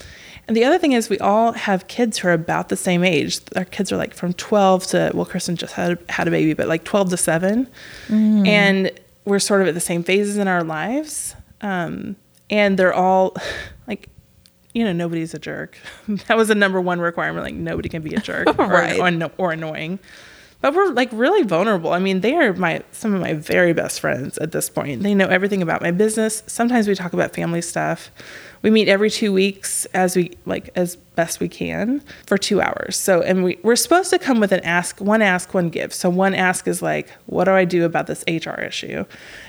And 0.52 0.56
the 0.58 0.64
other 0.64 0.76
thing 0.76 0.92
is, 0.92 1.08
we 1.08 1.18
all 1.18 1.52
have 1.52 1.88
kids 1.88 2.18
who 2.18 2.28
are 2.28 2.32
about 2.32 2.68
the 2.68 2.76
same 2.76 3.02
age. 3.02 3.40
Our 3.56 3.64
kids 3.64 3.90
are 3.90 3.96
like 3.96 4.12
from 4.12 4.34
12 4.34 4.86
to, 4.88 5.10
well, 5.14 5.24
Kristen 5.24 5.56
just 5.56 5.72
had, 5.72 5.98
had 6.10 6.28
a 6.28 6.30
baby, 6.30 6.52
but 6.52 6.68
like 6.68 6.84
12 6.84 7.08
to 7.08 7.16
7. 7.16 7.66
Mm. 8.08 8.46
And 8.46 8.90
we're 9.24 9.38
sort 9.38 9.62
of 9.62 9.68
at 9.68 9.72
the 9.72 9.80
same 9.80 10.02
phases 10.02 10.36
in 10.36 10.48
our 10.48 10.62
lives. 10.62 11.34
Um, 11.62 12.16
and 12.50 12.78
they're 12.78 12.92
all 12.92 13.34
like, 13.88 14.10
you 14.74 14.84
know, 14.84 14.92
nobody's 14.92 15.32
a 15.32 15.38
jerk. 15.38 15.78
that 16.28 16.36
was 16.36 16.48
the 16.48 16.54
number 16.54 16.82
one 16.82 17.00
requirement. 17.00 17.46
Like, 17.46 17.54
nobody 17.54 17.88
can 17.88 18.02
be 18.02 18.14
a 18.14 18.20
jerk 18.20 18.46
right. 18.58 19.00
or, 19.00 19.08
or, 19.08 19.30
or 19.38 19.52
annoying 19.52 20.00
but 20.62 20.75
we're 20.75 20.90
like 20.90 21.11
really 21.12 21.42
vulnerable. 21.42 21.92
I 21.92 21.98
mean, 21.98 22.20
they 22.20 22.35
are 22.37 22.55
my 22.55 22.83
some 22.92 23.12
of 23.12 23.20
my 23.20 23.35
very 23.35 23.72
best 23.72 24.01
friends 24.01 24.38
at 24.38 24.53
this 24.53 24.70
point. 24.70 25.03
They 25.03 25.14
know 25.14 25.27
everything 25.27 25.61
about 25.61 25.83
my 25.83 25.90
business. 25.90 26.42
Sometimes 26.46 26.88
we 26.88 26.94
talk 26.94 27.12
about 27.12 27.35
family 27.35 27.61
stuff. 27.61 28.11
We 28.62 28.70
meet 28.70 28.87
every 28.87 29.11
two 29.11 29.33
weeks 29.33 29.87
as 29.87 30.14
we 30.14 30.31
like 30.46 30.70
as 30.77 30.94
best 30.94 31.40
we 31.40 31.48
can 31.48 32.01
for 32.27 32.38
two 32.38 32.61
hours. 32.61 32.96
So 32.96 33.20
and 33.22 33.42
we, 33.42 33.59
we're 33.64 33.75
supposed 33.75 34.11
to 34.11 34.20
come 34.20 34.38
with 34.38 34.53
an 34.53 34.61
ask, 34.61 35.01
one 35.01 35.20
ask, 35.20 35.53
one 35.53 35.68
give. 35.68 35.92
So 35.92 36.09
one 36.09 36.33
ask 36.33 36.68
is 36.68 36.81
like, 36.81 37.11
what 37.27 37.44
do 37.44 37.51
I 37.51 37.64
do 37.64 37.85
about 37.85 38.07
this 38.07 38.22
HR 38.29 38.61
issue? 38.61 39.05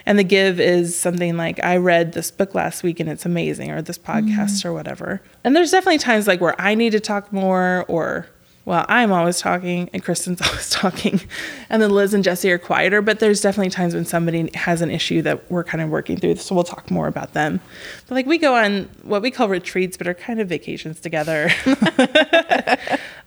And 0.08 0.18
the 0.18 0.24
give 0.24 0.60
is 0.60 0.98
something 0.98 1.38
like, 1.38 1.64
I 1.64 1.78
read 1.78 2.14
this 2.14 2.32
book 2.32 2.56
last 2.56 2.82
week 2.82 3.00
and 3.00 3.08
it's 3.08 3.26
amazing, 3.26 3.70
or 3.70 3.84
this 3.84 4.00
podcast 4.00 4.36
mm-hmm. 4.36 4.70
or 4.70 4.74
whatever. 4.74 5.22
And 5.44 5.56
there's 5.56 5.70
definitely 5.70 6.00
times 6.00 6.26
like 6.26 6.42
where 6.42 6.60
I 6.60 6.74
need 6.74 6.90
to 6.92 7.00
talk 7.00 7.32
more 7.32 7.86
or 7.88 8.28
well, 8.66 8.86
I'm 8.88 9.12
always 9.12 9.40
talking 9.40 9.90
and 9.94 10.04
Kristen's 10.04 10.42
always 10.48 10.70
talking. 10.70 11.22
And 11.70 11.82
then 11.82 11.92
Liz 11.92 12.14
and 12.14 12.24
Jesse 12.24 12.52
are 12.52 12.58
quieter, 12.58 13.02
but 13.02 13.20
there's 13.20 13.42
definitely 13.42 13.72
times 13.72 13.94
when 13.94 14.06
somebody 14.06 14.50
has 14.54 14.82
an 14.82 14.90
issue 14.90 15.22
that 15.24 15.52
we're 15.52 15.64
kind 15.64 15.82
of 15.82 15.90
working 15.90 16.18
through. 16.18 16.36
So 16.36 16.56
we'll 16.56 16.64
talk 16.64 16.90
more 16.90 17.08
about 17.08 17.34
them. 17.34 17.60
But 18.08 18.16
like 18.16 18.26
we 18.26 18.38
go 18.38 18.56
on 18.56 18.90
what 19.04 19.22
we 19.22 19.32
call 19.32 19.50
retreats, 19.50 19.98
but 19.98 20.08
are 20.08 20.14
kind 20.14 20.40
of 20.40 20.48
vacations 20.48 21.00
together. 21.00 21.50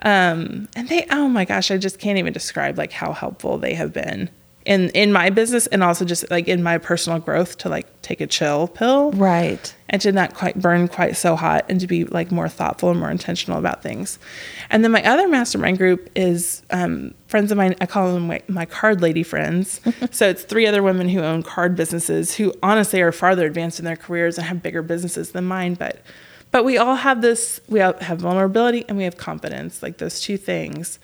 um, 0.01 0.69
and 0.75 0.89
they, 0.89 1.07
oh 1.11 1.29
my 1.29 1.45
gosh, 1.45 1.71
I 1.71 1.77
just 1.77 1.99
can't 1.99 2.19
even 2.19 2.33
describe 2.33 2.79
like 2.79 2.93
how 2.93 3.13
helpful 3.13 3.59
they 3.59 3.75
have 3.75 3.93
been 3.93 4.31
in 4.67 4.91
in 4.91 5.13
my 5.13 5.31
business 5.31 5.67
and 5.69 5.83
also 5.83 6.05
just 6.05 6.29
like 6.31 6.49
in 6.49 6.63
my 6.63 6.77
personal 6.77 7.21
growth 7.21 7.57
to 7.59 7.69
like 7.69 7.87
take 8.03 8.21
a 8.21 8.27
chill 8.27 8.67
pill 8.67 9.13
right 9.13 9.76
and 9.89 10.03
to 10.03 10.13
not 10.13 10.35
quite 10.35 10.61
burn 10.61 10.89
quite 10.89 11.17
so 11.17 11.37
hot 11.37 11.65
and 11.69 11.81
to 11.81 11.87
be 11.87 12.05
like 12.05 12.31
more 12.33 12.49
thoughtful 12.49 12.91
and 12.91 12.99
more 12.99 13.11
intentional 13.11 13.59
about 13.59 13.83
things. 13.83 14.19
And 14.71 14.83
then 14.83 14.91
my 14.91 15.05
other 15.05 15.29
mastermind 15.29 15.79
group 15.79 16.11
is 16.17 16.63
um, 16.71 17.15
friends 17.29 17.51
of 17.51 17.59
mine 17.59 17.75
i 17.81 17.87
call 17.87 18.13
them 18.13 18.27
my, 18.27 18.41
my 18.49 18.65
card 18.65 19.01
lady 19.01 19.23
friends. 19.23 19.81
So 20.11 20.29
it's 20.29 20.45
three 20.45 20.67
other 20.67 20.83
women 20.83 21.09
who 21.09 21.21
own 21.21 21.43
card 21.43 21.75
businesses 21.75 22.35
who 22.35 22.55
honestly 22.63 23.01
are 23.03 23.13
farther 23.13 23.47
advanced 23.47 23.79
in 23.79 23.85
their 23.85 23.97
careers 23.97 24.39
and 24.39 24.47
have 24.47 24.63
bigger 24.63 24.83
businesses 24.83 25.33
than 25.33 25.45
mine 25.45 25.75
but 25.75 26.01
but 26.51 26.65
we 26.65 26.79
all 26.79 26.97
have 26.97 27.23
this 27.23 27.61
we 27.69 27.81
have 27.81 28.19
vulnerability 28.19 28.85
and 28.89 28.97
we 28.97 29.05
have 29.05 29.17
confidence 29.17 29.83
like 29.83 29.99
those 29.99 30.21
two 30.21 30.37
things 30.37 30.99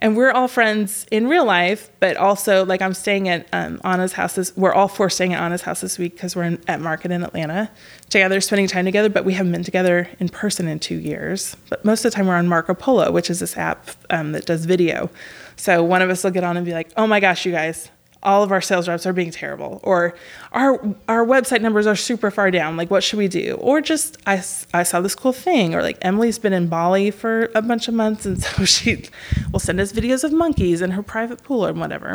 and 0.00 0.16
we're 0.16 0.30
all 0.30 0.48
friends 0.48 1.06
in 1.10 1.26
real 1.26 1.44
life, 1.44 1.90
but 1.98 2.16
also 2.16 2.64
like 2.64 2.80
I'm 2.80 2.94
staying 2.94 3.28
at 3.28 3.46
um, 3.52 3.80
Anna's 3.84 4.12
house. 4.12 4.34
This, 4.34 4.56
we're 4.56 4.72
all 4.72 4.88
four 4.88 5.10
staying 5.10 5.34
at 5.34 5.42
Anna's 5.42 5.62
house 5.62 5.80
this 5.80 5.98
week 5.98 6.14
because 6.14 6.36
we're 6.36 6.44
in, 6.44 6.62
at 6.68 6.80
market 6.80 7.10
in 7.10 7.24
Atlanta 7.24 7.70
together, 8.08 8.40
spending 8.40 8.68
time 8.68 8.84
together. 8.84 9.08
But 9.08 9.24
we 9.24 9.34
haven't 9.34 9.52
been 9.52 9.64
together 9.64 10.08
in 10.20 10.28
person 10.28 10.68
in 10.68 10.78
two 10.78 10.96
years. 10.96 11.56
But 11.68 11.84
most 11.84 12.04
of 12.04 12.12
the 12.12 12.16
time 12.16 12.26
we're 12.28 12.36
on 12.36 12.48
Marco 12.48 12.74
Polo, 12.74 13.10
which 13.10 13.28
is 13.28 13.40
this 13.40 13.56
app 13.56 13.90
um, 14.10 14.32
that 14.32 14.46
does 14.46 14.64
video. 14.64 15.10
So 15.56 15.82
one 15.82 16.02
of 16.02 16.10
us 16.10 16.22
will 16.22 16.30
get 16.30 16.44
on 16.44 16.56
and 16.56 16.64
be 16.64 16.72
like, 16.72 16.90
"Oh 16.96 17.06
my 17.06 17.18
gosh, 17.18 17.44
you 17.44 17.50
guys, 17.52 17.90
all 18.22 18.42
of 18.42 18.50
our 18.50 18.60
sales 18.60 18.88
reps 18.88 19.06
are 19.06 19.12
being 19.12 19.30
terrible 19.30 19.80
or 19.84 20.14
our 20.52 20.74
our 21.08 21.24
website 21.24 21.60
numbers 21.60 21.86
are 21.86 21.94
super 21.94 22.30
far 22.30 22.50
down 22.50 22.76
like 22.76 22.90
what 22.90 23.04
should 23.04 23.18
we 23.18 23.28
do? 23.28 23.54
Or 23.60 23.80
just 23.80 24.16
I, 24.26 24.42
I 24.74 24.82
saw 24.82 25.00
this 25.00 25.14
cool 25.14 25.32
thing 25.32 25.74
or 25.74 25.82
like 25.82 25.98
emily's 26.02 26.38
been 26.38 26.52
in 26.52 26.66
bali 26.68 27.10
for 27.10 27.50
a 27.54 27.62
bunch 27.62 27.86
of 27.86 27.94
months 27.94 28.26
and 28.26 28.42
so 28.42 28.64
she 28.64 29.04
will 29.52 29.60
send 29.60 29.78
us 29.80 29.92
videos 29.92 30.24
of 30.24 30.32
monkeys 30.32 30.82
in 30.82 30.90
her 30.92 31.02
private 31.02 31.42
pool 31.44 31.64
or 31.66 31.72
whatever. 31.72 32.14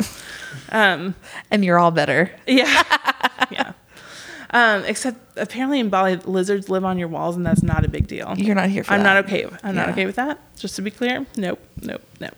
Um, 0.70 1.14
and 1.50 1.64
you're 1.64 1.78
all 1.78 1.90
better. 1.90 2.30
Yeah. 2.46 2.82
Yeah. 3.50 3.72
Um, 4.50 4.84
except 4.84 5.18
apparently 5.36 5.80
in 5.80 5.90
bali 5.90 6.16
lizards 6.16 6.70
live 6.70 6.84
on 6.84 6.98
your 6.98 7.08
walls 7.08 7.36
and 7.36 7.44
that's 7.44 7.62
not 7.62 7.84
a 7.84 7.88
big 7.88 8.06
deal. 8.06 8.34
You're 8.36 8.54
not 8.54 8.70
here 8.70 8.84
for 8.84 8.92
i'm 8.92 9.02
that. 9.02 9.14
not 9.14 9.24
okay 9.24 9.46
i'm 9.62 9.74
not 9.74 9.88
okay 9.90 10.06
with 10.06 10.16
that 10.16 10.38
just 10.56 10.76
to 10.76 10.82
be 10.82 10.90
clear. 10.90 11.26
Nope 11.36 11.60
nope 11.82 12.02
nope 12.20 12.34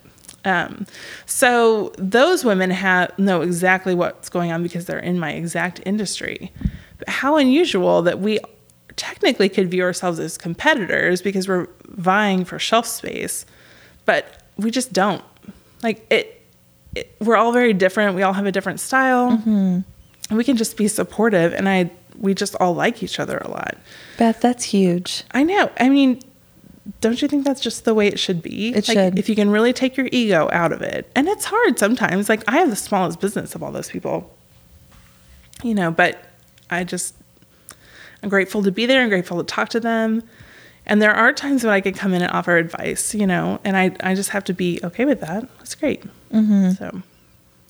um, 0.47 0.87
so 1.27 1.93
those 1.99 2.45
women 2.45 2.71
have 2.71 3.19
know 3.19 3.43
exactly 3.43 3.95
what's 3.95 4.29
going 4.29 4.53
on 4.53 4.63
because 4.63 4.87
they're 4.87 4.99
in 4.99 5.19
my 5.19 5.33
exact 5.33 5.81
industry. 5.85 6.53
But 6.99 7.09
how 7.09 7.37
unusual 7.37 8.01
that 8.03 8.21
we 8.21 8.39
technically 8.95 9.49
could 9.49 9.71
view 9.71 9.83
ourselves 9.83 10.19
as 10.21 10.39
competitors 10.39 11.21
because 11.21 11.49
we're 11.49 11.67
vying 11.89 12.45
for 12.45 12.59
shelf 12.61 12.87
space, 12.87 13.45
but 14.05 14.43
we 14.57 14.71
just 14.71 14.93
don't. 14.93 15.23
Like 15.83 16.07
it, 16.11 16.41
it 16.95 17.15
we're 17.21 17.37
all 17.37 17.53
very 17.53 17.75
different. 17.75 18.15
We 18.15 18.23
all 18.23 18.33
have 18.33 18.47
a 18.47 18.53
different 18.53 18.79
style, 18.81 19.43
and 19.45 19.85
we 20.39 20.45
can 20.45 20.57
just 20.57 20.77
be 20.77 20.87
supportive. 20.89 21.53
And 21.55 21.69
I, 21.69 21.91
we 22.19 22.35
just 22.35 22.55
all 22.61 22.75
like 22.75 23.03
each 23.03 23.19
other 23.19 23.37
a 23.39 23.51
lot. 23.51 23.77
Beth, 24.17 24.41
that's 24.41 24.65
huge. 24.65 25.25
I 25.33 25.43
know. 25.43 25.71
I 25.79 25.89
mean, 25.89 26.23
don't 27.01 27.21
you 27.21 27.29
think 27.29 27.45
that's 27.45 27.61
just 27.61 27.85
the 27.85 27.95
way 27.95 28.07
it 28.07 28.19
should 28.19 28.43
be? 28.43 28.69
It 28.69 28.89
like, 28.89 28.97
should. 28.97 29.19
If 29.19 29.29
you 29.29 29.35
can 29.35 29.51
really 29.51 29.73
take 29.73 29.97
your 29.97 30.09
ego 30.13 30.49
out 30.53 30.73
of 30.73 30.83
it. 30.83 31.11
And 31.15 31.29
it's 31.29 31.45
hard 31.45 31.79
sometimes. 31.79 32.29
Like, 32.29 32.45
I 32.49 32.59
have 32.59 32.71
the 32.71 32.77
smallest 32.77 33.21
business 33.21 33.55
of 33.55 33.63
all 33.63 33.73
those 33.73 33.91
people, 33.91 34.33
you 35.63 35.75
know, 35.75 35.91
but 35.91 36.23
I 36.71 36.85
just, 36.85 37.15
I'm 38.23 38.29
grateful 38.29 38.63
to 38.63 38.71
be 38.71 38.87
there 38.87 39.01
and 39.01 39.11
grateful 39.11 39.39
to 39.39 39.45
talk 39.45 39.69
to 39.71 39.81
them. 39.81 40.23
And 40.87 41.03
there 41.03 41.15
are 41.15 41.33
times 41.33 41.65
when 41.65 41.73
I 41.73 41.81
can 41.81 41.95
come 41.95 42.15
in 42.15 42.23
and 42.23 42.31
offer 42.31 42.57
advice, 42.57 43.15
you 43.15 43.27
know, 43.27 43.59
and 43.65 43.77
I, 43.77 43.97
I 44.01 44.15
just 44.15 44.31
have 44.31 44.45
to 44.45 44.55
be 44.55 44.79
okay 44.85 45.05
with 45.05 45.21
that. 45.21 45.49
That's 45.59 45.75
great. 45.75 46.05
Mm-hmm. 46.33 46.71
So, 46.73 47.03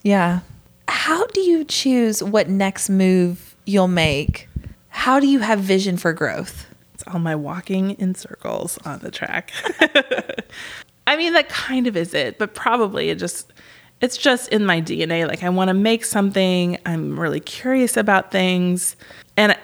Yeah. 0.02 0.40
How 0.88 1.26
do 1.28 1.40
you 1.40 1.64
choose 1.64 2.22
what 2.22 2.48
next 2.48 2.90
move 2.90 3.56
you'll 3.64 3.88
make? 3.88 4.48
How 4.90 5.18
do 5.18 5.26
you 5.26 5.38
have 5.40 5.60
vision 5.60 5.96
for 5.96 6.12
growth? 6.12 6.66
All 7.06 7.20
my 7.20 7.34
walking 7.34 7.92
in 7.92 8.14
circles 8.14 8.78
on 8.84 9.00
the 9.00 9.10
track. 9.10 9.52
I 11.06 11.16
mean, 11.16 11.34
that 11.34 11.48
kind 11.48 11.86
of 11.86 11.96
is 11.96 12.14
it, 12.14 12.38
but 12.38 12.54
probably 12.54 13.10
it 13.10 13.16
just, 13.16 13.52
it's 14.00 14.16
just 14.16 14.48
in 14.48 14.66
my 14.66 14.80
DNA. 14.80 15.26
Like, 15.26 15.42
I 15.44 15.48
want 15.48 15.68
to 15.68 15.74
make 15.74 16.04
something. 16.04 16.78
I'm 16.84 17.18
really 17.18 17.40
curious 17.40 17.96
about 17.96 18.32
things. 18.32 18.96
And 19.36 19.56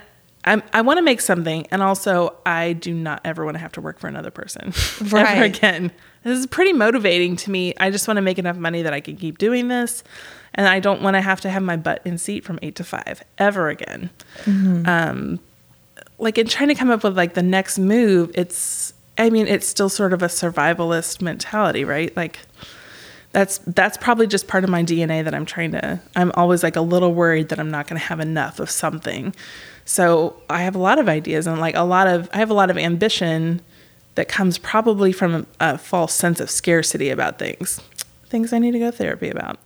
I'm, 0.45 0.63
I 0.73 0.81
want 0.83 0.99
to 0.99 1.03
make 1.03 1.21
something. 1.21 1.67
And 1.71 1.83
also, 1.83 2.37
I 2.47 2.73
do 2.73 2.95
not 2.95 3.21
ever 3.25 3.45
want 3.45 3.57
to 3.57 3.61
have 3.61 3.73
to 3.73 3.81
work 3.81 3.99
for 3.99 4.07
another 4.09 4.31
person 4.31 4.73
ever 5.01 5.43
again. 5.43 5.93
This 6.25 6.39
is 6.39 6.47
pretty 6.47 6.73
motivating 6.73 7.35
to 7.37 7.51
me. 7.51 7.75
I 7.79 7.91
just 7.91 8.07
want 8.07 8.19
to 8.19 8.23
make 8.23 8.39
enough 8.39 8.57
money 8.57 8.83
that 8.83 8.93
I 8.93 9.01
can 9.01 9.17
keep 9.17 9.39
doing 9.39 9.69
this. 9.69 10.05
And 10.55 10.69
I 10.69 10.81
don't 10.81 11.03
want 11.03 11.15
to 11.15 11.21
have 11.21 11.41
to 11.43 11.51
have 11.51 11.63
my 11.63 11.77
butt 11.77 12.03
in 12.05 12.19
seat 12.19 12.45
from 12.45 12.59
eight 12.63 12.77
to 12.77 12.85
five 12.85 13.23
ever 13.39 13.69
again 13.69 14.11
Um, 14.87 15.41
like 16.19 16.39
in 16.39 16.47
trying 16.47 16.69
to 16.69 16.75
come 16.75 16.91
up 16.91 17.05
with 17.05 17.17
like 17.17 17.35
the 17.35 17.43
next 17.43 17.79
move 17.79 18.31
it's 18.35 18.95
i 19.19 19.31
mean 19.31 19.47
it's 19.47 19.67
still 19.67 19.89
sort 19.89 20.13
of 20.13 20.23
a 20.23 20.27
survivalist 20.27 21.21
mentality 21.21 21.85
right 21.85 22.17
like 22.17 22.39
that's 23.33 23.59
that's 23.67 23.97
probably 23.97 24.27
just 24.27 24.47
part 24.47 24.65
of 24.65 24.71
my 24.71 24.83
dna 24.83 25.25
that 25.25 25.35
i'm 25.35 25.47
trying 25.47 25.73
to 25.73 26.01
i'm 26.17 26.33
always 26.35 26.63
like 26.63 26.77
a 26.77 26.81
little 26.81 27.15
worried 27.15 27.49
that 27.49 27.59
i'm 27.59 27.71
not 27.71 27.87
going 27.87 27.99
to 27.99 28.07
have 28.07 28.21
enough 28.21 28.61
of 28.61 28.71
something 28.71 29.35
so 29.85 30.37
i 30.49 30.63
have 30.63 30.75
a 30.75 30.79
lot 30.79 30.99
of 30.99 31.09
ideas 31.09 31.47
and 31.47 31.61
like 31.61 31.75
a 31.75 31.83
lot 31.83 32.07
of 32.07 32.29
i 32.33 32.39
have 32.39 32.51
a 32.51 32.55
lot 32.55 32.71
of 32.71 32.79
ambition 32.79 33.61
that 34.15 34.29
comes 34.29 34.59
probably 34.59 35.11
from 35.13 35.35
a, 35.35 35.47
a 35.61 35.79
false 35.79 36.13
sense 36.13 36.41
of 36.41 36.51
scarcity 36.51 37.09
about 37.11 37.39
things 37.39 37.81
things 38.27 38.53
i 38.53 38.59
need 38.59 38.73
to 38.73 38.79
go 38.79 38.91
therapy 38.91 39.29
about 39.29 39.59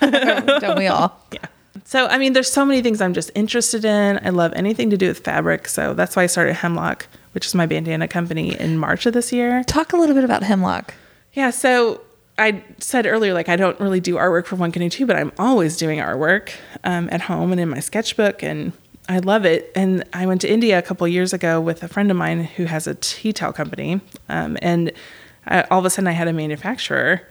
Don't 0.00 0.78
we 0.78 0.86
all? 0.86 1.20
yeah. 1.32 1.46
So, 1.88 2.06
I 2.06 2.18
mean, 2.18 2.34
there's 2.34 2.52
so 2.52 2.66
many 2.66 2.82
things 2.82 3.00
I'm 3.00 3.14
just 3.14 3.30
interested 3.34 3.82
in. 3.82 4.20
I 4.22 4.28
love 4.28 4.52
anything 4.54 4.90
to 4.90 4.98
do 4.98 5.08
with 5.08 5.20
fabric. 5.20 5.66
So 5.68 5.94
that's 5.94 6.16
why 6.16 6.24
I 6.24 6.26
started 6.26 6.52
Hemlock, 6.52 7.06
which 7.32 7.46
is 7.46 7.54
my 7.54 7.64
bandana 7.64 8.06
company, 8.06 8.54
in 8.60 8.76
March 8.76 9.06
of 9.06 9.14
this 9.14 9.32
year. 9.32 9.64
Talk 9.64 9.94
a 9.94 9.96
little 9.96 10.14
bit 10.14 10.22
about 10.22 10.42
Hemlock. 10.42 10.92
Yeah. 11.32 11.48
So 11.48 12.02
I 12.36 12.62
said 12.76 13.06
earlier, 13.06 13.32
like, 13.32 13.48
I 13.48 13.56
don't 13.56 13.80
really 13.80 14.00
do 14.00 14.16
artwork 14.16 14.44
for 14.44 14.56
One 14.56 14.70
Canoe 14.70 14.90
2, 14.90 15.06
but 15.06 15.16
I'm 15.16 15.32
always 15.38 15.78
doing 15.78 15.98
artwork 15.98 16.50
um, 16.84 17.08
at 17.10 17.22
home 17.22 17.52
and 17.52 17.60
in 17.60 17.70
my 17.70 17.80
sketchbook. 17.80 18.42
And 18.42 18.74
I 19.08 19.20
love 19.20 19.46
it. 19.46 19.72
And 19.74 20.04
I 20.12 20.26
went 20.26 20.42
to 20.42 20.52
India 20.52 20.78
a 20.78 20.82
couple 20.82 21.08
years 21.08 21.32
ago 21.32 21.58
with 21.58 21.82
a 21.82 21.88
friend 21.88 22.10
of 22.10 22.18
mine 22.18 22.44
who 22.44 22.66
has 22.66 22.86
a 22.86 22.96
tea 22.96 23.32
towel 23.32 23.54
company. 23.54 24.02
Um, 24.28 24.58
and 24.60 24.92
I, 25.46 25.62
all 25.70 25.78
of 25.78 25.86
a 25.86 25.90
sudden, 25.90 26.06
I 26.06 26.12
had 26.12 26.28
a 26.28 26.34
manufacturer 26.34 27.22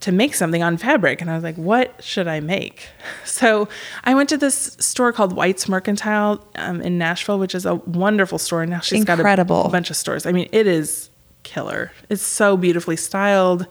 to 0.00 0.12
make 0.12 0.34
something 0.34 0.62
on 0.62 0.76
fabric. 0.76 1.20
And 1.20 1.30
I 1.30 1.34
was 1.34 1.42
like, 1.42 1.56
what 1.56 2.02
should 2.02 2.28
I 2.28 2.40
make? 2.40 2.88
So 3.24 3.68
I 4.04 4.14
went 4.14 4.30
to 4.30 4.38
this 4.38 4.76
store 4.80 5.12
called 5.12 5.34
White's 5.34 5.68
Mercantile 5.68 6.42
um, 6.54 6.80
in 6.80 6.96
Nashville, 6.96 7.38
which 7.38 7.54
is 7.54 7.66
a 7.66 7.74
wonderful 7.74 8.38
store. 8.38 8.62
And 8.62 8.70
now 8.70 8.80
she's 8.80 9.00
Incredible. 9.00 9.62
got 9.62 9.68
a 9.68 9.72
bunch 9.72 9.90
of 9.90 9.96
stores. 9.96 10.24
I 10.24 10.32
mean, 10.32 10.48
it 10.52 10.66
is 10.66 11.10
killer. 11.42 11.92
It's 12.08 12.22
so 12.22 12.56
beautifully 12.56 12.96
styled. 12.96 13.66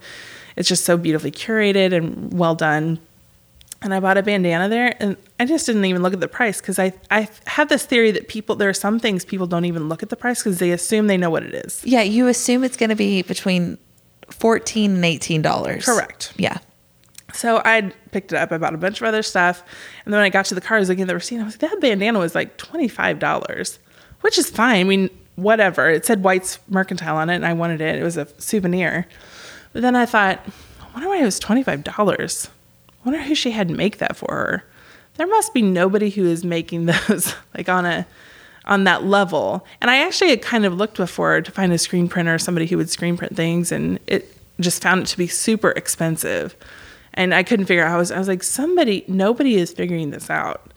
It's 0.54 0.68
just 0.68 0.84
so 0.84 0.96
beautifully 0.96 1.32
curated 1.32 1.92
and 1.92 2.32
well 2.32 2.54
done. 2.54 3.00
And 3.82 3.92
I 3.92 4.00
bought 4.00 4.16
a 4.16 4.22
bandana 4.22 4.68
there, 4.68 4.96
and 5.00 5.16
I 5.38 5.44
just 5.44 5.66
didn't 5.66 5.84
even 5.84 6.02
look 6.02 6.14
at 6.14 6.20
the 6.20 6.28
price 6.28 6.60
because 6.60 6.78
I 6.78 6.92
I 7.10 7.28
have 7.46 7.68
this 7.68 7.84
theory 7.84 8.10
that 8.12 8.26
people 8.28 8.56
there 8.56 8.68
are 8.70 8.74
some 8.74 8.98
things 8.98 9.24
people 9.24 9.46
don't 9.46 9.64
even 9.66 9.88
look 9.88 10.02
at 10.02 10.08
the 10.08 10.16
price 10.16 10.42
because 10.42 10.58
they 10.58 10.70
assume 10.70 11.08
they 11.08 11.18
know 11.18 11.28
what 11.30 11.42
it 11.42 11.54
is. 11.54 11.82
Yeah, 11.84 12.02
you 12.02 12.26
assume 12.28 12.64
it's 12.64 12.76
going 12.76 12.90
to 12.90 12.96
be 12.96 13.22
between 13.22 13.78
fourteen 14.30 14.96
and 14.96 15.04
eighteen 15.04 15.42
dollars. 15.42 15.84
Correct. 15.84 16.32
Yeah. 16.36 16.58
So 17.32 17.60
I 17.64 17.92
picked 18.12 18.32
it 18.32 18.36
up. 18.36 18.50
I 18.50 18.58
bought 18.58 18.74
a 18.74 18.78
bunch 18.78 19.00
of 19.00 19.06
other 19.06 19.22
stuff, 19.22 19.62
and 20.04 20.12
then 20.12 20.18
when 20.18 20.26
I 20.26 20.30
got 20.30 20.46
to 20.46 20.54
the 20.54 20.60
car, 20.60 20.78
I 20.78 20.80
was 20.80 20.88
looking 20.88 21.02
at 21.02 21.08
the 21.08 21.14
receipt. 21.14 21.38
I 21.38 21.44
was 21.44 21.60
like, 21.60 21.70
that 21.70 21.80
bandana 21.80 22.18
was 22.18 22.34
like 22.34 22.56
twenty 22.56 22.88
five 22.88 23.18
dollars, 23.18 23.78
which 24.22 24.38
is 24.38 24.48
fine. 24.48 24.80
I 24.80 24.84
mean, 24.84 25.10
whatever. 25.36 25.88
It 25.90 26.06
said 26.06 26.22
White's 26.24 26.58
Mercantile 26.68 27.16
on 27.16 27.30
it, 27.30 27.36
and 27.36 27.46
I 27.46 27.52
wanted 27.52 27.80
it. 27.80 27.98
It 27.98 28.02
was 28.02 28.16
a 28.16 28.26
souvenir. 28.38 29.06
But 29.72 29.82
then 29.82 29.94
I 29.94 30.06
thought, 30.06 30.40
I 30.80 30.92
wonder 30.94 31.08
why 31.08 31.20
it 31.20 31.24
was 31.24 31.38
twenty 31.38 31.62
five 31.62 31.84
dollars. 31.84 32.48
I 32.88 33.08
wonder 33.08 33.22
who 33.22 33.34
she 33.34 33.50
had 33.50 33.68
to 33.68 33.74
make 33.74 33.98
that 33.98 34.16
for 34.16 34.32
her. 34.32 34.64
There 35.16 35.26
must 35.26 35.54
be 35.54 35.62
nobody 35.62 36.10
who 36.10 36.26
is 36.26 36.44
making 36.44 36.86
those 37.08 37.34
like 37.56 37.68
on 37.68 37.84
a 37.84 38.06
on 38.66 38.84
that 38.84 39.04
level. 39.04 39.64
And 39.80 39.90
I 39.90 39.98
actually 39.98 40.30
had 40.30 40.42
kind 40.42 40.64
of 40.64 40.74
looked 40.74 40.96
before 40.96 41.40
to 41.40 41.50
find 41.50 41.72
a 41.72 41.78
screen 41.78 42.08
printer, 42.08 42.38
somebody 42.38 42.66
who 42.66 42.76
would 42.76 42.90
screen 42.90 43.16
print 43.16 43.36
things, 43.36 43.70
and 43.70 43.98
it 44.06 44.36
just 44.60 44.82
found 44.82 45.02
it 45.02 45.06
to 45.06 45.18
be 45.18 45.26
super 45.26 45.70
expensive. 45.70 46.56
And 47.14 47.34
I 47.34 47.42
couldn't 47.42 47.66
figure 47.66 47.84
out. 47.84 47.94
I 47.94 47.96
was 47.96 48.10
I 48.10 48.18
was 48.18 48.28
like, 48.28 48.42
somebody, 48.42 49.04
nobody 49.08 49.56
is 49.56 49.72
figuring 49.72 50.10
this 50.10 50.28
out. 50.30 50.72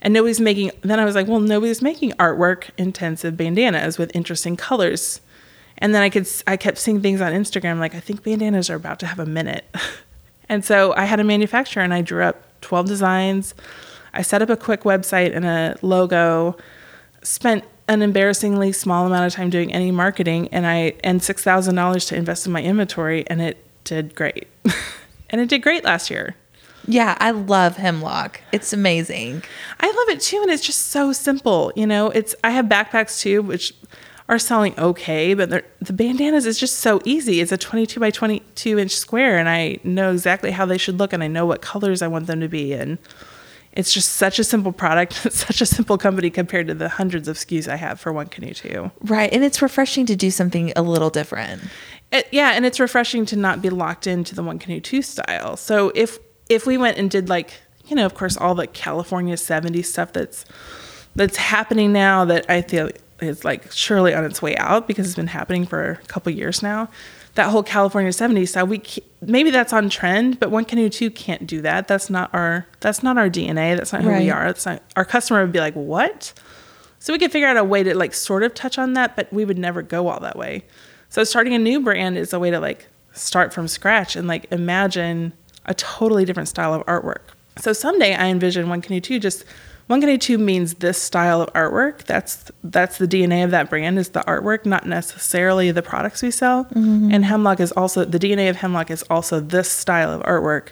And 0.00 0.12
nobody's 0.12 0.40
making 0.40 0.72
then 0.82 0.98
I 0.98 1.04
was 1.04 1.14
like, 1.14 1.28
well, 1.28 1.40
nobody's 1.40 1.82
making 1.82 2.12
artwork 2.12 2.70
intensive 2.76 3.36
bandanas 3.36 3.98
with 3.98 4.14
interesting 4.14 4.56
colors. 4.56 5.20
And 5.78 5.94
then 5.94 6.02
I 6.02 6.10
could 6.10 6.28
I 6.46 6.56
kept 6.56 6.78
seeing 6.78 7.00
things 7.00 7.20
on 7.20 7.32
Instagram 7.32 7.78
like 7.78 7.94
I 7.94 8.00
think 8.00 8.22
bandanas 8.22 8.70
are 8.70 8.76
about 8.76 8.98
to 9.00 9.06
have 9.06 9.18
a 9.18 9.26
minute. 9.26 9.64
and 10.48 10.64
so 10.64 10.94
I 10.94 11.04
had 11.04 11.20
a 11.20 11.24
manufacturer 11.24 11.82
and 11.82 11.94
I 11.94 12.02
drew 12.02 12.22
up 12.22 12.60
12 12.62 12.86
designs. 12.86 13.54
I 14.14 14.22
set 14.22 14.42
up 14.42 14.50
a 14.50 14.56
quick 14.56 14.82
website 14.82 15.34
and 15.34 15.44
a 15.44 15.76
logo, 15.82 16.56
spent 17.22 17.64
an 17.88 18.02
embarrassingly 18.02 18.72
small 18.72 19.06
amount 19.06 19.26
of 19.26 19.32
time 19.32 19.50
doing 19.50 19.72
any 19.72 19.90
marketing 19.90 20.48
and 20.52 20.66
I 20.66 20.94
and 21.02 21.20
$6,000 21.20 22.08
to 22.08 22.16
invest 22.16 22.46
in 22.46 22.52
my 22.52 22.62
inventory 22.62 23.26
and 23.26 23.40
it 23.42 23.64
did 23.84 24.14
great. 24.14 24.46
and 25.30 25.40
it 25.40 25.48
did 25.48 25.62
great 25.62 25.84
last 25.84 26.10
year. 26.10 26.36
Yeah, 26.86 27.16
I 27.20 27.30
love 27.30 27.76
Hemlock. 27.76 28.40
It's 28.50 28.72
amazing. 28.72 29.42
I 29.78 29.86
love 29.86 30.08
it 30.08 30.20
too, 30.20 30.42
and 30.42 30.50
it's 30.50 30.66
just 30.66 30.88
so 30.88 31.12
simple. 31.12 31.72
You 31.76 31.86
know, 31.86 32.10
it's 32.10 32.34
I 32.42 32.50
have 32.50 32.66
backpacks 32.66 33.20
too, 33.20 33.40
which 33.40 33.72
are 34.28 34.38
selling 34.38 34.78
okay, 34.78 35.34
but 35.34 35.50
the 35.80 35.92
bandanas 35.92 36.46
is 36.46 36.58
just 36.58 36.80
so 36.80 37.00
easy. 37.04 37.40
It's 37.40 37.52
a 37.52 37.56
22 37.56 38.00
by 38.00 38.10
22 38.10 38.78
inch 38.78 38.92
square, 38.96 39.38
and 39.38 39.48
I 39.48 39.78
know 39.84 40.10
exactly 40.10 40.50
how 40.50 40.66
they 40.66 40.78
should 40.78 40.98
look, 40.98 41.12
and 41.12 41.22
I 41.22 41.28
know 41.28 41.46
what 41.46 41.62
colors 41.62 42.02
I 42.02 42.08
want 42.08 42.26
them 42.26 42.40
to 42.40 42.48
be, 42.48 42.72
and 42.72 42.98
it's 43.72 43.92
just 43.92 44.10
such 44.12 44.38
a 44.38 44.44
simple 44.44 44.72
product. 44.72 45.24
It's 45.24 45.36
such 45.46 45.60
a 45.60 45.66
simple 45.66 45.98
company 45.98 46.30
compared 46.30 46.68
to 46.68 46.74
the 46.74 46.88
hundreds 46.88 47.28
of 47.28 47.36
SKUs 47.36 47.68
I 47.68 47.76
have 47.76 48.00
for 48.00 48.12
one 48.12 48.26
canoe 48.26 48.54
two. 48.54 48.90
Right. 49.00 49.32
And 49.32 49.44
it's 49.44 49.62
refreshing 49.62 50.06
to 50.06 50.16
do 50.16 50.30
something 50.30 50.72
a 50.76 50.82
little 50.82 51.10
different. 51.10 51.62
It, 52.10 52.28
yeah, 52.30 52.52
and 52.52 52.66
it's 52.66 52.78
refreshing 52.78 53.24
to 53.26 53.36
not 53.36 53.62
be 53.62 53.70
locked 53.70 54.06
into 54.06 54.34
the 54.34 54.42
one 54.42 54.58
canoe 54.58 54.80
two 54.80 55.02
style. 55.02 55.56
So 55.56 55.92
if 55.94 56.18
if 56.48 56.66
we 56.66 56.76
went 56.76 56.98
and 56.98 57.10
did 57.10 57.28
like 57.28 57.52
you 57.86 57.96
know, 57.96 58.06
of 58.06 58.14
course, 58.14 58.36
all 58.36 58.54
the 58.54 58.66
California 58.66 59.36
'70s 59.36 59.86
stuff 59.86 60.12
that's 60.12 60.44
that's 61.16 61.36
happening 61.36 61.92
now 61.92 62.24
that 62.26 62.48
I 62.48 62.62
feel 62.62 62.90
is 63.20 63.44
like 63.44 63.70
surely 63.72 64.14
on 64.14 64.24
its 64.24 64.42
way 64.42 64.56
out 64.56 64.86
because 64.86 65.06
it's 65.06 65.16
been 65.16 65.26
happening 65.26 65.66
for 65.66 65.92
a 66.02 66.06
couple 66.06 66.32
years 66.32 66.62
now. 66.62 66.88
That 67.34 67.50
whole 67.50 67.62
California 67.62 68.10
'70s 68.12 68.48
style, 68.48 68.66
we 68.66 68.82
maybe 69.22 69.50
that's 69.50 69.72
on 69.72 69.88
trend, 69.88 70.38
but 70.38 70.50
one 70.50 70.64
canoe 70.66 70.90
two 70.90 71.10
can't 71.10 71.46
do 71.46 71.62
that. 71.62 71.88
That's 71.88 72.10
not 72.10 72.28
our 72.34 72.66
that's 72.80 73.02
not 73.02 73.16
our 73.16 73.30
DNA. 73.30 73.76
That's 73.76 73.92
not 73.92 74.02
who 74.02 74.10
Right. 74.10 74.22
we 74.24 74.30
are. 74.30 74.46
That's 74.46 74.66
not 74.66 74.82
our 74.96 75.04
customer 75.06 75.40
would 75.42 75.52
be 75.52 75.60
like, 75.60 75.74
what? 75.74 76.34
So 76.98 77.12
we 77.12 77.18
could 77.18 77.32
figure 77.32 77.48
out 77.48 77.56
a 77.56 77.64
way 77.64 77.82
to 77.82 77.94
like 77.96 78.12
sort 78.14 78.42
of 78.42 78.52
touch 78.54 78.78
on 78.78 78.92
that, 78.92 79.16
but 79.16 79.32
we 79.32 79.44
would 79.46 79.58
never 79.58 79.80
go 79.82 80.08
all 80.08 80.20
that 80.20 80.36
way. 80.36 80.64
So 81.08 81.24
starting 81.24 81.54
a 81.54 81.58
new 81.58 81.80
brand 81.80 82.16
is 82.18 82.32
a 82.32 82.38
way 82.38 82.50
to 82.50 82.60
like 82.60 82.86
start 83.12 83.52
from 83.52 83.66
scratch 83.66 84.14
and 84.14 84.28
like 84.28 84.46
imagine 84.52 85.32
a 85.66 85.74
totally 85.74 86.24
different 86.24 86.48
style 86.48 86.74
of 86.74 86.84
artwork. 86.86 87.20
So 87.58 87.72
someday 87.72 88.14
I 88.14 88.26
envision 88.26 88.68
One 88.68 88.80
Canoe 88.82 89.00
Two 89.00 89.18
just 89.18 89.44
One 89.86 90.00
Canoe 90.00 90.18
Two 90.18 90.38
means 90.38 90.74
this 90.74 91.00
style 91.00 91.42
of 91.42 91.52
artwork. 91.52 92.04
That's 92.04 92.50
that's 92.62 92.98
the 92.98 93.08
DNA 93.08 93.44
of 93.44 93.50
that 93.50 93.68
brand 93.68 93.98
is 93.98 94.10
the 94.10 94.20
artwork, 94.20 94.64
not 94.64 94.86
necessarily 94.86 95.70
the 95.70 95.82
products 95.82 96.22
we 96.22 96.30
sell. 96.30 96.64
Mm-hmm. 96.66 97.10
And 97.12 97.24
Hemlock 97.24 97.60
is 97.60 97.72
also 97.72 98.04
the 98.04 98.18
DNA 98.18 98.48
of 98.48 98.56
Hemlock 98.56 98.90
is 98.90 99.02
also 99.04 99.40
this 99.40 99.70
style 99.70 100.12
of 100.12 100.22
artwork, 100.22 100.68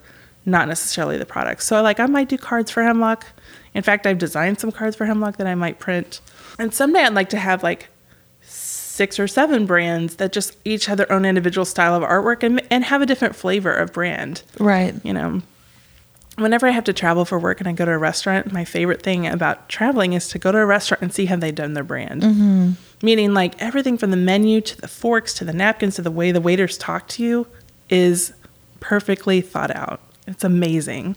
not 0.47 0.69
necessarily 0.69 1.19
the 1.19 1.27
products. 1.27 1.67
So 1.67 1.83
like 1.83 2.01
I 2.01 2.07
might 2.07 2.29
do 2.29 2.39
cards 2.39 2.71
for 2.71 2.83
Hemlock. 2.83 3.27
In 3.75 3.83
fact, 3.83 4.07
I've 4.07 4.19
designed 4.19 4.59
some 4.59 4.73
cards 4.73 4.97
for 4.97 5.07
Hemlock 5.07 5.37
that 5.37 5.47
I 5.47 5.55
might 5.55 5.79
print. 5.79 6.21
And 6.59 6.75
someday 6.75 7.05
I'd 7.05 7.15
like 7.15 7.31
to 7.31 7.39
have 7.39 7.63
like 7.63 7.89
six 8.43 9.19
or 9.19 9.29
seven 9.29 9.65
brands 9.65 10.17
that 10.17 10.33
just 10.33 10.57
each 10.65 10.87
have 10.87 10.99
their 10.99 11.11
own 11.11 11.25
individual 11.25 11.65
style 11.65 11.95
of 11.95 12.03
artwork 12.03 12.43
and, 12.43 12.61
and 12.71 12.85
have 12.85 13.01
a 13.01 13.07
different 13.07 13.35
flavor 13.35 13.73
of 13.73 13.93
brand. 13.93 14.43
Right. 14.59 14.95
You 15.05 15.13
know, 15.13 15.43
whenever 16.41 16.67
I 16.67 16.71
have 16.71 16.85
to 16.85 16.93
travel 16.93 17.25
for 17.25 17.39
work 17.39 17.61
and 17.61 17.69
I 17.69 17.73
go 17.73 17.85
to 17.85 17.93
a 17.93 17.99
restaurant, 17.99 18.53
my 18.53 18.65
favorite 18.65 19.03
thing 19.03 19.27
about 19.27 19.69
traveling 19.69 20.13
is 20.13 20.29
to 20.29 20.39
go 20.39 20.53
to 20.53 20.59
a 20.59 20.67
restaurant 20.67 21.03
and 21.03 21.13
see 21.13 21.27
how 21.27 21.37
they've 21.37 21.55
done 21.55 21.75
their 21.75 21.85
brand. 21.85 22.23
Mm-hmm. 22.23 22.71
Meaning, 23.03 23.33
like 23.33 23.61
everything 23.61 23.97
from 23.97 24.11
the 24.11 24.17
menu 24.17 24.61
to 24.61 24.81
the 24.81 24.89
forks 24.89 25.33
to 25.35 25.45
the 25.45 25.53
napkins 25.53 25.97
to 25.97 26.03
the 26.03 26.11
way 26.11 26.33
the 26.33 26.41
waiters 26.41 26.77
talk 26.77 27.09
to 27.09 27.23
you 27.23 27.47
is 27.89 28.33
perfectly 28.81 29.41
thought 29.41 29.75
out. 29.75 30.01
It's 30.27 30.45
amazing. 30.45 31.17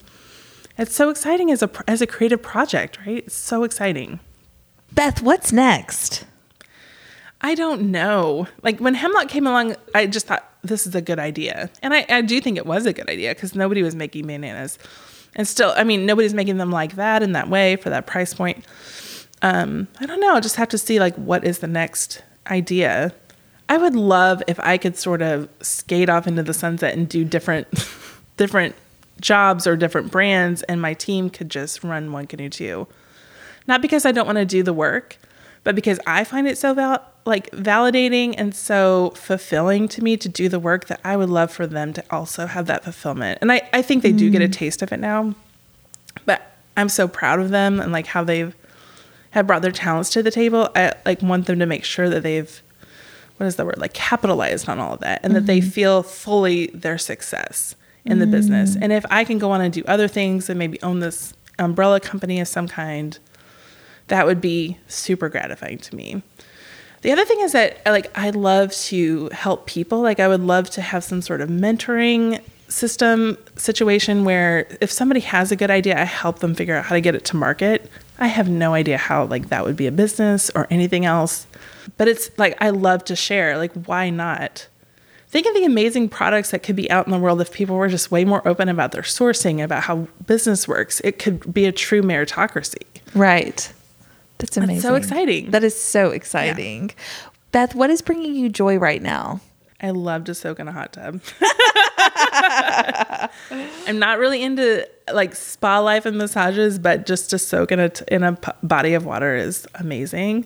It's 0.78 0.95
so 0.95 1.09
exciting 1.09 1.51
as 1.51 1.61
a 1.61 1.69
as 1.88 2.01
a 2.01 2.07
creative 2.07 2.41
project, 2.41 2.99
right? 3.05 3.24
It's 3.26 3.36
so 3.36 3.63
exciting. 3.63 4.19
Beth, 4.93 5.21
what's 5.21 5.51
next? 5.51 6.26
I 7.41 7.55
don't 7.55 7.91
know. 7.91 8.47
Like 8.61 8.80
when 8.80 8.93
Hemlock 8.93 9.28
came 9.28 9.45
along, 9.45 9.76
I 9.93 10.07
just 10.07 10.28
thought 10.28 10.49
this 10.63 10.88
is 10.88 10.95
a 10.95 11.01
good 11.01 11.19
idea. 11.19 11.69
And 11.82 11.93
I, 11.93 12.05
I 12.07 12.21
do 12.21 12.39
think 12.39 12.57
it 12.57 12.65
was 12.65 12.86
a 12.86 12.93
good 12.93 13.09
idea 13.09 13.36
because 13.36 13.53
nobody 13.53 13.84
was 13.84 13.95
making 13.95 14.28
bananas. 14.28 14.80
And 15.36 15.47
still, 15.47 15.73
I 15.75 15.84
mean, 15.84 16.05
nobody's 16.05 16.34
making 16.34 16.57
them 16.57 16.71
like 16.71 16.95
that 16.95 17.23
in 17.23 17.31
that 17.31 17.49
way 17.49 17.75
for 17.75 17.89
that 17.89 18.05
price 18.05 18.34
point. 18.34 18.65
Um, 19.41 19.88
I 19.99 20.05
don't 20.05 20.19
know. 20.19 20.36
I'll 20.36 20.41
just 20.41 20.55
have 20.55 20.69
to 20.69 20.77
see 20.77 20.99
like 20.99 21.15
what 21.15 21.43
is 21.43 21.59
the 21.59 21.67
next 21.67 22.23
idea. 22.47 23.13
I 23.69 23.77
would 23.77 23.95
love 23.95 24.43
if 24.47 24.59
I 24.59 24.77
could 24.77 24.97
sort 24.97 25.21
of 25.21 25.49
skate 25.61 26.09
off 26.09 26.27
into 26.27 26.43
the 26.43 26.53
sunset 26.53 26.95
and 26.95 27.09
do 27.09 27.25
different 27.25 27.67
different 28.38 28.75
jobs 29.21 29.67
or 29.67 29.75
different 29.75 30.11
brands 30.11 30.63
and 30.63 30.81
my 30.81 30.93
team 30.93 31.29
could 31.29 31.49
just 31.49 31.84
run 31.84 32.11
one 32.11 32.27
canoe 32.27 32.49
two. 32.49 32.88
Not 33.67 33.81
because 33.81 34.05
I 34.05 34.11
don't 34.11 34.25
want 34.25 34.38
to 34.38 34.45
do 34.45 34.63
the 34.63 34.73
work, 34.73 35.17
but 35.63 35.75
because 35.75 35.99
I 36.05 36.23
find 36.23 36.47
it 36.47 36.57
so 36.57 36.73
val- 36.73 37.05
like 37.26 37.49
validating 37.51 38.36
and 38.38 38.53
so 38.53 39.11
fulfilling 39.15 39.88
to 39.88 40.03
me 40.03 40.17
to 40.17 40.28
do 40.28 40.49
the 40.49 40.59
work 40.59 40.88
that 40.88 40.99
I 41.03 41.15
would 41.15 41.30
love 41.30 41.51
for 41.51 41.65
them 41.65 41.93
to 41.93 42.03
also 42.09 42.47
have 42.47 42.65
that 42.67 42.84
fulfillment. 42.84 43.39
And 43.41 43.51
I, 43.51 43.69
I 43.71 43.82
think 43.82 44.03
they 44.03 44.11
do 44.11 44.30
get 44.30 44.41
a 44.41 44.47
mm. 44.47 44.53
taste 44.53 44.82
of 44.82 44.91
it 44.91 44.99
now. 44.99 45.34
But 46.26 46.41
I'm 46.76 46.89
so 46.89 47.07
proud 47.07 47.39
of 47.39 47.49
them 47.49 47.80
and 47.80 47.91
like 47.91 48.07
how 48.07 48.24
they've 48.24 48.55
have 49.32 49.47
brought 49.47 49.63
their 49.63 49.71
talents 49.71 50.11
to 50.11 50.21
the 50.21 50.30
table. 50.30 50.69
I 50.76 50.93
like 51.05 51.21
want 51.24 51.47
them 51.47 51.59
to 51.59 51.65
make 51.65 51.84
sure 51.84 52.09
that 52.09 52.21
they've 52.21 52.61
what 53.38 53.47
is 53.47 53.55
the 53.55 53.65
word 53.65 53.78
like 53.80 53.93
capitalized 53.93 54.69
on 54.69 54.80
all 54.80 54.93
of 54.93 54.99
that 54.99 55.21
and 55.24 55.36
that 55.36 55.47
they 55.47 55.59
mm-hmm. 55.59 55.69
feel 55.69 56.03
fully 56.03 56.67
their 56.67 56.97
success 56.97 57.76
in 58.05 58.19
the 58.19 58.28
business. 58.28 58.76
Mm. 58.76 58.80
And 58.84 58.93
if 58.93 59.05
I 59.09 59.24
can 59.24 59.39
go 59.39 59.51
on 59.51 59.61
and 59.61 59.74
do 59.74 59.84
other 59.88 60.07
things 60.07 60.49
and 60.49 60.59
maybe 60.59 60.82
own 60.84 60.99
this 60.99 61.34
umbrella 61.57 61.99
company 61.99 62.39
of 62.39 62.47
some 62.47 62.67
kind, 62.67 63.17
that 64.07 64.26
would 64.26 64.41
be 64.41 64.78
super 64.88 65.30
gratifying 65.30 65.78
to 65.80 65.95
me. 65.95 66.21
The 67.04 67.12
other 67.12 67.26
thing 67.26 67.41
is 67.41 67.51
that 67.51 67.82
like 67.86 68.18
I 68.18 68.32
love 68.32 68.72
to 68.74 69.30
help 69.32 69.68
people. 69.68 70.01
Like 70.01 70.20
I 70.20 70.28
would 70.28 70.41
love 70.41 70.70
to 70.72 70.82
have 70.82 71.04
some 71.04 71.22
sort 71.22 71.41
of 71.41 71.49
mentoring 71.49 72.41
system 72.70 73.38
situation 73.56 74.24
where 74.26 74.66
if 74.82 74.89
somebody 74.89 75.20
has 75.20 75.51
a 75.51 75.56
good 75.56 75.70
idea, 75.70 75.99
I 75.99 76.06
help 76.06 76.39
them 76.39 76.56
figure 76.56 76.76
out 76.76 76.86
how 76.86 76.95
to 76.95 77.01
get 77.01 77.14
it 77.14 77.26
to 77.26 77.36
market. 77.36 77.91
I 78.20 78.28
have 78.28 78.49
no 78.49 78.74
idea 78.74 78.97
how 78.97 79.26
like 79.26 79.49
that 79.49 79.66
would 79.66 79.76
be 79.76 79.86
a 79.86 79.91
business 79.91 80.49
or 80.56 80.66
anything 80.70 81.06
else. 81.06 81.45
But 81.97 82.08
it's 82.08 82.32
like 82.38 82.58
I 82.62 82.70
love 82.70 83.04
to 83.06 83.18
share. 83.18 83.58
Like 83.58 83.74
why 83.86 84.10
not? 84.10 84.68
Think 85.28 85.45
of 85.45 85.56
the 85.56 85.66
amazing 85.66 86.08
products 86.08 86.51
that 86.51 86.64
could 86.64 86.76
be 86.76 86.89
out 86.89 87.06
in 87.06 87.12
the 87.12 87.18
world 87.18 87.41
if 87.41 87.51
people 87.51 87.76
were 87.76 87.89
just 87.89 88.12
way 88.12 88.24
more 88.24 88.47
open 88.47 88.70
about 88.70 88.93
their 88.93 89.01
sourcing, 89.01 89.62
about 89.62 89.84
how 89.84 90.08
business 90.26 90.68
works. 90.68 91.01
It 91.01 91.20
could 91.20 91.54
be 91.54 91.66
a 91.66 91.72
true 91.72 92.01
meritocracy. 92.01 92.84
Right. 93.14 93.74
That's 94.44 94.58
amazing. 94.58 94.76
That's 94.76 94.84
so 94.84 94.96
exciting. 94.96 95.52
That 95.52 95.64
is 95.64 95.80
so 95.80 96.10
exciting. 96.10 96.91
Beth, 97.54 97.74
what 97.76 97.89
is 97.89 98.02
bringing 98.02 98.36
you 98.36 98.50
joy 98.50 98.78
right 98.78 99.02
now? 99.02 99.39
I 99.82 99.91
love 99.91 100.26
to 100.26 100.36
soak 100.36 100.60
in 100.60 100.68
a 100.68 100.72
hot 100.74 100.91
tub. 100.91 101.22
I'm 103.88 104.00
not 104.00 104.20
really 104.20 104.44
into 104.44 104.88
like 105.14 105.34
spa 105.36 105.80
life 105.80 106.06
and 106.06 106.18
massages, 106.18 106.78
but 106.78 107.06
just 107.06 107.30
to 107.30 107.39
soak 107.39 107.72
in 107.72 107.80
a 107.80 107.88
t- 107.89 108.04
in 108.10 108.24
a 108.24 108.34
p- 108.34 108.52
body 108.64 108.94
of 108.96 109.06
water 109.06 109.34
is 109.36 109.66
amazing. 109.76 110.46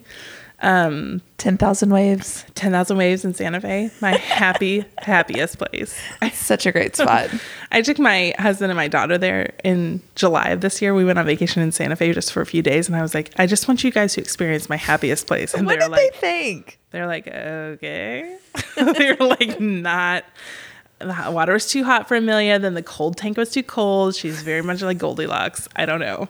Um, 0.60 1.22
10,000 1.38 1.92
waves. 1.92 2.44
Ten 2.56 2.72
thousand 2.72 2.98
waves 2.98 3.24
in 3.24 3.36
Santa 3.36 3.62
Fe, 3.62 3.92
my 4.02 4.18
happy 4.18 4.84
happiest 4.98 5.60
place. 5.60 5.96
Such 6.34 6.66
a 6.66 6.72
great 6.72 6.96
spot. 6.96 7.30
I 7.72 7.82
took 7.84 8.00
my 8.00 8.34
husband 8.40 8.72
and 8.72 8.76
my 8.76 8.88
daughter 8.88 9.20
there 9.20 9.54
in 9.64 10.02
July 10.16 10.50
of 10.50 10.62
this 10.62 10.82
year. 10.82 10.96
We 10.96 11.06
went 11.06 11.20
on 11.20 11.26
vacation 11.28 11.62
in 11.62 11.72
Santa 11.72 11.96
Fe 11.96 12.12
just 12.12 12.34
for 12.34 12.42
a 12.42 12.46
few 12.46 12.64
days, 12.64 12.88
and 12.88 12.96
I 12.96 13.04
was 13.04 13.14
like, 13.14 13.32
I 13.38 13.46
just 13.46 13.68
want 13.68 13.84
you 13.84 13.92
guys 13.92 14.16
to 14.16 14.22
experience 14.22 14.68
my 14.68 14.78
happiest 14.78 15.28
place. 15.28 15.54
And 15.54 15.68
what 15.68 15.80
did 15.80 15.92
like, 15.92 16.14
they 16.14 16.18
think? 16.18 16.80
they're 16.90 17.06
like, 17.06 17.28
okay. 17.28 18.38
they're 18.76 19.18
like, 19.18 19.60
not. 19.60 20.24
The 20.98 21.14
hot 21.14 21.34
water 21.34 21.54
was 21.54 21.70
too 21.70 21.84
hot 21.84 22.08
for 22.08 22.16
Amelia. 22.16 22.58
Then 22.58 22.74
the 22.74 22.82
cold 22.82 23.18
tank 23.18 23.38
was 23.38 23.52
too 23.52 23.62
cold. 23.62 24.16
She's 24.16 24.42
very 24.42 24.64
much 24.64 24.82
like 24.82 24.98
Goldilocks. 24.98 25.68
I 25.76 25.86
don't 25.86 26.00
know. 26.00 26.28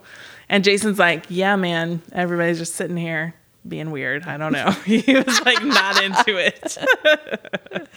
And 0.50 0.66
Jason's 0.66 1.00
like, 1.00 1.24
yeah, 1.30 1.56
man. 1.56 2.02
Everybody's 2.12 2.58
just 2.58 2.76
sitting 2.76 2.98
here 2.98 3.34
being 3.68 3.92
weird. 3.92 4.24
I 4.24 4.38
don't 4.38 4.54
know. 4.54 4.72
he 4.86 5.14
was 5.14 5.42
like 5.46 5.64
not 5.64 6.04
into 6.04 6.38
it. 6.38 6.78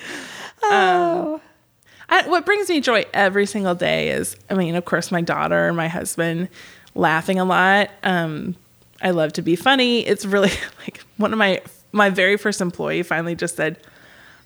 Oh. 0.63 1.41
I, 2.11 2.29
what 2.29 2.45
brings 2.45 2.69
me 2.69 2.81
joy 2.83 3.07
every 3.15 3.47
single 3.47 3.75
day 3.75 4.11
is, 4.11 4.37
I 4.51 4.55
mean, 4.55 4.75
of 4.75 4.85
course, 4.85 5.11
my 5.11 5.23
daughter 5.23 5.69
and 5.69 5.77
my 5.77 5.89
husband 5.89 6.49
laughing 6.95 7.39
a 7.39 7.45
lot. 7.45 7.91
Um, 8.03 8.57
I 9.01 9.11
love 9.13 9.33
to 9.35 9.43
be 9.43 9.57
funny. 9.57 10.07
It's 10.07 10.27
really 10.27 10.51
like 10.81 11.01
one 11.17 11.33
of 11.33 11.39
my 11.39 11.63
my 11.93 12.11
very 12.11 12.37
first 12.37 12.61
employee 12.61 13.03
finally 13.03 13.35
just 13.35 13.57
said, 13.57 13.79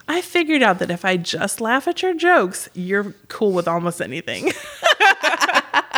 "I 0.09 0.21
figured 0.21 0.63
out 0.63 0.79
that 0.79 0.91
if 0.91 1.05
I 1.05 1.17
just 1.17 1.61
laugh 1.61 1.89
at 1.89 2.03
your 2.03 2.15
jokes, 2.15 2.69
you're 2.75 3.15
cool 3.29 3.53
with 3.53 3.67
almost 3.67 4.01
anything." 4.01 4.53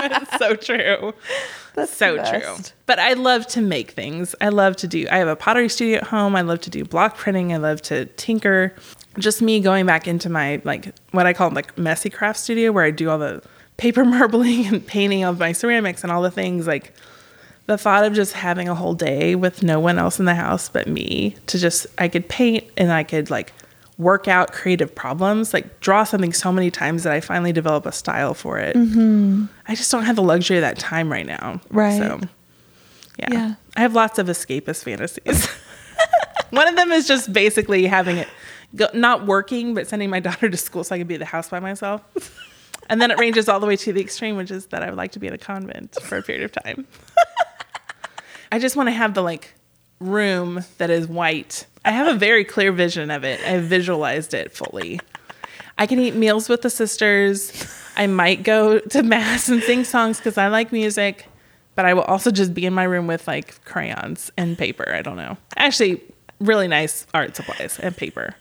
It's 0.05 0.39
so 0.39 0.55
true. 0.55 1.15
That's 1.75 1.95
so 1.95 2.17
true. 2.25 2.57
But 2.87 2.99
I 2.99 3.13
love 3.13 3.47
to 3.49 3.61
make 3.61 3.91
things. 3.91 4.35
I 4.41 4.49
love 4.49 4.77
to 4.77 4.89
do. 4.89 5.07
I 5.11 5.19
have 5.19 5.29
a 5.29 5.37
pottery 5.37 5.69
studio 5.69 5.99
at 5.99 6.05
home. 6.05 6.35
I 6.35 6.41
love 6.41 6.61
to 6.63 6.71
do 6.71 6.85
block 6.85 7.17
printing. 7.17 7.53
I 7.53 7.59
love 7.59 7.83
to 7.83 8.07
tinker. 8.07 8.75
Just 9.19 9.43
me 9.43 9.61
going 9.61 9.87
back 9.87 10.07
into 10.09 10.29
my 10.29 10.61
like 10.65 10.95
what 11.11 11.27
I 11.27 11.33
call 11.33 11.51
like 11.51 11.77
messy 11.77 12.11
craft 12.11 12.39
studio 12.39 12.73
where 12.73 12.85
I 12.85 12.91
do 12.91 13.11
all 13.11 13.19
the 13.19 13.43
paper 13.77 14.05
marbling 14.07 14.67
and 14.67 14.87
painting 14.87 15.25
of 15.25 15.39
my 15.39 15.53
ceramics 15.53 16.03
and 16.03 16.13
all 16.13 16.23
the 16.23 16.31
things 16.31 16.67
like 16.67 16.95
the 17.67 17.77
thought 17.77 18.05
of 18.05 18.15
just 18.15 18.33
having 18.33 18.69
a 18.69 18.75
whole 18.75 18.95
day 18.95 19.35
with 19.35 19.63
no 19.63 19.81
one 19.81 19.99
else 19.99 20.19
in 20.21 20.25
the 20.25 20.35
house 20.35 20.69
but 20.69 20.87
me 20.87 21.35
to 21.47 21.59
just 21.59 21.87
I 21.99 22.09
could 22.09 22.29
paint 22.29 22.65
and 22.77 22.93
I 22.93 23.03
could 23.03 23.29
like 23.29 23.53
work 23.99 24.29
out 24.29 24.53
creative 24.53 24.95
problems, 24.95 25.55
like 25.55 25.81
draw 25.81 26.05
something 26.05 26.33
so 26.33 26.53
many 26.53 26.71
times 26.71 27.05
that 27.05 27.13
I 27.13 27.21
finally 27.21 27.53
develop 27.53 27.87
a 27.87 27.93
style 27.93 28.35
for 28.35 28.59
it. 28.59 28.77
Mm-hmm. 28.77 29.47
I 29.69 29.75
just 29.75 29.91
don't 29.91 30.05
have 30.05 30.17
the 30.17 30.23
luxury 30.23 30.59
of 30.59 30.63
that 30.63 30.79
time 30.79 31.11
right 31.11 31.27
now. 31.27 31.61
Right. 31.71 31.99
So, 31.99 32.21
yeah. 33.19 33.29
Yeah. 33.31 33.55
I 33.77 33.81
have 33.81 33.95
lots 33.95 34.19
of 34.19 34.27
escapist 34.27 34.85
fantasies. 34.85 35.47
One 36.51 36.69
of 36.69 36.77
them 36.77 36.93
is 36.93 37.09
just 37.09 37.33
basically 37.33 37.87
having 37.87 38.19
it, 38.19 38.29
go, 38.75 38.89
not 38.93 39.27
working, 39.27 39.75
but 39.75 39.87
sending 39.89 40.11
my 40.11 40.21
daughter 40.27 40.51
to 40.51 40.57
school 40.57 40.85
so 40.85 40.95
I 40.95 40.99
can 40.99 41.07
be 41.07 41.15
at 41.15 41.21
the 41.21 41.27
house 41.27 41.49
by 41.49 41.61
myself. 41.61 42.03
And 42.89 43.01
then 43.01 43.11
it 43.11 43.19
ranges 43.19 43.49
all 43.49 43.59
the 43.59 43.67
way 43.67 43.75
to 43.75 43.93
the 43.93 44.01
extreme, 44.01 44.37
which 44.37 44.53
is 44.53 44.67
that 44.67 44.85
I 44.85 44.87
would 44.87 44.97
like 44.97 45.11
to 45.11 45.19
be 45.19 45.27
in 45.27 45.33
a 45.33 45.39
convent 45.39 46.01
for 46.03 46.19
a 46.19 46.23
period 46.23 46.45
of 46.45 46.53
time. 46.53 46.87
I 48.53 48.61
just 48.61 48.77
want 48.77 48.87
to 48.87 48.93
have 48.93 49.15
the 49.15 49.23
like 49.23 49.56
room 50.01 50.65
that 50.79 50.91
is 50.91 51.07
white. 51.07 51.67
I 51.85 51.91
have 51.91 52.07
a 52.07 52.19
very 52.19 52.45
clear 52.45 52.73
vision 52.73 53.11
of 53.11 53.25
it. 53.25 53.41
I 53.47 53.59
visualized 53.59 54.35
it 54.35 54.53
fully. 54.53 55.01
I 55.79 55.87
can 55.87 55.99
eat 55.99 56.15
meals 56.15 56.49
with 56.49 56.63
the 56.63 56.71
sisters. 56.71 57.53
I 57.97 58.07
might 58.07 58.43
go 58.43 58.79
to 58.79 59.03
mass 59.03 59.49
and 59.49 59.63
sing 59.63 59.85
songs 59.85 60.19
because 60.19 60.39
I 60.39 60.49
like 60.49 60.73
music, 60.73 61.27
but 61.75 61.85
I 61.85 61.95
will 61.95 62.03
also 62.03 62.31
just 62.31 62.55
be 62.55 62.67
in 62.67 62.73
my 62.75 62.85
room 62.85 63.07
with 63.07 63.27
like 63.27 63.63
crayons 63.65 64.31
and 64.37 64.57
paper. 64.57 64.91
I 64.93 65.03
don't 65.03 65.17
know. 65.17 65.37
Actually, 65.57 66.03
really 66.41 66.69
nice 66.69 67.07
art 67.15 67.37
supplies 67.37 67.79
and 67.79 67.97
paper. 67.97 68.35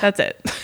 That's 0.00 0.20
it. 0.20 0.40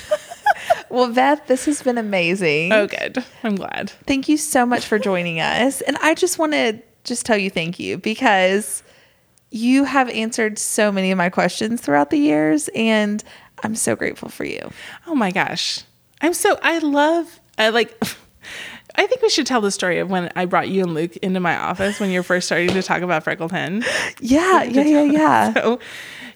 Well, 0.90 1.12
Beth, 1.12 1.46
this 1.46 1.66
has 1.66 1.82
been 1.82 1.98
amazing. 1.98 2.72
Oh, 2.72 2.88
good. 2.88 3.24
I'm 3.44 3.54
glad. 3.54 3.90
Thank 4.06 4.28
you 4.28 4.36
so 4.36 4.66
much 4.66 4.86
for 4.86 4.98
joining 4.98 5.38
us. 5.38 5.80
And 5.82 5.96
I 5.98 6.14
just 6.14 6.36
want 6.38 6.52
to 6.52 6.80
just 7.04 7.24
tell 7.24 7.38
you 7.38 7.48
thank 7.48 7.78
you 7.78 7.96
because 7.96 8.82
you 9.50 9.84
have 9.84 10.08
answered 10.10 10.58
so 10.58 10.92
many 10.92 11.10
of 11.10 11.18
my 11.18 11.28
questions 11.28 11.80
throughout 11.80 12.10
the 12.10 12.18
years 12.18 12.68
and 12.74 13.22
I'm 13.62 13.74
so 13.74 13.96
grateful 13.96 14.28
for 14.28 14.44
you. 14.44 14.70
Oh 15.06 15.14
my 15.14 15.30
gosh. 15.30 15.82
I'm 16.20 16.34
so 16.34 16.58
I 16.62 16.78
love 16.78 17.40
I 17.58 17.70
like 17.70 18.00
I 18.96 19.06
think 19.06 19.22
we 19.22 19.28
should 19.28 19.46
tell 19.46 19.60
the 19.60 19.70
story 19.70 19.98
of 19.98 20.10
when 20.10 20.30
I 20.36 20.44
brought 20.46 20.68
you 20.68 20.82
and 20.82 20.94
Luke 20.94 21.16
into 21.18 21.40
my 21.40 21.56
office 21.56 22.00
when 22.00 22.10
you're 22.10 22.22
first 22.22 22.46
starting 22.46 22.70
to 22.70 22.82
talk 22.82 23.02
about 23.02 23.24
freckled 23.24 23.52
hen. 23.52 23.84
Yeah, 24.20 24.62
yeah, 24.64 24.82
yeah, 24.82 25.02
yeah. 25.02 25.54
So 25.54 25.78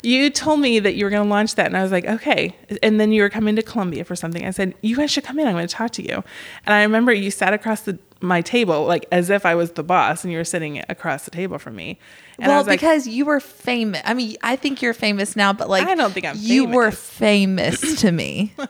you 0.02 0.30
told 0.30 0.60
me 0.60 0.78
that 0.78 0.94
you 0.94 1.04
were 1.04 1.10
going 1.10 1.22
to 1.22 1.28
launch 1.28 1.54
that, 1.54 1.66
and 1.66 1.76
I 1.76 1.82
was 1.82 1.90
like, 1.90 2.04
okay. 2.04 2.54
And 2.82 3.00
then 3.00 3.10
you 3.10 3.22
were 3.22 3.30
coming 3.30 3.56
to 3.56 3.62
Columbia 3.62 4.04
for 4.04 4.14
something. 4.14 4.46
I 4.46 4.50
said, 4.50 4.74
you 4.82 4.96
guys 4.96 5.10
should 5.10 5.24
come 5.24 5.38
in. 5.38 5.46
I'm 5.46 5.54
going 5.54 5.66
to 5.66 5.74
talk 5.74 5.92
to 5.92 6.02
you. 6.02 6.22
And 6.66 6.74
I 6.74 6.82
remember 6.82 7.12
you 7.12 7.30
sat 7.30 7.52
across 7.54 7.82
the 7.82 7.98
my 8.24 8.40
table 8.40 8.84
like 8.86 9.06
as 9.12 9.30
if 9.30 9.46
I 9.46 9.54
was 9.54 9.72
the 9.72 9.82
boss, 9.82 10.24
and 10.24 10.32
you 10.32 10.38
were 10.38 10.44
sitting 10.44 10.82
across 10.88 11.24
the 11.24 11.30
table 11.30 11.58
from 11.58 11.76
me. 11.76 11.98
And 12.38 12.50
I 12.50 12.56
well, 12.56 12.64
like, 12.64 12.80
because 12.80 13.06
you 13.06 13.24
were 13.24 13.40
famous. 13.40 14.02
I 14.04 14.14
mean, 14.14 14.36
I 14.42 14.56
think 14.56 14.82
you're 14.82 14.94
famous 14.94 15.36
now, 15.36 15.52
but 15.52 15.68
like 15.68 15.86
I 15.86 15.94
don't 15.94 16.12
think 16.12 16.26
I'm 16.26 16.36
You 16.38 16.66
were 16.66 16.90
famous. 16.90 17.80
famous 17.80 18.00
to 18.02 18.12
me. 18.12 18.54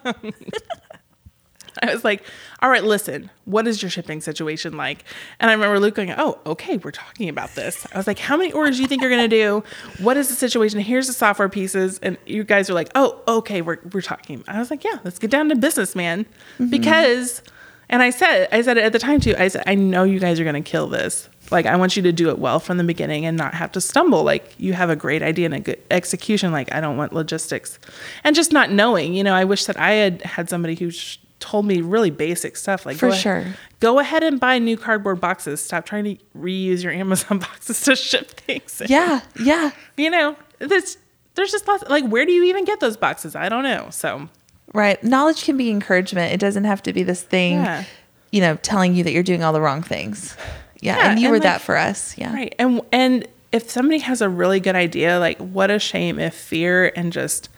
I 1.82 1.92
was 1.92 2.04
like, 2.04 2.22
all 2.62 2.70
right, 2.70 2.84
listen, 2.84 3.30
what 3.46 3.66
is 3.66 3.82
your 3.82 3.90
shipping 3.90 4.20
situation 4.20 4.76
like? 4.76 5.04
And 5.40 5.50
I 5.50 5.54
remember 5.54 5.80
Luke 5.80 5.94
going, 5.94 6.14
oh, 6.16 6.38
okay, 6.46 6.76
we're 6.76 6.92
talking 6.92 7.28
about 7.28 7.54
this. 7.54 7.86
I 7.92 7.96
was 7.96 8.06
like, 8.06 8.18
how 8.18 8.36
many 8.36 8.52
orders 8.52 8.76
do 8.76 8.82
you 8.82 8.88
think 8.88 9.02
you're 9.02 9.10
going 9.10 9.28
to 9.28 9.36
do? 9.36 9.64
What 9.98 10.16
is 10.16 10.28
the 10.28 10.34
situation? 10.34 10.78
Here's 10.80 11.06
the 11.06 11.12
software 11.12 11.48
pieces. 11.48 11.98
And 11.98 12.16
you 12.26 12.44
guys 12.44 12.70
are 12.70 12.74
like, 12.74 12.90
oh, 12.94 13.20
okay, 13.26 13.60
we're, 13.60 13.78
we're 13.92 14.02
talking. 14.02 14.44
I 14.46 14.58
was 14.58 14.70
like, 14.70 14.84
yeah, 14.84 14.98
let's 15.04 15.18
get 15.18 15.30
down 15.30 15.48
to 15.48 15.56
business, 15.56 15.96
man. 15.96 16.24
Mm-hmm. 16.24 16.68
Because, 16.68 17.42
and 17.88 18.02
I 18.02 18.10
said, 18.10 18.48
I 18.52 18.62
said 18.62 18.78
it 18.78 18.84
at 18.84 18.92
the 18.92 18.98
time 18.98 19.20
too, 19.20 19.34
I 19.38 19.48
said, 19.48 19.64
I 19.66 19.74
know 19.74 20.04
you 20.04 20.18
guys 20.18 20.40
are 20.40 20.44
going 20.44 20.62
to 20.62 20.68
kill 20.68 20.86
this. 20.88 21.28
Like, 21.50 21.66
I 21.66 21.76
want 21.76 21.94
you 21.96 22.02
to 22.04 22.12
do 22.12 22.30
it 22.30 22.38
well 22.38 22.58
from 22.58 22.78
the 22.78 22.84
beginning 22.84 23.26
and 23.26 23.36
not 23.36 23.52
have 23.54 23.70
to 23.72 23.80
stumble. 23.80 24.22
Like, 24.24 24.54
you 24.58 24.72
have 24.72 24.88
a 24.88 24.96
great 24.96 25.22
idea 25.22 25.44
and 25.44 25.54
a 25.54 25.60
good 25.60 25.78
execution. 25.90 26.52
Like, 26.52 26.72
I 26.74 26.80
don't 26.80 26.96
want 26.96 27.12
logistics. 27.12 27.78
And 28.24 28.34
just 28.34 28.50
not 28.50 28.70
knowing, 28.70 29.12
you 29.12 29.22
know, 29.22 29.34
I 29.34 29.44
wish 29.44 29.66
that 29.66 29.78
I 29.78 29.90
had 29.92 30.22
had 30.22 30.48
somebody 30.48 30.74
who 30.74 30.90
sh- 30.90 31.18
told 31.40 31.66
me 31.66 31.82
really 31.82 32.08
basic 32.10 32.56
stuff. 32.56 32.86
Like, 32.86 32.96
For 32.96 33.10
go 33.10 33.14
sure. 33.14 33.44
go 33.80 33.98
ahead 33.98 34.22
and 34.22 34.40
buy 34.40 34.58
new 34.58 34.78
cardboard 34.78 35.20
boxes. 35.20 35.60
Stop 35.62 35.84
trying 35.84 36.04
to 36.04 36.16
reuse 36.34 36.82
your 36.82 36.92
Amazon 36.92 37.38
boxes 37.40 37.82
to 37.82 37.94
ship 37.94 38.30
things. 38.30 38.80
yeah, 38.86 39.20
yeah. 39.38 39.70
You 39.98 40.08
know, 40.08 40.36
there's, 40.60 40.96
there's 41.34 41.52
just 41.52 41.68
lots, 41.68 41.84
like, 41.90 42.06
where 42.08 42.24
do 42.24 42.32
you 42.32 42.44
even 42.44 42.64
get 42.64 42.80
those 42.80 42.96
boxes? 42.96 43.36
I 43.36 43.50
don't 43.50 43.64
know. 43.64 43.88
So, 43.90 44.30
Right. 44.72 45.02
Knowledge 45.04 45.44
can 45.44 45.56
be 45.56 45.70
encouragement. 45.70 46.32
It 46.32 46.40
doesn't 46.40 46.64
have 46.64 46.82
to 46.84 46.92
be 46.92 47.02
this 47.02 47.22
thing, 47.22 47.54
Yeah. 47.54 47.84
you 48.32 48.40
know, 48.40 48.56
telling 48.56 48.94
you 48.94 49.04
that 49.04 49.12
you're 49.12 49.22
doing 49.22 49.44
all 49.44 49.52
the 49.52 49.60
wrong 49.60 49.82
things. 49.82 50.36
Yeah. 50.80 50.96
Yeah, 50.96 51.10
and 51.10 51.20
you 51.20 51.26
and 51.26 51.30
were 51.32 51.36
like- 51.38 51.42
that 51.44 51.60
for 51.60 51.76
us. 51.76 52.16
Yeah. 52.18 52.32
Right. 52.34 52.54
And 52.58 52.80
and 52.92 53.28
if 53.52 53.70
somebody 53.70 53.98
has 54.00 54.20
a 54.20 54.28
really 54.28 54.58
good 54.60 54.74
idea, 54.74 55.18
like 55.20 55.38
what 55.38 55.70
a 55.70 55.78
shame 55.78 56.18
if 56.18 56.34
fear 56.34 56.92
and 56.96 57.12
just 57.12 57.48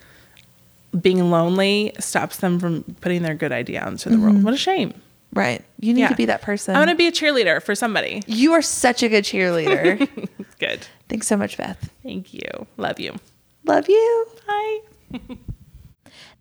being 1.01 1.31
lonely 1.31 1.91
stops 1.99 2.37
them 2.37 2.59
from 2.59 2.83
putting 3.01 3.23
their 3.23 3.33
good 3.35 3.51
idea 3.51 3.81
out 3.81 3.87
into 3.89 4.09
the 4.09 4.17
world. 4.19 4.35
Mm-hmm. 4.35 4.43
What 4.45 4.53
a 4.53 4.57
shame. 4.57 4.93
Right. 5.33 5.63
You 5.79 5.93
need 5.93 6.01
Yeah. 6.01 6.07
to 6.09 6.15
be 6.15 6.25
that 6.25 6.41
person. 6.41 6.75
I 6.75 6.79
want 6.79 6.89
to 6.91 6.95
be 6.95 7.07
a 7.07 7.11
cheerleader 7.11 7.61
for 7.61 7.75
somebody. 7.75 8.21
you 8.27 8.53
are 8.53 8.61
such 8.61 9.03
a 9.03 9.09
good 9.09 9.23
cheerleader. 9.23 10.07
Good. 10.59 10.87
Thanks 11.09 11.27
so 11.27 11.37
much, 11.37 11.55
Beth. 11.57 11.91
Thank 12.01 12.33
you. 12.33 12.49
Love 12.77 12.99
you. 12.99 13.13
Love 13.65 13.87
you. 13.89 14.27
Bye. 14.47 14.79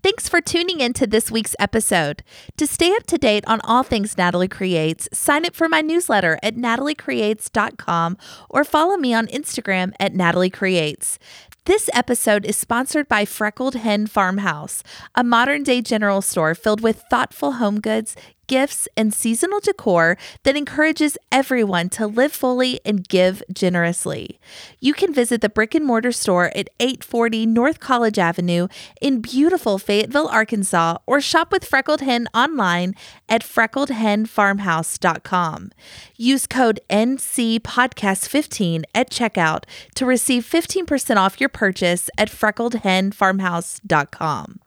Thanks 0.02 0.28
for 0.28 0.40
tuning 0.40 0.80
in 0.80 0.92
to 0.94 1.06
this 1.06 1.30
week's 1.30 1.56
episode. 1.58 2.22
To 2.58 2.66
stay 2.66 2.94
up 2.94 3.06
to 3.06 3.18
date 3.18 3.44
on 3.46 3.60
all 3.62 3.82
things 3.82 4.16
Natalie 4.16 4.46
Creates, 4.46 5.08
sign 5.12 5.44
up 5.44 5.54
for 5.54 5.68
my 5.68 5.80
newsletter 5.80 6.38
at 6.42 6.54
nataliecreates.com 6.56 8.16
or 8.48 8.64
follow 8.64 8.96
me 8.96 9.12
on 9.12 9.26
Instagram 9.28 9.92
at 9.98 10.14
Natalie 10.14 10.50
Creates. 10.50 11.18
This 11.64 11.90
episode 11.92 12.44
is 12.44 12.56
sponsored 12.56 13.08
by 13.08 13.24
Freckled 13.24 13.74
Hen 13.74 14.06
Farmhouse, 14.06 14.84
a 15.16 15.24
modern 15.24 15.64
day 15.64 15.82
general 15.82 16.22
store 16.22 16.54
filled 16.54 16.80
with 16.80 17.02
thoughtful 17.10 17.54
home 17.54 17.80
goods, 17.80 18.14
gifts, 18.46 18.86
and 18.96 19.12
seasonal 19.12 19.60
decor 19.60 20.16
that 20.42 20.56
encourages 20.56 21.18
everyone 21.30 21.90
to 21.90 22.06
live 22.06 22.32
fully 22.32 22.80
and 22.84 23.06
give 23.08 23.42
generously. 23.52 24.40
You 24.80 24.94
can 24.94 25.14
visit 25.14 25.40
the 25.40 25.48
brick 25.48 25.74
and 25.74 25.84
mortar 25.84 26.12
store 26.12 26.46
at 26.56 26.70
840 26.80 27.46
North 27.46 27.80
College 27.80 28.18
Avenue 28.18 28.68
in 29.00 29.20
beautiful 29.20 29.78
Fayetteville, 29.78 30.28
Arkansas, 30.28 30.98
or 31.06 31.20
shop 31.20 31.52
with 31.52 31.64
Freckled 31.64 32.00
Hen 32.00 32.26
online 32.34 32.96
at 33.28 33.42
freckledhenfarmhouse.com. 33.42 35.72
Use 36.16 36.46
code 36.46 36.80
NCPodcast15 36.88 38.84
at 38.94 39.10
checkout 39.10 39.64
to 39.94 40.06
receive 40.06 40.44
15% 40.44 41.16
off 41.16 41.40
your 41.40 41.48
purchase 41.48 42.08
at 42.16 42.30
freckledhenfarmhouse.com. 42.30 44.60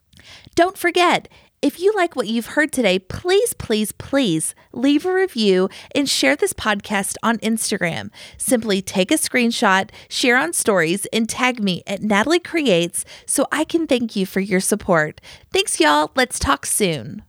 Don't 0.54 0.76
forget, 0.76 1.28
if 1.62 1.78
you 1.78 1.92
like 1.94 2.16
what 2.16 2.26
you've 2.26 2.46
heard 2.46 2.72
today, 2.72 2.98
please, 2.98 3.52
please, 3.54 3.92
please 3.92 4.54
leave 4.72 5.04
a 5.04 5.12
review 5.12 5.68
and 5.94 6.08
share 6.08 6.34
this 6.34 6.52
podcast 6.54 7.16
on 7.22 7.38
Instagram. 7.38 8.10
Simply 8.38 8.80
take 8.80 9.10
a 9.10 9.14
screenshot, 9.14 9.90
share 10.08 10.38
on 10.38 10.52
stories, 10.54 11.06
and 11.12 11.28
tag 11.28 11.62
me 11.62 11.82
at 11.86 12.02
Natalie 12.02 12.40
Creates 12.40 13.04
so 13.26 13.46
I 13.52 13.64
can 13.64 13.86
thank 13.86 14.16
you 14.16 14.24
for 14.24 14.40
your 14.40 14.60
support. 14.60 15.20
Thanks, 15.52 15.78
y'all. 15.78 16.12
Let's 16.14 16.38
talk 16.38 16.64
soon. 16.64 17.22